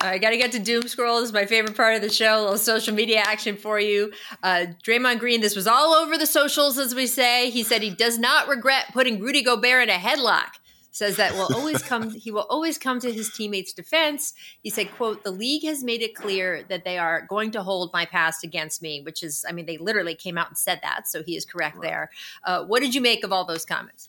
I 0.00 0.18
got 0.18 0.30
to 0.30 0.36
get 0.36 0.52
to 0.52 0.58
Doom 0.58 0.88
Scroll. 0.88 1.20
This 1.20 1.28
is 1.28 1.32
my 1.32 1.46
favorite 1.46 1.76
part 1.76 1.94
of 1.94 2.02
the 2.02 2.08
show. 2.08 2.40
A 2.40 2.42
little 2.42 2.58
social 2.58 2.94
media 2.94 3.20
action 3.20 3.56
for 3.56 3.78
you. 3.78 4.12
Uh, 4.42 4.66
Draymond 4.82 5.18
Green, 5.18 5.40
this 5.40 5.56
was 5.56 5.66
all 5.66 5.94
over 5.94 6.16
the 6.16 6.26
socials, 6.26 6.78
as 6.78 6.94
we 6.94 7.06
say. 7.06 7.50
He 7.50 7.62
said 7.62 7.82
he 7.82 7.90
does 7.90 8.18
not 8.18 8.48
regret 8.48 8.86
putting 8.92 9.20
Rudy 9.20 9.42
Gobert 9.42 9.84
in 9.84 9.90
a 9.90 9.98
headlock. 9.98 10.50
Says 10.90 11.16
that 11.16 11.34
will 11.34 11.54
always 11.54 11.80
come. 11.82 12.10
he 12.10 12.32
will 12.32 12.46
always 12.50 12.76
come 12.76 12.98
to 13.00 13.12
his 13.12 13.30
teammates' 13.30 13.72
defense. 13.72 14.34
He 14.62 14.70
said, 14.70 14.90
"quote 14.90 15.22
The 15.22 15.30
league 15.30 15.62
has 15.64 15.84
made 15.84 16.02
it 16.02 16.14
clear 16.14 16.64
that 16.68 16.84
they 16.84 16.98
are 16.98 17.24
going 17.28 17.52
to 17.52 17.62
hold 17.62 17.92
my 17.92 18.04
past 18.04 18.42
against 18.42 18.82
me." 18.82 19.00
Which 19.02 19.22
is, 19.22 19.44
I 19.48 19.52
mean, 19.52 19.66
they 19.66 19.78
literally 19.78 20.16
came 20.16 20.36
out 20.36 20.48
and 20.48 20.58
said 20.58 20.80
that, 20.82 21.06
so 21.06 21.22
he 21.22 21.36
is 21.36 21.44
correct 21.44 21.76
right. 21.76 21.88
there. 21.88 22.10
Uh, 22.42 22.64
what 22.64 22.80
did 22.80 22.96
you 22.96 23.00
make 23.00 23.22
of 23.22 23.32
all 23.32 23.44
those 23.44 23.64
comments? 23.64 24.08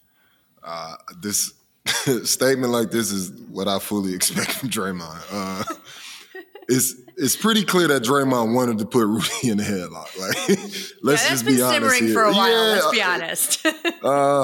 Uh, 0.63 0.95
this 1.21 1.53
statement 2.25 2.71
like 2.71 2.91
this 2.91 3.11
is 3.11 3.31
what 3.49 3.67
I 3.67 3.79
fully 3.79 4.13
expect 4.15 4.51
from 4.51 4.69
Draymond. 4.69 5.23
Uh, 5.31 5.63
it's 6.67 6.95
it's 7.17 7.35
pretty 7.35 7.63
clear 7.63 7.87
that 7.89 8.03
Draymond 8.03 8.53
wanted 8.53 8.77
to 8.79 8.85
put 8.85 9.05
Rudy 9.05 9.49
in 9.49 9.57
the 9.57 9.63
headlock. 9.63 10.17
Like, 10.17 10.59
let's 11.03 11.23
yeah, 11.23 11.29
just 11.29 11.45
be 11.45 11.61
honest 11.61 11.99
here. 11.99 12.13
for 12.13 12.23
a 12.23 12.31
while. 12.31 12.49
Yeah, 12.49 12.73
let's 12.73 12.91
be 12.91 13.01
honest. 13.01 13.65
uh, 14.03 14.43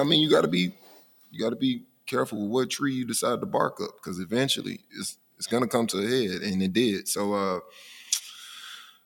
I 0.00 0.04
mean, 0.04 0.20
you 0.20 0.30
got 0.30 0.42
to 0.42 0.48
be 0.48 0.74
you 1.30 1.40
got 1.40 1.50
to 1.50 1.56
be 1.56 1.84
careful 2.06 2.40
with 2.42 2.50
what 2.50 2.70
tree 2.70 2.94
you 2.94 3.04
decide 3.04 3.40
to 3.40 3.46
bark 3.46 3.80
up 3.80 3.96
because 3.96 4.20
eventually 4.20 4.80
it's 4.98 5.18
it's 5.36 5.46
gonna 5.46 5.66
come 5.66 5.86
to 5.88 5.98
a 5.98 6.02
head, 6.02 6.42
and 6.42 6.62
it 6.62 6.72
did. 6.72 7.08
So 7.08 7.34
uh, 7.34 7.60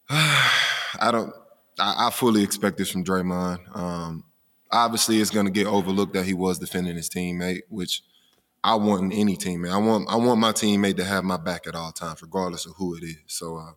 I 0.11 1.11
don't. 1.11 1.33
I, 1.81 2.09
I, 2.09 2.11
fully 2.11 2.43
expect 2.43 2.77
this 2.77 2.91
from 2.91 3.05
Draymond. 3.05 3.77
Um, 3.77 4.25
obviously 4.71 5.21
it's 5.21 5.31
going 5.31 5.47
to 5.47 5.53
get 5.53 5.67
overlooked 5.67 6.15
that 6.15 6.27
he 6.27 6.35
was 6.35 6.59
defending 6.59 6.97
his 6.97 7.09
teammate, 7.09 7.63
which 7.69 8.03
I 8.63 8.75
want 8.75 9.13
in 9.13 9.13
any 9.13 9.37
teammate. 9.37 9.73
I 9.73 9.79
want 9.79 10.09
I 10.09 10.17
want 10.17 10.41
my 10.41 10.53
teammate 10.53 10.97
to 10.97 11.05
have 11.05 11.25
my 11.25 11.37
back 11.37 11.67
at 11.67 11.75
all 11.75 11.93
times, 11.93 12.23
regardless 12.23 12.67
of 12.67 12.75
who 12.77 12.97
it 12.97 13.03
is. 13.03 13.19
So, 13.27 13.57
uh, 13.57 13.73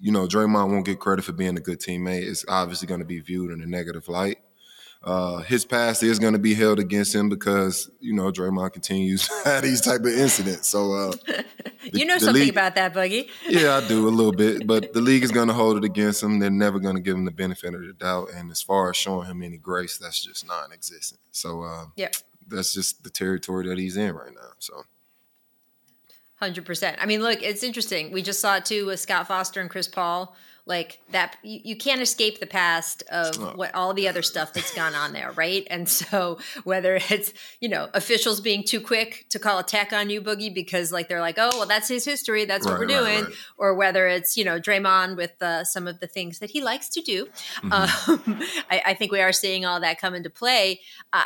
you 0.00 0.12
know, 0.12 0.26
Draymond 0.26 0.70
won't 0.70 0.86
get 0.86 1.00
credit 1.00 1.24
for 1.24 1.32
being 1.32 1.56
a 1.56 1.60
good 1.60 1.80
teammate. 1.80 2.28
It's 2.28 2.44
obviously 2.48 2.88
going 2.88 3.00
to 3.00 3.06
be 3.06 3.20
viewed 3.20 3.50
in 3.50 3.62
a 3.62 3.66
negative 3.66 4.08
light. 4.08 4.38
Uh, 5.02 5.38
his 5.38 5.64
past 5.64 6.02
is 6.02 6.18
going 6.18 6.32
to 6.32 6.40
be 6.40 6.54
held 6.54 6.80
against 6.80 7.14
him 7.14 7.28
because 7.28 7.88
you 8.00 8.12
know 8.12 8.32
Draymond 8.32 8.72
continues 8.72 9.28
to 9.44 9.48
have 9.48 9.62
these 9.62 9.80
type 9.80 10.00
of 10.00 10.08
incidents. 10.08 10.68
So 10.68 10.92
uh, 10.92 11.12
you 11.82 12.04
know 12.04 12.18
something 12.18 12.42
league, 12.42 12.50
about 12.50 12.74
that, 12.74 12.94
Boogie. 12.94 13.28
yeah, 13.48 13.76
I 13.76 13.86
do 13.86 14.08
a 14.08 14.10
little 14.10 14.32
bit, 14.32 14.66
but 14.66 14.92
the 14.92 15.00
league 15.00 15.22
is 15.22 15.30
going 15.30 15.48
to 15.48 15.54
hold 15.54 15.76
it 15.76 15.84
against 15.84 16.22
him. 16.22 16.40
They're 16.40 16.50
never 16.50 16.80
going 16.80 16.96
to 16.96 17.00
give 17.00 17.16
him 17.16 17.24
the 17.24 17.30
benefit 17.30 17.74
of 17.74 17.80
the 17.82 17.92
doubt. 17.92 18.30
And 18.34 18.50
as 18.50 18.60
far 18.60 18.90
as 18.90 18.96
showing 18.96 19.28
him 19.28 19.42
any 19.42 19.56
grace, 19.56 19.98
that's 19.98 20.20
just 20.20 20.46
non-existent. 20.46 21.20
So 21.30 21.62
uh, 21.62 21.86
yeah, 21.96 22.10
that's 22.48 22.74
just 22.74 23.04
the 23.04 23.10
territory 23.10 23.68
that 23.68 23.78
he's 23.78 23.96
in 23.96 24.14
right 24.14 24.34
now. 24.34 24.50
So. 24.58 24.82
Hundred 26.36 26.66
percent. 26.66 26.98
I 27.00 27.06
mean, 27.06 27.20
look, 27.20 27.42
it's 27.42 27.64
interesting. 27.64 28.12
We 28.12 28.22
just 28.22 28.40
saw 28.40 28.56
it 28.56 28.64
too 28.64 28.86
with 28.86 29.00
Scott 29.00 29.26
Foster 29.26 29.60
and 29.60 29.68
Chris 29.68 29.88
Paul 29.88 30.36
like 30.68 31.00
that 31.10 31.36
you, 31.42 31.60
you 31.64 31.76
can't 31.76 32.00
escape 32.00 32.38
the 32.38 32.46
past 32.46 33.02
of 33.10 33.56
what 33.56 33.74
all 33.74 33.94
the 33.94 34.06
other 34.06 34.22
stuff 34.22 34.52
that's 34.52 34.72
gone 34.74 34.94
on 34.94 35.12
there 35.12 35.32
right? 35.32 35.66
And 35.70 35.88
so 35.88 36.38
whether 36.64 37.00
it's 37.10 37.32
you 37.60 37.68
know 37.68 37.88
officials 37.94 38.40
being 38.40 38.62
too 38.62 38.80
quick 38.80 39.26
to 39.30 39.38
call 39.38 39.58
a 39.58 39.62
tech 39.62 39.92
on 39.92 40.10
you 40.10 40.20
boogie 40.20 40.54
because 40.54 40.92
like 40.92 41.08
they're 41.08 41.20
like 41.20 41.36
oh 41.38 41.50
well 41.54 41.66
that's 41.66 41.88
his 41.88 42.04
history 42.04 42.44
that's 42.44 42.66
right, 42.66 42.72
what 42.72 42.80
we're 42.80 42.86
doing. 42.86 43.24
right. 43.24 43.34
or 43.56 43.74
whether 43.74 44.06
it's 44.06 44.36
you 44.36 44.44
know 44.44 44.60
Draymond 44.60 45.16
with 45.16 45.40
uh, 45.40 45.64
some 45.64 45.88
of 45.88 46.00
the 46.00 46.06
things 46.06 46.38
that 46.40 46.50
he 46.50 46.62
likes 46.62 46.88
to 46.90 47.00
do. 47.00 47.26
Mm-hmm. 47.62 47.72
um, 47.72 48.42
I, 48.70 48.82
I, 48.86 48.94
think 48.94 49.12
we 49.12 49.20
are 49.20 49.32
seeing 49.32 49.64
all 49.64 49.80
that 49.80 50.00
come 50.00 50.14
into 50.14 50.30
play. 50.30 50.80
Uh, 51.12 51.24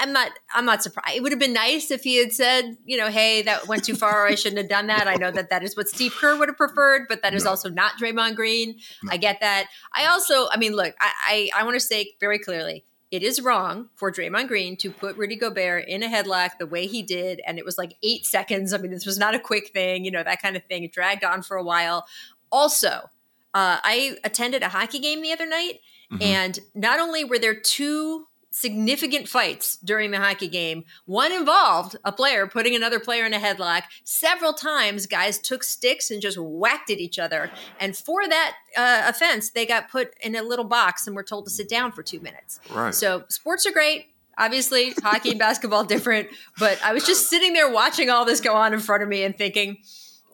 I'm 0.00 0.12
not 0.12 0.32
I'm 0.54 0.64
not 0.64 0.82
surprised 0.82 1.16
it 1.16 1.22
would 1.22 1.32
have 1.32 1.38
been 1.38 1.52
nice 1.52 1.90
if 1.90 2.02
he 2.02 2.16
had 2.16 2.32
said 2.32 2.76
you 2.86 2.96
know 2.96 3.08
hey 3.08 3.42
that 3.42 3.68
went 3.68 3.84
too 3.84 3.94
far 3.94 4.26
I 4.26 4.34
shouldn't 4.34 4.58
have 4.58 4.70
done 4.70 4.86
that. 4.86 5.06
I 5.06 5.16
know 5.16 5.30
that 5.30 5.50
that 5.50 5.62
is 5.62 5.76
what 5.76 5.88
Steve 5.88 6.14
Kerr 6.18 6.38
would 6.38 6.48
have 6.48 6.56
preferred 6.56 7.06
but 7.08 7.22
that 7.22 7.34
is 7.34 7.44
no. 7.44 7.50
also 7.50 7.68
not 7.68 7.92
Draymond 8.00 8.34
Green 8.34 8.77
I 9.10 9.16
get 9.16 9.40
that. 9.40 9.68
I 9.92 10.06
also, 10.06 10.48
I 10.50 10.56
mean, 10.56 10.74
look, 10.74 10.94
I, 11.00 11.50
I, 11.54 11.60
I 11.60 11.64
want 11.64 11.74
to 11.74 11.80
say 11.80 12.14
very 12.20 12.38
clearly, 12.38 12.84
it 13.10 13.22
is 13.22 13.40
wrong 13.40 13.88
for 13.96 14.12
Draymond 14.12 14.48
Green 14.48 14.76
to 14.78 14.90
put 14.90 15.16
Rudy 15.16 15.36
Gobert 15.36 15.88
in 15.88 16.02
a 16.02 16.08
headlock 16.08 16.58
the 16.58 16.66
way 16.66 16.86
he 16.86 17.02
did. 17.02 17.40
And 17.46 17.58
it 17.58 17.64
was 17.64 17.78
like 17.78 17.94
eight 18.02 18.26
seconds. 18.26 18.74
I 18.74 18.78
mean, 18.78 18.90
this 18.90 19.06
was 19.06 19.18
not 19.18 19.34
a 19.34 19.38
quick 19.38 19.70
thing, 19.72 20.04
you 20.04 20.10
know, 20.10 20.22
that 20.22 20.42
kind 20.42 20.56
of 20.56 20.64
thing. 20.64 20.84
It 20.84 20.92
dragged 20.92 21.24
on 21.24 21.42
for 21.42 21.56
a 21.56 21.64
while. 21.64 22.06
Also, 22.52 23.10
uh, 23.54 23.80
I 23.82 24.18
attended 24.24 24.62
a 24.62 24.68
hockey 24.68 24.98
game 24.98 25.22
the 25.22 25.32
other 25.32 25.46
night, 25.46 25.80
mm-hmm. 26.12 26.22
and 26.22 26.58
not 26.74 27.00
only 27.00 27.24
were 27.24 27.38
there 27.38 27.58
two 27.58 28.26
significant 28.58 29.28
fights 29.28 29.76
during 29.84 30.10
the 30.10 30.18
hockey 30.18 30.48
game. 30.48 30.84
One 31.06 31.30
involved 31.30 31.96
a 32.04 32.10
player 32.10 32.46
putting 32.48 32.74
another 32.74 32.98
player 32.98 33.24
in 33.24 33.32
a 33.32 33.38
headlock. 33.38 33.82
Several 34.02 34.52
times, 34.52 35.06
guys 35.06 35.38
took 35.38 35.62
sticks 35.62 36.10
and 36.10 36.20
just 36.20 36.36
whacked 36.38 36.90
at 36.90 36.98
each 36.98 37.18
other. 37.20 37.52
And 37.78 37.96
for 37.96 38.26
that 38.26 38.56
uh, 38.76 39.04
offense, 39.06 39.50
they 39.50 39.64
got 39.64 39.88
put 39.88 40.12
in 40.20 40.34
a 40.34 40.42
little 40.42 40.64
box 40.64 41.06
and 41.06 41.14
were 41.14 41.22
told 41.22 41.44
to 41.44 41.50
sit 41.50 41.68
down 41.68 41.92
for 41.92 42.02
two 42.02 42.18
minutes. 42.18 42.58
Right. 42.72 42.94
So 42.94 43.24
sports 43.28 43.64
are 43.64 43.72
great. 43.72 44.06
Obviously, 44.36 44.90
hockey 45.02 45.30
and 45.30 45.38
basketball 45.46 45.84
different, 45.84 46.28
but 46.58 46.80
I 46.84 46.92
was 46.92 47.06
just 47.06 47.30
sitting 47.30 47.52
there 47.52 47.70
watching 47.70 48.10
all 48.10 48.24
this 48.24 48.40
go 48.40 48.54
on 48.54 48.72
in 48.72 48.80
front 48.80 49.02
of 49.02 49.08
me 49.08 49.22
and 49.22 49.36
thinking, 49.36 49.78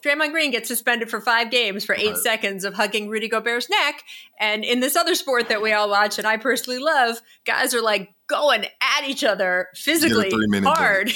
Draymond 0.04 0.32
Green 0.32 0.50
gets 0.50 0.68
suspended 0.68 1.08
for 1.08 1.20
five 1.20 1.50
games 1.50 1.84
for 1.84 1.94
eight 1.94 2.08
right. 2.08 2.16
seconds 2.16 2.64
of 2.64 2.74
hugging 2.74 3.08
Rudy 3.08 3.28
Gobert's 3.28 3.70
neck. 3.70 4.02
And 4.38 4.64
in 4.64 4.80
this 4.80 4.96
other 4.96 5.14
sport 5.14 5.48
that 5.48 5.62
we 5.62 5.72
all 5.72 5.88
watch 5.88 6.18
and 6.18 6.26
I 6.26 6.36
personally 6.36 6.78
love, 6.78 7.20
guys 7.46 7.74
are 7.74 7.82
like 7.82 8.12
going 8.26 8.64
at 8.64 9.08
each 9.08 9.24
other 9.24 9.68
physically 9.74 10.30
hard. 10.60 11.10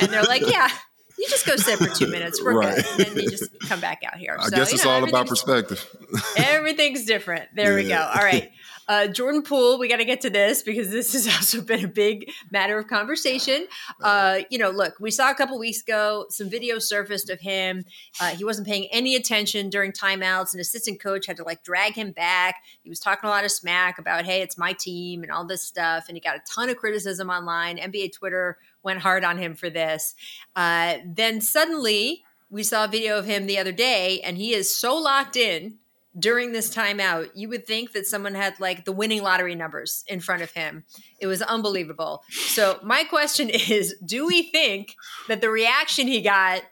and 0.00 0.12
they're 0.12 0.24
like, 0.24 0.42
yeah, 0.46 0.68
you 1.18 1.26
just 1.28 1.46
go 1.46 1.56
sit 1.56 1.78
for 1.78 1.88
two 1.88 2.08
minutes. 2.08 2.42
We're 2.42 2.58
right. 2.58 2.76
good. 2.76 3.08
And 3.08 3.16
then 3.16 3.24
you 3.24 3.30
just 3.30 3.50
come 3.60 3.80
back 3.80 4.02
out 4.04 4.16
here. 4.16 4.36
I 4.38 4.44
so, 4.44 4.56
guess 4.56 4.72
it's 4.72 4.84
know, 4.84 4.90
all 4.90 5.08
about 5.08 5.28
perspective. 5.28 5.86
everything's 6.36 7.04
different. 7.04 7.48
There 7.54 7.78
yeah. 7.78 7.82
we 7.82 7.88
go. 7.88 7.98
All 7.98 8.24
right. 8.24 8.50
Uh, 8.88 9.08
Jordan 9.08 9.42
Poole, 9.42 9.78
we 9.78 9.88
got 9.88 9.96
to 9.96 10.04
get 10.04 10.20
to 10.20 10.30
this 10.30 10.62
because 10.62 10.90
this 10.90 11.12
has 11.12 11.26
also 11.36 11.60
been 11.60 11.84
a 11.84 11.88
big 11.88 12.30
matter 12.50 12.78
of 12.78 12.86
conversation. 12.86 13.66
Uh, 14.02 14.40
you 14.50 14.58
know, 14.58 14.70
look, 14.70 14.94
we 15.00 15.10
saw 15.10 15.30
a 15.30 15.34
couple 15.34 15.58
weeks 15.58 15.82
ago 15.82 16.26
some 16.30 16.48
video 16.48 16.78
surfaced 16.78 17.30
of 17.30 17.40
him. 17.40 17.84
Uh, 18.20 18.30
he 18.30 18.44
wasn't 18.44 18.66
paying 18.66 18.86
any 18.92 19.16
attention 19.16 19.70
during 19.70 19.92
timeouts. 19.92 20.54
An 20.54 20.60
assistant 20.60 21.00
coach 21.00 21.26
had 21.26 21.36
to 21.36 21.44
like 21.44 21.62
drag 21.64 21.94
him 21.94 22.12
back. 22.12 22.56
He 22.82 22.88
was 22.88 23.00
talking 23.00 23.28
a 23.28 23.30
lot 23.30 23.44
of 23.44 23.50
smack 23.50 23.98
about, 23.98 24.24
hey, 24.24 24.42
it's 24.42 24.56
my 24.56 24.72
team 24.72 25.22
and 25.22 25.32
all 25.32 25.44
this 25.44 25.62
stuff. 25.62 26.06
And 26.08 26.16
he 26.16 26.20
got 26.20 26.36
a 26.36 26.40
ton 26.48 26.70
of 26.70 26.76
criticism 26.76 27.28
online. 27.28 27.78
NBA 27.78 28.12
Twitter 28.12 28.58
went 28.82 29.00
hard 29.00 29.24
on 29.24 29.38
him 29.38 29.54
for 29.54 29.68
this. 29.68 30.14
Uh, 30.54 30.98
then 31.04 31.40
suddenly, 31.40 32.22
we 32.48 32.62
saw 32.62 32.84
a 32.84 32.88
video 32.88 33.18
of 33.18 33.26
him 33.26 33.46
the 33.46 33.58
other 33.58 33.72
day, 33.72 34.20
and 34.20 34.36
he 34.36 34.54
is 34.54 34.74
so 34.74 34.96
locked 34.96 35.36
in 35.36 35.78
during 36.18 36.52
this 36.52 36.74
timeout, 36.74 37.30
you 37.34 37.48
would 37.48 37.66
think 37.66 37.92
that 37.92 38.06
someone 38.06 38.34
had 38.34 38.58
like 38.58 38.84
the 38.84 38.92
winning 38.92 39.22
lottery 39.22 39.54
numbers 39.54 40.04
in 40.06 40.20
front 40.20 40.42
of 40.42 40.52
him. 40.52 40.84
It 41.20 41.26
was 41.26 41.42
unbelievable. 41.42 42.22
So, 42.30 42.78
my 42.82 43.04
question 43.04 43.50
is 43.68 43.94
do 44.04 44.26
we 44.26 44.50
think 44.50 44.94
that 45.28 45.40
the 45.40 45.50
reaction 45.50 46.06
he 46.06 46.22
got, 46.22 46.62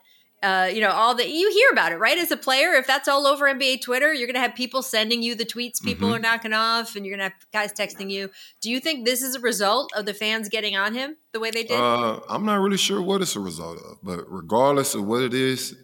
uh, 0.43 0.71
you 0.73 0.81
know, 0.81 0.91
all 0.91 1.15
the 1.15 1.29
you 1.29 1.51
hear 1.53 1.71
about 1.73 1.93
it, 1.93 1.97
right? 1.97 2.19
As 2.19 2.31
a 2.31 2.37
player, 2.37 2.73
if 2.73 2.87
that's 2.87 3.09
all 3.09 3.27
over 3.27 3.47
NBA 3.47 3.83
Twitter, 3.83 4.13
you're 4.13 4.27
going 4.27 4.35
to 4.35 4.41
have 4.41 4.55
people 4.55 4.83
sending 4.83 5.23
you 5.23 5.35
the 5.35 5.45
tweets 5.45 5.83
people 5.83 6.09
mm-hmm. 6.09 6.17
are 6.17 6.21
knocking 6.21 6.53
off, 6.53 6.97
and 6.97 7.05
you're 7.05 7.17
going 7.17 7.31
to 7.31 7.35
have 7.35 7.51
guys 7.53 7.73
texting 7.73 8.11
you. 8.11 8.31
Do 8.61 8.71
you 8.71 8.81
think 8.81 9.05
this 9.05 9.23
is 9.23 9.35
a 9.35 9.41
result 9.41 9.93
of 9.95 10.07
the 10.07 10.15
fans 10.15 10.49
getting 10.49 10.77
on 10.77 10.95
him 10.95 11.17
the 11.33 11.41
way 11.41 11.51
they 11.51 11.65
did? 11.65 11.79
Uh, 11.79 12.21
I'm 12.29 12.45
not 12.45 12.57
really 12.57 12.77
sure 12.77 13.01
what 13.01 13.23
it's 13.23 13.37
a 13.37 13.41
result 13.41 13.79
of, 13.79 13.99
but 14.03 14.25
regardless 14.29 14.95
of 14.95 15.05
what 15.07 15.23
it 15.23 15.35
is, 15.35 15.77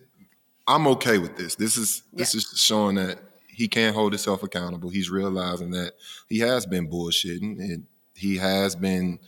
I'm 0.67 0.87
okay 0.89 1.19
with 1.19 1.37
this. 1.37 1.57
This 1.57 1.77
is 1.77 2.03
this 2.13 2.35
yeah. 2.35 2.39
is 2.39 2.53
showing 2.57 2.97
that 2.97 3.19
he 3.61 3.69
can't 3.69 3.95
hold 3.95 4.15
himself 4.15 4.43
accountable. 4.43 4.89
He's 4.89 5.11
realizing 5.11 5.73
that 5.73 5.93
he 6.31 6.39
has 6.39 6.65
been 6.65 6.89
bullshitting 6.89 7.61
and 7.61 7.87
he 8.15 8.39
has 8.39 8.75
been 8.75 9.19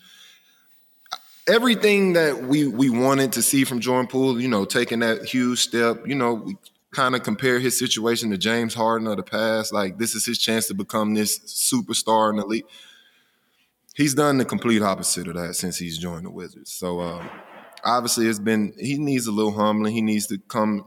everything 1.47 2.14
that 2.14 2.45
we 2.45 2.66
we 2.66 2.88
wanted 2.88 3.35
to 3.35 3.42
see 3.42 3.64
from 3.64 3.81
Jordan 3.81 4.07
Poole, 4.07 4.40
you 4.40 4.49
know, 4.49 4.64
taking 4.64 5.01
that 5.01 5.27
huge 5.27 5.59
step, 5.59 6.07
you 6.07 6.14
know, 6.14 6.33
we 6.33 6.57
kind 6.92 7.14
of 7.14 7.23
compare 7.23 7.61
his 7.61 7.79
situation 7.79 8.31
to 8.31 8.38
James 8.38 8.73
Harden 8.73 9.07
of 9.07 9.18
the 9.18 9.23
past. 9.23 9.71
Like 9.71 9.99
this 9.99 10.14
is 10.14 10.25
his 10.25 10.38
chance 10.38 10.66
to 10.68 10.75
become 10.75 11.12
this 11.12 11.38
superstar 11.40 12.31
in 12.31 12.37
the 12.37 12.47
league. 12.47 12.64
He's 13.95 14.14
done 14.14 14.38
the 14.38 14.47
complete 14.47 14.81
opposite 14.81 15.29
of 15.29 15.35
that 15.35 15.57
since 15.57 15.77
he's 15.77 15.99
joined 15.99 16.25
the 16.25 16.31
Wizards. 16.31 16.73
So 16.73 17.01
uh, 17.01 17.23
obviously, 17.85 18.29
it's 18.29 18.38
been 18.38 18.73
he 18.81 18.97
needs 18.97 19.27
a 19.27 19.31
little 19.33 19.53
humbling. 19.53 19.92
He 19.92 20.01
needs 20.01 20.27
to 20.29 20.38
come 20.38 20.87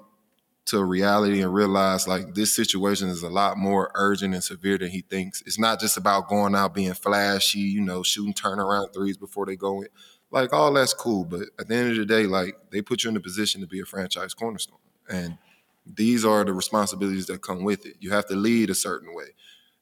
to 0.66 0.84
reality 0.84 1.42
and 1.42 1.54
realize 1.54 2.08
like 2.08 2.34
this 2.34 2.54
situation 2.54 3.08
is 3.08 3.22
a 3.22 3.30
lot 3.30 3.58
more 3.58 3.92
urgent 3.94 4.34
and 4.34 4.44
severe 4.44 4.78
than 4.78 4.90
he 4.90 5.02
thinks. 5.02 5.42
It's 5.46 5.60
not 5.60 5.80
just 5.80 5.96
about 5.96 6.28
going 6.28 6.56
out 6.56 6.74
being 6.74 6.94
flashy, 6.94 7.60
you 7.60 7.82
know, 7.82 8.02
shooting 8.02 8.34
turnaround 8.34 8.94
threes 8.94 9.18
before 9.18 9.46
they 9.46 9.56
go 9.56 9.82
in. 9.82 9.90
Like 10.32 10.54
all 10.54 10.74
that's 10.74 10.94
cool, 10.94 11.24
but 11.24 11.42
at 11.60 11.68
the 11.68 11.76
end 11.76 11.92
of 11.92 11.98
the 11.98 12.06
day, 12.06 12.26
like 12.26 12.58
they 12.72 12.82
put 12.82 13.04
you 13.04 13.12
in 13.12 13.16
a 13.16 13.20
position 13.20 13.62
to 13.62 13.68
be 13.68 13.80
a 13.80 13.86
franchise 13.86 14.34
cornerstone. 14.34 14.80
And 15.08 15.38
these 15.86 16.26
are 16.26 16.44
the 16.44 16.54
responsibilities 16.54 17.28
that 17.28 17.42
come 17.42 17.64
with 17.64 17.86
it. 17.86 17.98
You 18.00 18.12
have 18.12 18.26
to 18.28 18.36
lead 18.36 18.72
a 18.72 18.76
certain 18.76 19.14
way. 19.14 19.28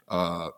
Uh, 0.09 0.49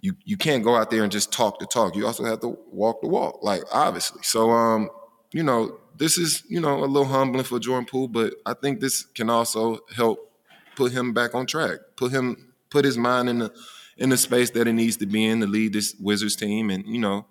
you 0.00 0.14
you 0.24 0.36
can't 0.36 0.62
go 0.62 0.76
out 0.76 0.90
there 0.90 1.02
and 1.02 1.10
just 1.10 1.32
talk 1.32 1.58
the 1.58 1.66
talk. 1.66 1.96
You 1.96 2.06
also 2.06 2.24
have 2.24 2.40
to 2.40 2.58
walk 2.70 3.00
the 3.00 3.08
walk, 3.08 3.38
like 3.42 3.62
obviously. 3.72 4.20
So 4.22 4.50
um, 4.50 4.90
you 5.32 5.42
know, 5.42 5.78
this 5.96 6.18
is, 6.18 6.42
you 6.48 6.60
know, 6.60 6.84
a 6.84 6.86
little 6.86 7.08
humbling 7.08 7.44
for 7.44 7.58
Jordan 7.58 7.86
Poole, 7.86 8.08
but 8.08 8.34
I 8.46 8.54
think 8.54 8.80
this 8.80 9.04
can 9.04 9.30
also 9.30 9.80
help 9.94 10.30
put 10.76 10.92
him 10.92 11.12
back 11.12 11.34
on 11.34 11.46
track, 11.46 11.80
put 11.96 12.12
him, 12.12 12.52
put 12.70 12.84
his 12.84 12.96
mind 12.96 13.28
in 13.28 13.38
the 13.40 13.52
in 13.96 14.08
the 14.08 14.16
space 14.16 14.50
that 14.50 14.66
it 14.66 14.72
needs 14.72 14.96
to 14.96 15.06
be 15.06 15.24
in 15.24 15.40
to 15.40 15.46
lead 15.46 15.72
this 15.72 15.94
Wizards 16.00 16.36
team. 16.36 16.70
And, 16.70 16.86
you 16.86 16.98
know, 16.98 17.26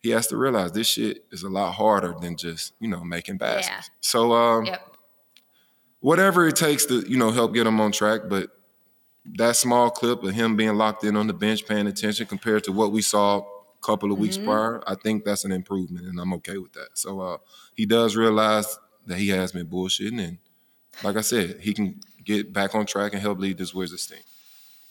he 0.00 0.10
has 0.10 0.28
to 0.28 0.36
realize 0.36 0.72
this 0.72 0.86
shit 0.86 1.24
is 1.32 1.42
a 1.42 1.48
lot 1.48 1.72
harder 1.72 2.14
than 2.20 2.36
just, 2.36 2.72
you 2.80 2.88
know, 2.88 3.04
making 3.04 3.36
baskets. 3.38 3.88
Yeah. 3.88 3.94
So 4.00 4.32
um 4.32 4.66
yep. 4.66 4.96
whatever 6.00 6.46
it 6.46 6.56
takes 6.56 6.86
to, 6.86 7.00
you 7.08 7.18
know, 7.18 7.30
help 7.30 7.52
get 7.52 7.66
him 7.66 7.80
on 7.80 7.92
track, 7.92 8.22
but 8.28 8.50
that 9.36 9.56
small 9.56 9.90
clip 9.90 10.22
of 10.22 10.32
him 10.32 10.56
being 10.56 10.76
locked 10.76 11.04
in 11.04 11.16
on 11.16 11.26
the 11.26 11.34
bench 11.34 11.66
paying 11.66 11.86
attention 11.86 12.26
compared 12.26 12.64
to 12.64 12.72
what 12.72 12.92
we 12.92 13.02
saw 13.02 13.44
couple 13.82 14.12
of 14.12 14.18
weeks 14.18 14.36
mm-hmm. 14.36 14.46
prior, 14.46 14.82
I 14.86 14.94
think 14.94 15.24
that's 15.24 15.44
an 15.44 15.52
improvement, 15.52 16.06
and 16.06 16.18
I'm 16.20 16.32
okay 16.34 16.58
with 16.58 16.72
that. 16.72 16.90
So 16.94 17.20
uh, 17.20 17.38
he 17.74 17.86
does 17.86 18.16
realize 18.16 18.78
that 19.06 19.18
he 19.18 19.28
has 19.28 19.52
been 19.52 19.66
bullshitting, 19.66 20.20
and 20.20 20.38
like 21.02 21.16
I 21.16 21.22
said, 21.22 21.60
he 21.60 21.72
can 21.72 22.00
get 22.24 22.52
back 22.52 22.74
on 22.74 22.86
track 22.86 23.12
and 23.12 23.22
help 23.22 23.38
lead 23.38 23.58
this 23.58 23.72
Wizards 23.72 24.06
team. 24.06 24.20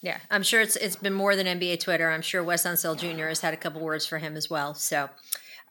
Yeah, 0.02 0.19
I'm 0.30 0.43
sure 0.43 0.62
it's 0.62 0.76
it's 0.76 0.95
been 0.95 1.13
more 1.13 1.36
than 1.36 1.47
NBA 1.47 1.80
Twitter. 1.80 2.12
I'm 2.12 2.21
sure 2.21 2.43
Wes 2.43 2.63
Unseld 2.63 3.00
Jr. 3.00 3.28
has 3.28 3.41
had 3.41 3.54
a 3.54 3.58
couple 3.58 3.82
words 3.82 4.06
for 4.06 4.19
him 4.19 4.36
as 4.36 4.50
well. 4.50 4.73
So 4.73 5.10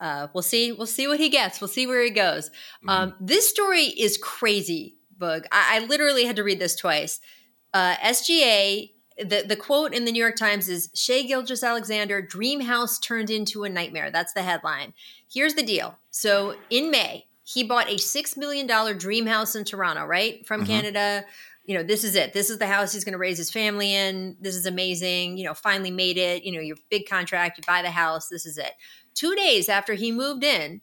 uh, 0.00 0.28
we'll 0.32 0.42
see. 0.42 0.72
We'll 0.72 0.86
see 0.86 1.06
what 1.06 1.20
he 1.20 1.28
gets. 1.28 1.60
We'll 1.60 1.68
see 1.68 1.86
where 1.86 2.02
he 2.02 2.10
goes. 2.10 2.48
Mm-hmm. 2.48 2.88
Um, 2.88 3.14
this 3.20 3.48
story 3.48 3.84
is 3.84 4.18
crazy, 4.18 4.96
Boog. 5.16 5.46
I, 5.52 5.76
I, 5.76 5.86
literally 5.86 6.24
had 6.24 6.36
to 6.36 6.44
read 6.44 6.58
this 6.58 6.74
twice. 6.74 7.20
Uh, 7.72 7.94
SGA 7.96 8.90
the, 9.18 9.44
the 9.46 9.56
quote 9.56 9.94
in 9.94 10.04
the 10.04 10.12
New 10.12 10.22
York 10.22 10.36
Times 10.36 10.68
is 10.68 10.90
Shai 10.94 11.22
Gilgeous-Alexander, 11.22 12.22
dream 12.22 12.60
house 12.60 12.98
turned 12.98 13.30
into 13.30 13.64
a 13.64 13.68
nightmare. 13.68 14.10
That's 14.10 14.32
the 14.32 14.42
headline. 14.42 14.92
Here's 15.32 15.54
the 15.54 15.62
deal. 15.62 15.98
So 16.10 16.56
in 16.70 16.90
May, 16.90 17.26
he 17.42 17.62
bought 17.64 17.88
a 17.88 17.96
$6 17.96 18.36
million 18.36 18.66
dream 18.98 19.26
house 19.26 19.54
in 19.54 19.64
Toronto, 19.64 20.04
right? 20.04 20.46
From 20.46 20.62
mm-hmm. 20.62 20.70
Canada. 20.70 21.24
You 21.64 21.76
know, 21.76 21.82
this 21.82 22.04
is 22.04 22.14
it. 22.14 22.32
This 22.32 22.50
is 22.50 22.58
the 22.58 22.66
house 22.66 22.92
he's 22.92 23.04
going 23.04 23.12
to 23.12 23.18
raise 23.18 23.38
his 23.38 23.50
family 23.50 23.94
in. 23.94 24.36
This 24.40 24.54
is 24.54 24.66
amazing. 24.66 25.36
You 25.38 25.44
know, 25.44 25.54
finally 25.54 25.90
made 25.90 26.18
it. 26.18 26.44
You 26.44 26.52
know, 26.52 26.60
your 26.60 26.76
big 26.90 27.08
contract, 27.08 27.58
you 27.58 27.64
buy 27.66 27.82
the 27.82 27.90
house. 27.90 28.28
This 28.28 28.46
is 28.46 28.58
it. 28.58 28.72
Two 29.14 29.34
days 29.34 29.68
after 29.68 29.94
he 29.94 30.12
moved 30.12 30.44
in, 30.44 30.80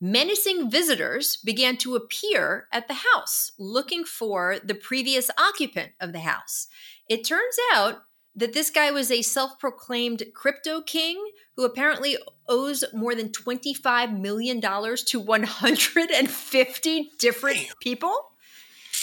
menacing 0.00 0.70
visitors 0.70 1.36
began 1.36 1.76
to 1.78 1.96
appear 1.96 2.66
at 2.72 2.88
the 2.88 2.94
house 2.94 3.52
looking 3.58 4.04
for 4.04 4.58
the 4.62 4.74
previous 4.74 5.30
occupant 5.38 5.92
of 6.00 6.12
the 6.12 6.20
house. 6.20 6.68
It 7.08 7.24
turns 7.24 7.56
out 7.72 8.02
that 8.34 8.52
this 8.52 8.70
guy 8.70 8.90
was 8.90 9.10
a 9.10 9.22
self 9.22 9.58
proclaimed 9.58 10.22
crypto 10.34 10.80
king 10.80 11.22
who 11.56 11.64
apparently 11.64 12.16
owes 12.48 12.84
more 12.94 13.14
than 13.14 13.30
$25 13.30 14.18
million 14.18 14.60
to 14.60 15.20
150 15.20 17.10
different 17.18 17.66
people. 17.80 18.14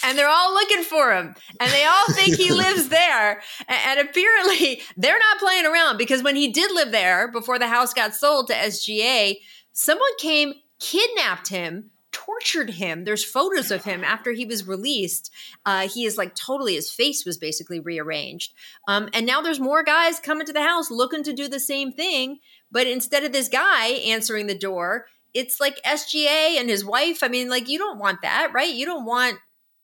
And 0.04 0.18
they're 0.18 0.30
all 0.30 0.54
looking 0.54 0.84
for 0.84 1.13
him. 1.13 1.36
And 1.60 1.72
they 1.72 1.84
all 1.84 2.12
think 2.12 2.38
he 2.38 2.52
lives 2.54 2.89
there. 2.89 3.41
And 3.68 4.00
apparently, 4.00 4.82
they're 4.96 5.20
not 5.20 5.39
playing 5.39 5.65
around 5.65 5.98
because 5.98 6.22
when 6.24 6.36
he 6.36 6.52
did 6.52 6.72
live 6.72 6.91
there 6.91 7.32
before 7.32 7.60
the 7.60 7.68
house 7.68 7.94
got 7.94 8.13
sold 8.13 8.48
to 8.48 8.54
SGA, 8.54 9.36
someone 9.74 10.18
came, 10.20 10.54
kidnapped 10.80 11.50
him, 11.50 11.91
tortured 12.15 12.69
him. 12.69 13.04
There's 13.04 13.25
photos 13.25 13.71
of 13.71 13.84
him 13.84 14.01
after 14.04 14.32
he 14.32 14.45
was 14.45 14.65
released. 14.65 15.30
Uh, 15.65 15.89
he 15.89 16.06
is 16.06 16.17
like 16.17 16.34
totally, 16.34 16.75
his 16.75 16.89
face 16.89 17.25
was 17.25 17.38
basically 17.38 17.82
rearranged. 17.82 18.54
Um, 18.88 19.10
and 19.13 19.25
now 19.25 19.41
there's 19.41 19.60
more 19.60 19.84
guys 19.84 20.21
coming 20.21 20.47
to 20.47 20.54
the 20.54 20.63
house 20.63 20.89
looking 20.89 21.23
to 21.23 21.34
do 21.34 21.49
the 21.49 21.60
same 21.60 21.91
thing. 21.91 22.39
But 22.71 22.88
instead 22.88 23.25
of 23.25 23.34
this 23.34 23.49
guy 23.49 23.88
answering 23.88 24.47
the 24.47 24.58
door, 24.58 25.08
it's 25.34 25.60
like 25.60 25.84
SGA 25.84 26.58
and 26.58 26.69
his 26.69 26.86
wife. 26.86 27.21
I 27.21 27.28
mean, 27.28 27.49
like, 27.49 27.67
you 27.67 27.78
don't 27.78 27.99
want 27.99 28.21
that, 28.21 28.51
right? 28.54 28.73
You 28.73 28.86
don't 28.86 29.06
want, 29.06 29.38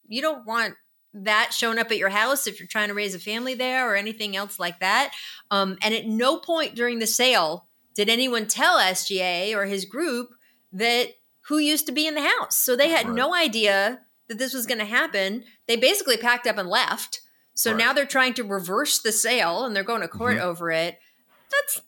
you 0.07 0.21
don't 0.21 0.45
want 0.45 0.75
that 1.13 1.51
showing 1.53 1.79
up 1.79 1.91
at 1.91 1.97
your 1.97 2.09
house 2.09 2.47
if 2.47 2.59
you're 2.59 2.67
trying 2.67 2.87
to 2.87 2.93
raise 2.93 3.13
a 3.13 3.19
family 3.19 3.55
there 3.55 3.91
or 3.91 3.97
anything 3.97 4.37
else 4.37 4.57
like 4.57 4.79
that. 4.79 5.13
Um, 5.49 5.77
and 5.81 5.93
at 5.93 6.07
no 6.07 6.37
point 6.37 6.75
during 6.75 6.99
the 6.99 7.07
sale 7.07 7.67
did 7.93 8.07
anyone 8.07 8.47
tell 8.47 8.77
SGA 8.77 9.53
or 9.53 9.65
his 9.65 9.83
group 9.83 10.29
that 10.71 11.09
who 11.47 11.57
used 11.57 11.85
to 11.87 11.91
be 11.91 12.07
in 12.07 12.15
the 12.15 12.27
house? 12.27 12.57
So 12.57 12.75
they 12.75 12.89
had 12.89 13.07
right. 13.07 13.15
no 13.15 13.33
idea 13.33 14.01
that 14.27 14.37
this 14.37 14.53
was 14.53 14.65
going 14.65 14.79
to 14.79 14.85
happen. 14.85 15.43
They 15.67 15.75
basically 15.75 16.17
packed 16.17 16.47
up 16.47 16.57
and 16.57 16.69
left. 16.69 17.21
So 17.53 17.71
right. 17.71 17.77
now 17.77 17.93
they're 17.93 18.05
trying 18.05 18.33
to 18.35 18.43
reverse 18.43 18.99
the 18.99 19.11
sale 19.11 19.65
and 19.65 19.75
they're 19.75 19.83
going 19.83 20.01
to 20.01 20.07
court 20.07 20.37
mm-hmm. 20.37 20.47
over 20.47 20.71
it. 20.71 20.99
That's 21.51 21.81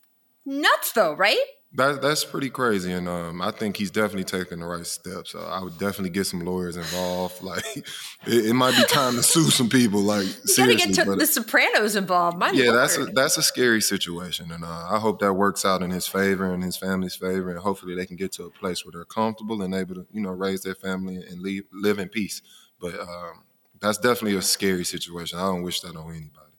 nuts, 0.44 0.92
though, 0.92 1.14
right? 1.14 1.44
That, 1.76 2.00
that's 2.00 2.24
pretty 2.24 2.50
crazy, 2.50 2.92
and 2.92 3.08
um, 3.08 3.42
I 3.42 3.50
think 3.50 3.76
he's 3.76 3.90
definitely 3.90 4.22
taking 4.22 4.60
the 4.60 4.66
right 4.66 4.86
steps. 4.86 5.32
So 5.32 5.40
I 5.40 5.60
would 5.60 5.76
definitely 5.76 6.10
get 6.10 6.24
some 6.24 6.40
lawyers 6.40 6.76
involved. 6.76 7.34
Like, 7.44 7.64
it, 7.76 8.46
it 8.46 8.54
might 8.54 8.76
be 8.76 8.84
time 8.84 9.14
to 9.16 9.22
sue 9.22 9.50
some 9.50 9.68
people. 9.68 10.00
Like, 10.00 10.26
you 10.26 10.56
gotta 10.56 10.76
get 10.76 10.94
to 10.94 11.16
the 11.16 11.26
Sopranos 11.26 11.96
involved. 11.96 12.38
My 12.38 12.50
yeah, 12.52 12.66
Lord. 12.66 12.76
that's 12.76 12.96
a 12.96 13.04
that's 13.06 13.36
a 13.36 13.42
scary 13.42 13.82
situation, 13.82 14.52
and 14.52 14.64
uh, 14.64 14.88
I 14.90 14.98
hope 14.98 15.20
that 15.20 15.34
works 15.34 15.64
out 15.64 15.82
in 15.82 15.90
his 15.90 16.06
favor 16.06 16.52
and 16.52 16.62
his 16.62 16.76
family's 16.76 17.16
favor, 17.16 17.50
and 17.50 17.58
hopefully 17.58 17.94
they 17.94 18.06
can 18.06 18.16
get 18.16 18.32
to 18.32 18.44
a 18.44 18.50
place 18.50 18.84
where 18.84 18.92
they're 18.92 19.04
comfortable 19.04 19.60
and 19.62 19.74
able 19.74 19.96
to, 19.96 20.06
you 20.12 20.20
know, 20.20 20.30
raise 20.30 20.62
their 20.62 20.74
family 20.74 21.16
and 21.16 21.40
leave, 21.42 21.64
live 21.72 21.98
in 21.98 22.08
peace. 22.08 22.40
But 22.80 22.98
um, 23.00 23.42
that's 23.80 23.98
definitely 23.98 24.36
a 24.36 24.42
scary 24.42 24.84
situation. 24.84 25.38
I 25.38 25.42
don't 25.42 25.62
wish 25.62 25.80
that 25.80 25.96
on 25.96 26.10
anybody. 26.10 26.52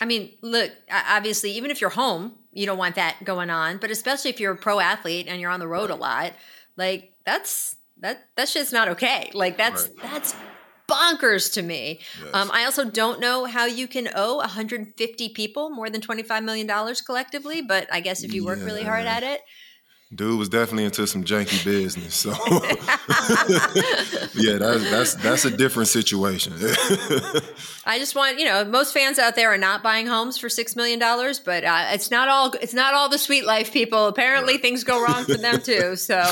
I 0.00 0.04
mean, 0.04 0.32
look, 0.42 0.72
obviously, 0.90 1.52
even 1.52 1.70
if 1.70 1.80
you're 1.80 1.90
home, 1.90 2.34
you 2.52 2.66
don't 2.66 2.78
want 2.78 2.96
that 2.96 3.16
going 3.24 3.50
on. 3.50 3.78
But 3.78 3.90
especially 3.90 4.30
if 4.30 4.40
you're 4.40 4.52
a 4.52 4.56
pro 4.56 4.80
athlete 4.80 5.26
and 5.28 5.40
you're 5.40 5.50
on 5.50 5.60
the 5.60 5.68
road 5.68 5.90
a 5.90 5.94
lot, 5.94 6.32
like 6.76 7.12
that's 7.24 7.76
that 7.98 8.28
that's 8.36 8.54
just 8.54 8.72
not 8.72 8.88
okay. 8.88 9.30
Like 9.34 9.56
that's 9.56 9.88
right. 9.88 9.96
that's 10.02 10.34
bonkers 10.88 11.52
to 11.54 11.62
me. 11.62 12.00
Yes. 12.22 12.34
Um, 12.34 12.50
I 12.52 12.64
also 12.64 12.84
don't 12.84 13.20
know 13.20 13.44
how 13.44 13.66
you 13.66 13.86
can 13.86 14.08
owe 14.14 14.38
150 14.38 15.28
people 15.30 15.70
more 15.70 15.88
than 15.88 16.00
25 16.00 16.42
million 16.42 16.66
dollars 16.66 17.00
collectively, 17.00 17.62
but 17.62 17.86
I 17.92 18.00
guess 18.00 18.24
if 18.24 18.34
you 18.34 18.44
work 18.44 18.58
yeah. 18.58 18.64
really 18.64 18.82
hard 18.82 19.06
at 19.06 19.22
it, 19.22 19.40
Dude 20.12 20.40
was 20.40 20.48
definitely 20.48 20.86
into 20.86 21.06
some 21.06 21.22
janky 21.22 21.64
business. 21.64 22.16
So 22.16 22.30
yeah, 24.34 24.58
that's 24.58 24.90
that's 24.90 25.14
that's 25.14 25.44
a 25.44 25.56
different 25.56 25.88
situation. 25.88 26.54
I 27.86 27.96
just 27.96 28.16
want 28.16 28.40
you 28.40 28.44
know 28.44 28.64
most 28.64 28.92
fans 28.92 29.20
out 29.20 29.36
there 29.36 29.54
are 29.54 29.58
not 29.58 29.84
buying 29.84 30.08
homes 30.08 30.36
for 30.36 30.48
six 30.48 30.74
million 30.74 30.98
dollars, 30.98 31.38
but 31.38 31.62
uh, 31.62 31.90
it's 31.90 32.10
not 32.10 32.28
all 32.28 32.50
it's 32.54 32.74
not 32.74 32.92
all 32.92 33.08
the 33.08 33.18
sweet 33.18 33.46
life 33.46 33.72
people. 33.72 34.08
Apparently 34.08 34.54
right. 34.54 34.62
things 34.62 34.82
go 34.82 35.00
wrong 35.00 35.24
for 35.24 35.36
them 35.36 35.60
too. 35.60 35.96
So 36.10 36.24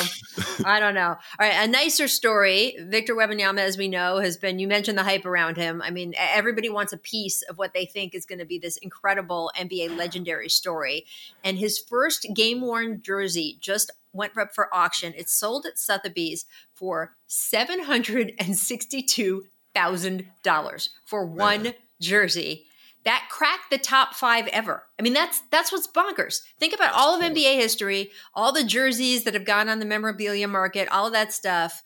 I 0.64 0.80
don't 0.80 0.94
know. 0.94 1.10
All 1.10 1.18
right, 1.38 1.54
a 1.54 1.68
nicer 1.68 2.08
story. 2.08 2.76
Victor 2.80 3.14
Wembanyama, 3.14 3.58
as 3.58 3.76
we 3.76 3.86
know, 3.86 4.18
has 4.18 4.36
been. 4.36 4.58
You 4.58 4.66
mentioned 4.66 4.98
the 4.98 5.04
hype 5.04 5.24
around 5.24 5.56
him. 5.56 5.82
I 5.82 5.90
mean, 5.90 6.14
everybody 6.16 6.68
wants 6.68 6.92
a 6.92 6.96
piece 6.96 7.42
of 7.42 7.58
what 7.58 7.74
they 7.74 7.84
think 7.84 8.14
is 8.14 8.26
going 8.26 8.38
to 8.38 8.44
be 8.44 8.58
this 8.58 8.76
incredible 8.78 9.52
NBA 9.56 9.96
legendary 9.96 10.48
story. 10.48 11.06
And 11.44 11.58
his 11.58 11.78
first 11.78 12.26
game 12.34 12.60
worn 12.60 13.02
jersey 13.02 13.58
just 13.68 13.90
went 14.14 14.36
up 14.38 14.54
for 14.54 14.74
auction. 14.74 15.12
It 15.14 15.28
sold 15.28 15.66
at 15.66 15.78
Sotheby's 15.78 16.46
for 16.72 17.16
seven 17.26 17.84
hundred 17.84 18.32
and 18.38 18.56
sixty-two 18.56 19.44
thousand 19.74 20.26
dollars 20.42 20.90
for 21.04 21.26
one 21.26 21.74
jersey. 22.00 22.64
That 23.04 23.28
cracked 23.30 23.70
the 23.70 23.76
top 23.76 24.14
five 24.14 24.48
ever. 24.48 24.84
I 24.98 25.02
mean, 25.02 25.12
that's 25.12 25.42
that's 25.50 25.70
what's 25.70 25.86
bonkers. 25.86 26.40
Think 26.58 26.74
about 26.74 26.94
all 26.94 27.14
of 27.14 27.22
NBA 27.22 27.56
history, 27.56 28.10
all 28.34 28.52
the 28.52 28.64
jerseys 28.64 29.24
that 29.24 29.34
have 29.34 29.44
gone 29.44 29.68
on 29.68 29.80
the 29.80 29.84
memorabilia 29.84 30.48
market, 30.48 30.88
all 30.88 31.06
of 31.06 31.12
that 31.12 31.34
stuff. 31.34 31.82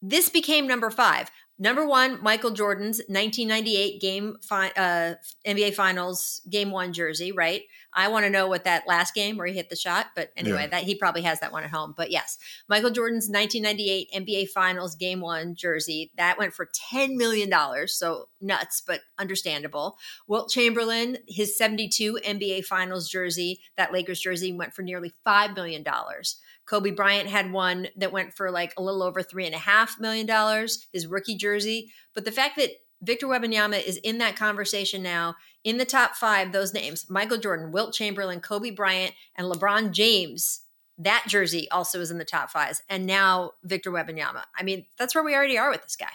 This 0.00 0.28
became 0.28 0.68
number 0.68 0.90
five. 0.90 1.30
Number 1.56 1.86
one, 1.86 2.20
Michael 2.20 2.50
Jordan's 2.50 2.98
1998 3.06 4.00
game 4.00 4.36
fi- 4.42 4.72
uh, 4.76 5.14
NBA 5.46 5.74
Finals 5.74 6.40
Game 6.50 6.72
One 6.72 6.92
jersey. 6.92 7.30
Right. 7.30 7.62
I 7.92 8.08
want 8.08 8.24
to 8.24 8.30
know 8.30 8.48
what 8.48 8.64
that 8.64 8.88
last 8.88 9.14
game 9.14 9.36
where 9.36 9.46
he 9.46 9.54
hit 9.54 9.70
the 9.70 9.76
shot, 9.76 10.06
but 10.16 10.30
anyway, 10.36 10.62
yeah. 10.62 10.66
that 10.68 10.82
he 10.82 10.96
probably 10.96 11.22
has 11.22 11.38
that 11.40 11.52
one 11.52 11.62
at 11.62 11.70
home. 11.70 11.94
But 11.96 12.10
yes, 12.10 12.38
Michael 12.68 12.90
Jordan's 12.90 13.28
1998 13.28 14.10
NBA 14.12 14.48
Finals 14.48 14.96
Game 14.96 15.20
One 15.20 15.54
jersey 15.54 16.10
that 16.16 16.38
went 16.38 16.54
for 16.54 16.68
10 16.90 17.16
million 17.16 17.48
dollars. 17.48 17.94
So 17.94 18.28
nuts, 18.40 18.82
but 18.84 19.00
understandable. 19.18 19.96
Wilt 20.26 20.50
Chamberlain, 20.50 21.18
his 21.28 21.56
72 21.56 22.18
NBA 22.26 22.64
Finals 22.64 23.08
jersey, 23.08 23.60
that 23.76 23.92
Lakers 23.92 24.20
jersey 24.20 24.52
went 24.52 24.74
for 24.74 24.82
nearly 24.82 25.14
five 25.22 25.54
million 25.54 25.84
dollars. 25.84 26.40
Kobe 26.66 26.90
Bryant 26.90 27.28
had 27.28 27.52
one 27.52 27.88
that 27.96 28.12
went 28.12 28.32
for 28.34 28.50
like 28.50 28.72
a 28.76 28.82
little 28.82 29.02
over 29.02 29.22
three 29.22 29.46
and 29.46 29.54
a 29.54 29.58
half 29.58 30.00
million 30.00 30.26
dollars, 30.26 30.86
his 30.92 31.06
rookie 31.06 31.36
jersey. 31.36 31.92
But 32.14 32.24
the 32.24 32.32
fact 32.32 32.56
that 32.56 32.70
Victor 33.02 33.26
Wembanyama 33.26 33.84
is 33.84 33.98
in 33.98 34.18
that 34.18 34.36
conversation 34.36 35.02
now, 35.02 35.34
in 35.62 35.78
the 35.78 35.84
top 35.84 36.14
five, 36.14 36.52
those 36.52 36.72
names 36.72 37.10
Michael 37.10 37.38
Jordan, 37.38 37.70
Wilt 37.70 37.94
Chamberlain, 37.94 38.40
Kobe 38.40 38.70
Bryant, 38.70 39.12
and 39.36 39.46
LeBron 39.46 39.92
James. 39.92 40.62
That 40.96 41.24
jersey 41.26 41.68
also 41.70 42.00
is 42.00 42.10
in 42.10 42.18
the 42.18 42.24
top 42.24 42.50
five. 42.50 42.80
And 42.88 43.04
now 43.04 43.52
Victor 43.64 43.90
Wembanyama. 43.90 44.44
I 44.56 44.62
mean, 44.62 44.86
that's 44.96 45.14
where 45.14 45.24
we 45.24 45.34
already 45.34 45.58
are 45.58 45.70
with 45.70 45.82
this 45.82 45.96
guy. 45.96 46.12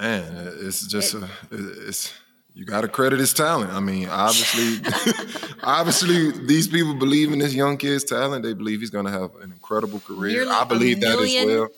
Man, 0.00 0.52
it's 0.60 0.86
just, 0.86 1.14
it, 1.14 1.24
it's, 1.50 2.12
you 2.58 2.64
got 2.64 2.80
to 2.80 2.88
credit 2.88 3.20
his 3.20 3.32
talent. 3.32 3.72
I 3.72 3.78
mean, 3.78 4.08
obviously, 4.08 4.84
obviously, 5.62 6.32
these 6.44 6.66
people 6.66 6.92
believe 6.92 7.32
in 7.32 7.38
this 7.38 7.54
young 7.54 7.76
kid's 7.76 8.02
talent. 8.02 8.42
They 8.42 8.52
believe 8.52 8.80
he's 8.80 8.90
going 8.90 9.04
to 9.04 9.12
have 9.12 9.32
an 9.36 9.52
incredible 9.52 10.00
career. 10.00 10.38
Nearly 10.38 10.50
I 10.50 10.64
believe 10.64 11.00
that 11.00 11.20
as 11.20 11.46
well. 11.46 11.68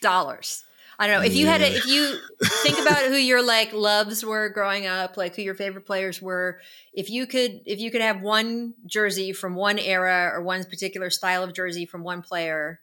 Dollars. 0.00 0.64
I 0.98 1.06
don't 1.06 1.20
know 1.20 1.26
if 1.26 1.36
you 1.36 1.46
had 1.46 1.58
to, 1.58 1.66
if 1.66 1.86
you 1.86 2.16
think 2.42 2.78
about 2.78 3.02
who 3.08 3.16
your 3.16 3.44
like 3.44 3.74
loves 3.74 4.24
were 4.24 4.48
growing 4.48 4.86
up, 4.86 5.18
like 5.18 5.36
who 5.36 5.42
your 5.42 5.54
favorite 5.54 5.84
players 5.84 6.22
were. 6.22 6.58
If 6.94 7.10
you 7.10 7.26
could, 7.26 7.60
if 7.66 7.78
you 7.78 7.90
could 7.90 8.00
have 8.00 8.22
one 8.22 8.72
jersey 8.86 9.34
from 9.34 9.54
one 9.54 9.78
era 9.78 10.30
or 10.32 10.42
one 10.42 10.64
particular 10.64 11.10
style 11.10 11.42
of 11.42 11.52
jersey 11.52 11.84
from 11.84 12.02
one 12.02 12.22
player, 12.22 12.80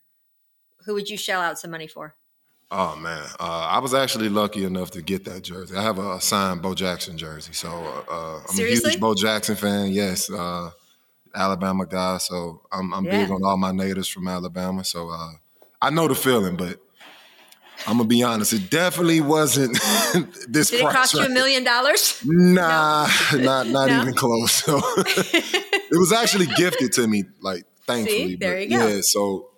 who 0.86 0.94
would 0.94 1.10
you 1.10 1.18
shell 1.18 1.42
out 1.42 1.58
some 1.58 1.72
money 1.72 1.88
for? 1.88 2.16
Oh 2.74 2.96
man, 2.96 3.28
uh, 3.38 3.68
I 3.70 3.80
was 3.80 3.94
actually 3.94 4.30
lucky 4.30 4.64
enough 4.64 4.92
to 4.92 5.02
get 5.02 5.26
that 5.26 5.44
jersey. 5.44 5.76
I 5.76 5.84
have 5.84 6.00
a, 6.00 6.22
signed 6.22 6.62
Bo 6.62 6.74
Jackson 6.74 7.18
jersey, 7.18 7.52
so 7.52 7.68
uh, 8.10 8.40
I'm 8.48 8.56
Seriously? 8.56 8.88
a 8.88 8.92
huge 8.94 9.02
Bo 9.02 9.14
Jackson 9.14 9.58
fan. 9.58 9.92
Yes, 9.92 10.32
uh, 10.32 10.72
Alabama 11.36 11.86
guy, 11.86 12.18
so 12.20 12.62
I'm, 12.72 12.94
I'm 12.94 13.04
yeah. 13.04 13.24
big 13.24 13.32
on 13.32 13.44
all 13.44 13.58
my 13.58 13.74
natives 13.74 14.08
from 14.08 14.30
Alabama. 14.30 14.86
So 14.86 15.10
uh, 15.10 15.32
I 15.82 15.90
know 15.90 16.08
the 16.08 16.16
feeling, 16.16 16.56
but 16.56 16.80
I'm 17.88 17.98
gonna 17.98 18.08
be 18.08 18.24
honest, 18.24 18.54
it 18.54 18.70
definitely 18.70 19.20
wasn't 19.20 19.74
this. 20.48 20.70
Did 20.70 20.80
it 20.80 20.92
cost 20.92 21.14
right. 21.14 21.22
you 21.22 21.26
a 21.26 21.30
million 21.30 21.66
dollars? 21.66 22.22
Nah, 22.24 23.08
no. 23.34 23.38
not 23.40 23.68
not 23.68 23.90
no? 23.90 24.02
even 24.02 24.14
close. 24.14 24.54
So 24.54 24.78
it 24.98 26.00
was 26.00 26.14
actually 26.14 26.48
gifted 26.56 26.94
to 26.94 27.06
me, 27.06 27.26
like 27.42 27.66
thankfully. 27.86 28.28
See, 28.30 28.36
there 28.38 28.62
you 28.62 28.70
go. 28.70 28.88
Yeah, 28.88 29.02
so 29.02 29.51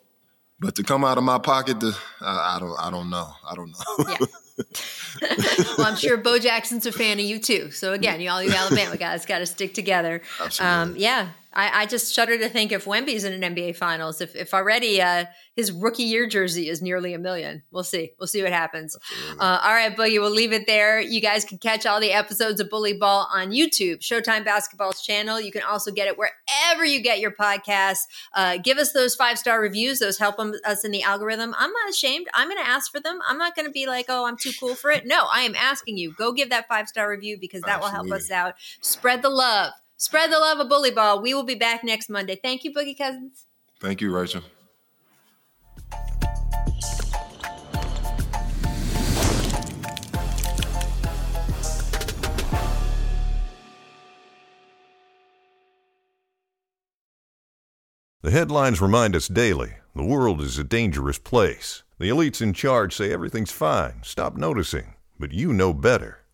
but 0.60 0.76
to 0.76 0.84
come 0.84 1.04
out 1.04 1.18
of 1.18 1.24
my 1.24 1.40
pocket, 1.40 1.80
to, 1.80 1.94
I, 2.22 2.56
I 2.56 2.60
don't, 2.60 2.80
I 2.80 2.92
don't 2.92 3.10
know. 3.10 3.30
I 3.50 3.56
don't 3.56 3.72
know. 3.72 4.06
yeah. 4.10 4.26
well, 5.78 5.88
I'm 5.88 5.96
sure 5.96 6.18
Bo 6.18 6.38
Jackson's 6.38 6.86
a 6.86 6.92
fan 6.92 7.20
of 7.20 7.26
you 7.26 7.40
too. 7.40 7.72
So 7.72 7.94
again, 7.94 8.22
you 8.22 8.30
all 8.30 8.42
you 8.44 8.52
Alabama 8.52 8.98
guys 8.98 9.26
got 9.26 9.40
to 9.40 9.46
stick 9.46 9.74
together. 9.74 10.22
Absolutely. 10.40 10.76
Um, 10.76 10.96
yeah, 10.96 11.30
I, 11.54 11.82
I, 11.82 11.86
just 11.86 12.14
shudder 12.14 12.38
to 12.38 12.50
think 12.50 12.72
if 12.72 12.86
Wemby's 12.86 13.24
in 13.24 13.44
an 13.44 13.56
NBA 13.56 13.76
Finals, 13.76 14.22
if 14.22 14.36
if 14.36 14.54
already 14.54 15.02
uh, 15.02 15.26
his 15.56 15.72
rookie 15.72 16.04
year 16.04 16.28
jersey 16.28 16.68
is 16.68 16.82
nearly 16.82 17.14
a 17.14 17.20
million. 17.20 17.64
We'll 17.72 17.84
see. 17.84 18.12
We'll 18.20 18.28
see 18.28 18.42
what 18.42 18.52
happens. 18.52 18.98
Uh, 19.40 19.60
all 19.64 19.74
right, 19.74 19.96
Boogie, 19.96 20.20
we'll 20.20 20.32
leave 20.32 20.52
it 20.52 20.66
there. 20.66 21.00
You 21.00 21.22
guys 21.22 21.46
can 21.46 21.60
catch 21.60 21.86
all 21.86 22.00
the 22.00 22.12
episodes 22.12 22.60
of 22.60 22.70
Bully 22.70 22.94
Ball 22.94 23.28
on 23.32 23.52
YouTube, 23.52 24.00
Showtime 24.00 24.44
Basketball's 24.44 25.02
channel. 25.02 25.40
You 25.40 25.52
can 25.52 25.62
also 25.62 25.92
get 25.92 26.08
it 26.08 26.18
wherever 26.18 26.84
you 26.84 27.02
get 27.02 27.20
your 27.20 27.32
podcasts. 27.32 28.06
Uh, 28.34 28.58
give 28.58 28.78
us 28.78 28.92
those 28.92 29.16
five 29.16 29.38
star 29.38 29.62
reviews; 29.62 30.00
those 30.00 30.18
help 30.18 30.40
us 30.40 30.84
in 30.84 30.92
the 30.92 31.04
algorithm. 31.04 31.54
I'm 31.58 31.72
not 31.72 31.90
ashamed. 31.90 32.28
I'm 32.34 32.48
going 32.48 32.64
to 32.64 32.70
ask 32.70 32.92
for 32.92 33.00
them. 33.00 33.20
I'm 33.28 33.38
not 33.38 33.56
going 33.56 33.68
to 33.68 33.72
be 33.72 33.86
like, 33.86 34.06
oh, 34.10 34.26
I'm 34.26 34.38
too 34.38 34.52
cool 34.60 34.76
for 34.76 34.90
it. 34.92 35.06
No, 35.06 35.28
I 35.32 35.42
am 35.42 35.56
asking 35.56 35.98
you. 35.98 36.14
Go 36.14 36.32
give 36.32 36.50
that 36.50 36.68
five 36.68 36.88
star 36.88 37.10
review 37.10 37.38
because 37.40 37.62
that 37.62 37.78
Absolutely. 37.78 38.00
will 38.00 38.10
help 38.10 38.22
us 38.22 38.32
out. 38.32 38.54
Spread 38.82 39.22
the 39.22 39.30
love. 39.30 39.74
Spread 40.04 40.34
the 40.34 40.38
love 40.38 40.60
of 40.60 40.68
Bully 40.68 40.92
Ball. 40.92 41.22
We 41.22 41.34
will 41.34 41.46
be 41.46 41.56
back 41.56 41.82
next 41.82 42.10
Monday. 42.10 42.36
Thank 42.36 42.66
you, 42.66 42.74
Boogie 42.74 42.98
Cousins. 42.98 43.46
Thank 43.80 44.02
you, 44.02 44.14
Rachel. 44.14 44.42
The 58.24 58.32
headlines 58.32 58.82
remind 58.82 59.16
us 59.16 59.30
daily 59.30 59.76
the 59.96 60.04
world 60.04 60.42
is 60.42 60.58
a 60.58 60.66
dangerous 60.66 61.18
place. 61.18 61.84
The 61.98 62.10
elites 62.10 62.42
in 62.42 62.52
charge 62.52 62.94
say 62.94 63.14
everything's 63.14 63.52
fine, 63.52 64.02
stop 64.04 64.36
noticing. 64.36 64.96
But 65.18 65.32
you 65.32 65.54
know 65.54 65.74
better. 65.74 66.23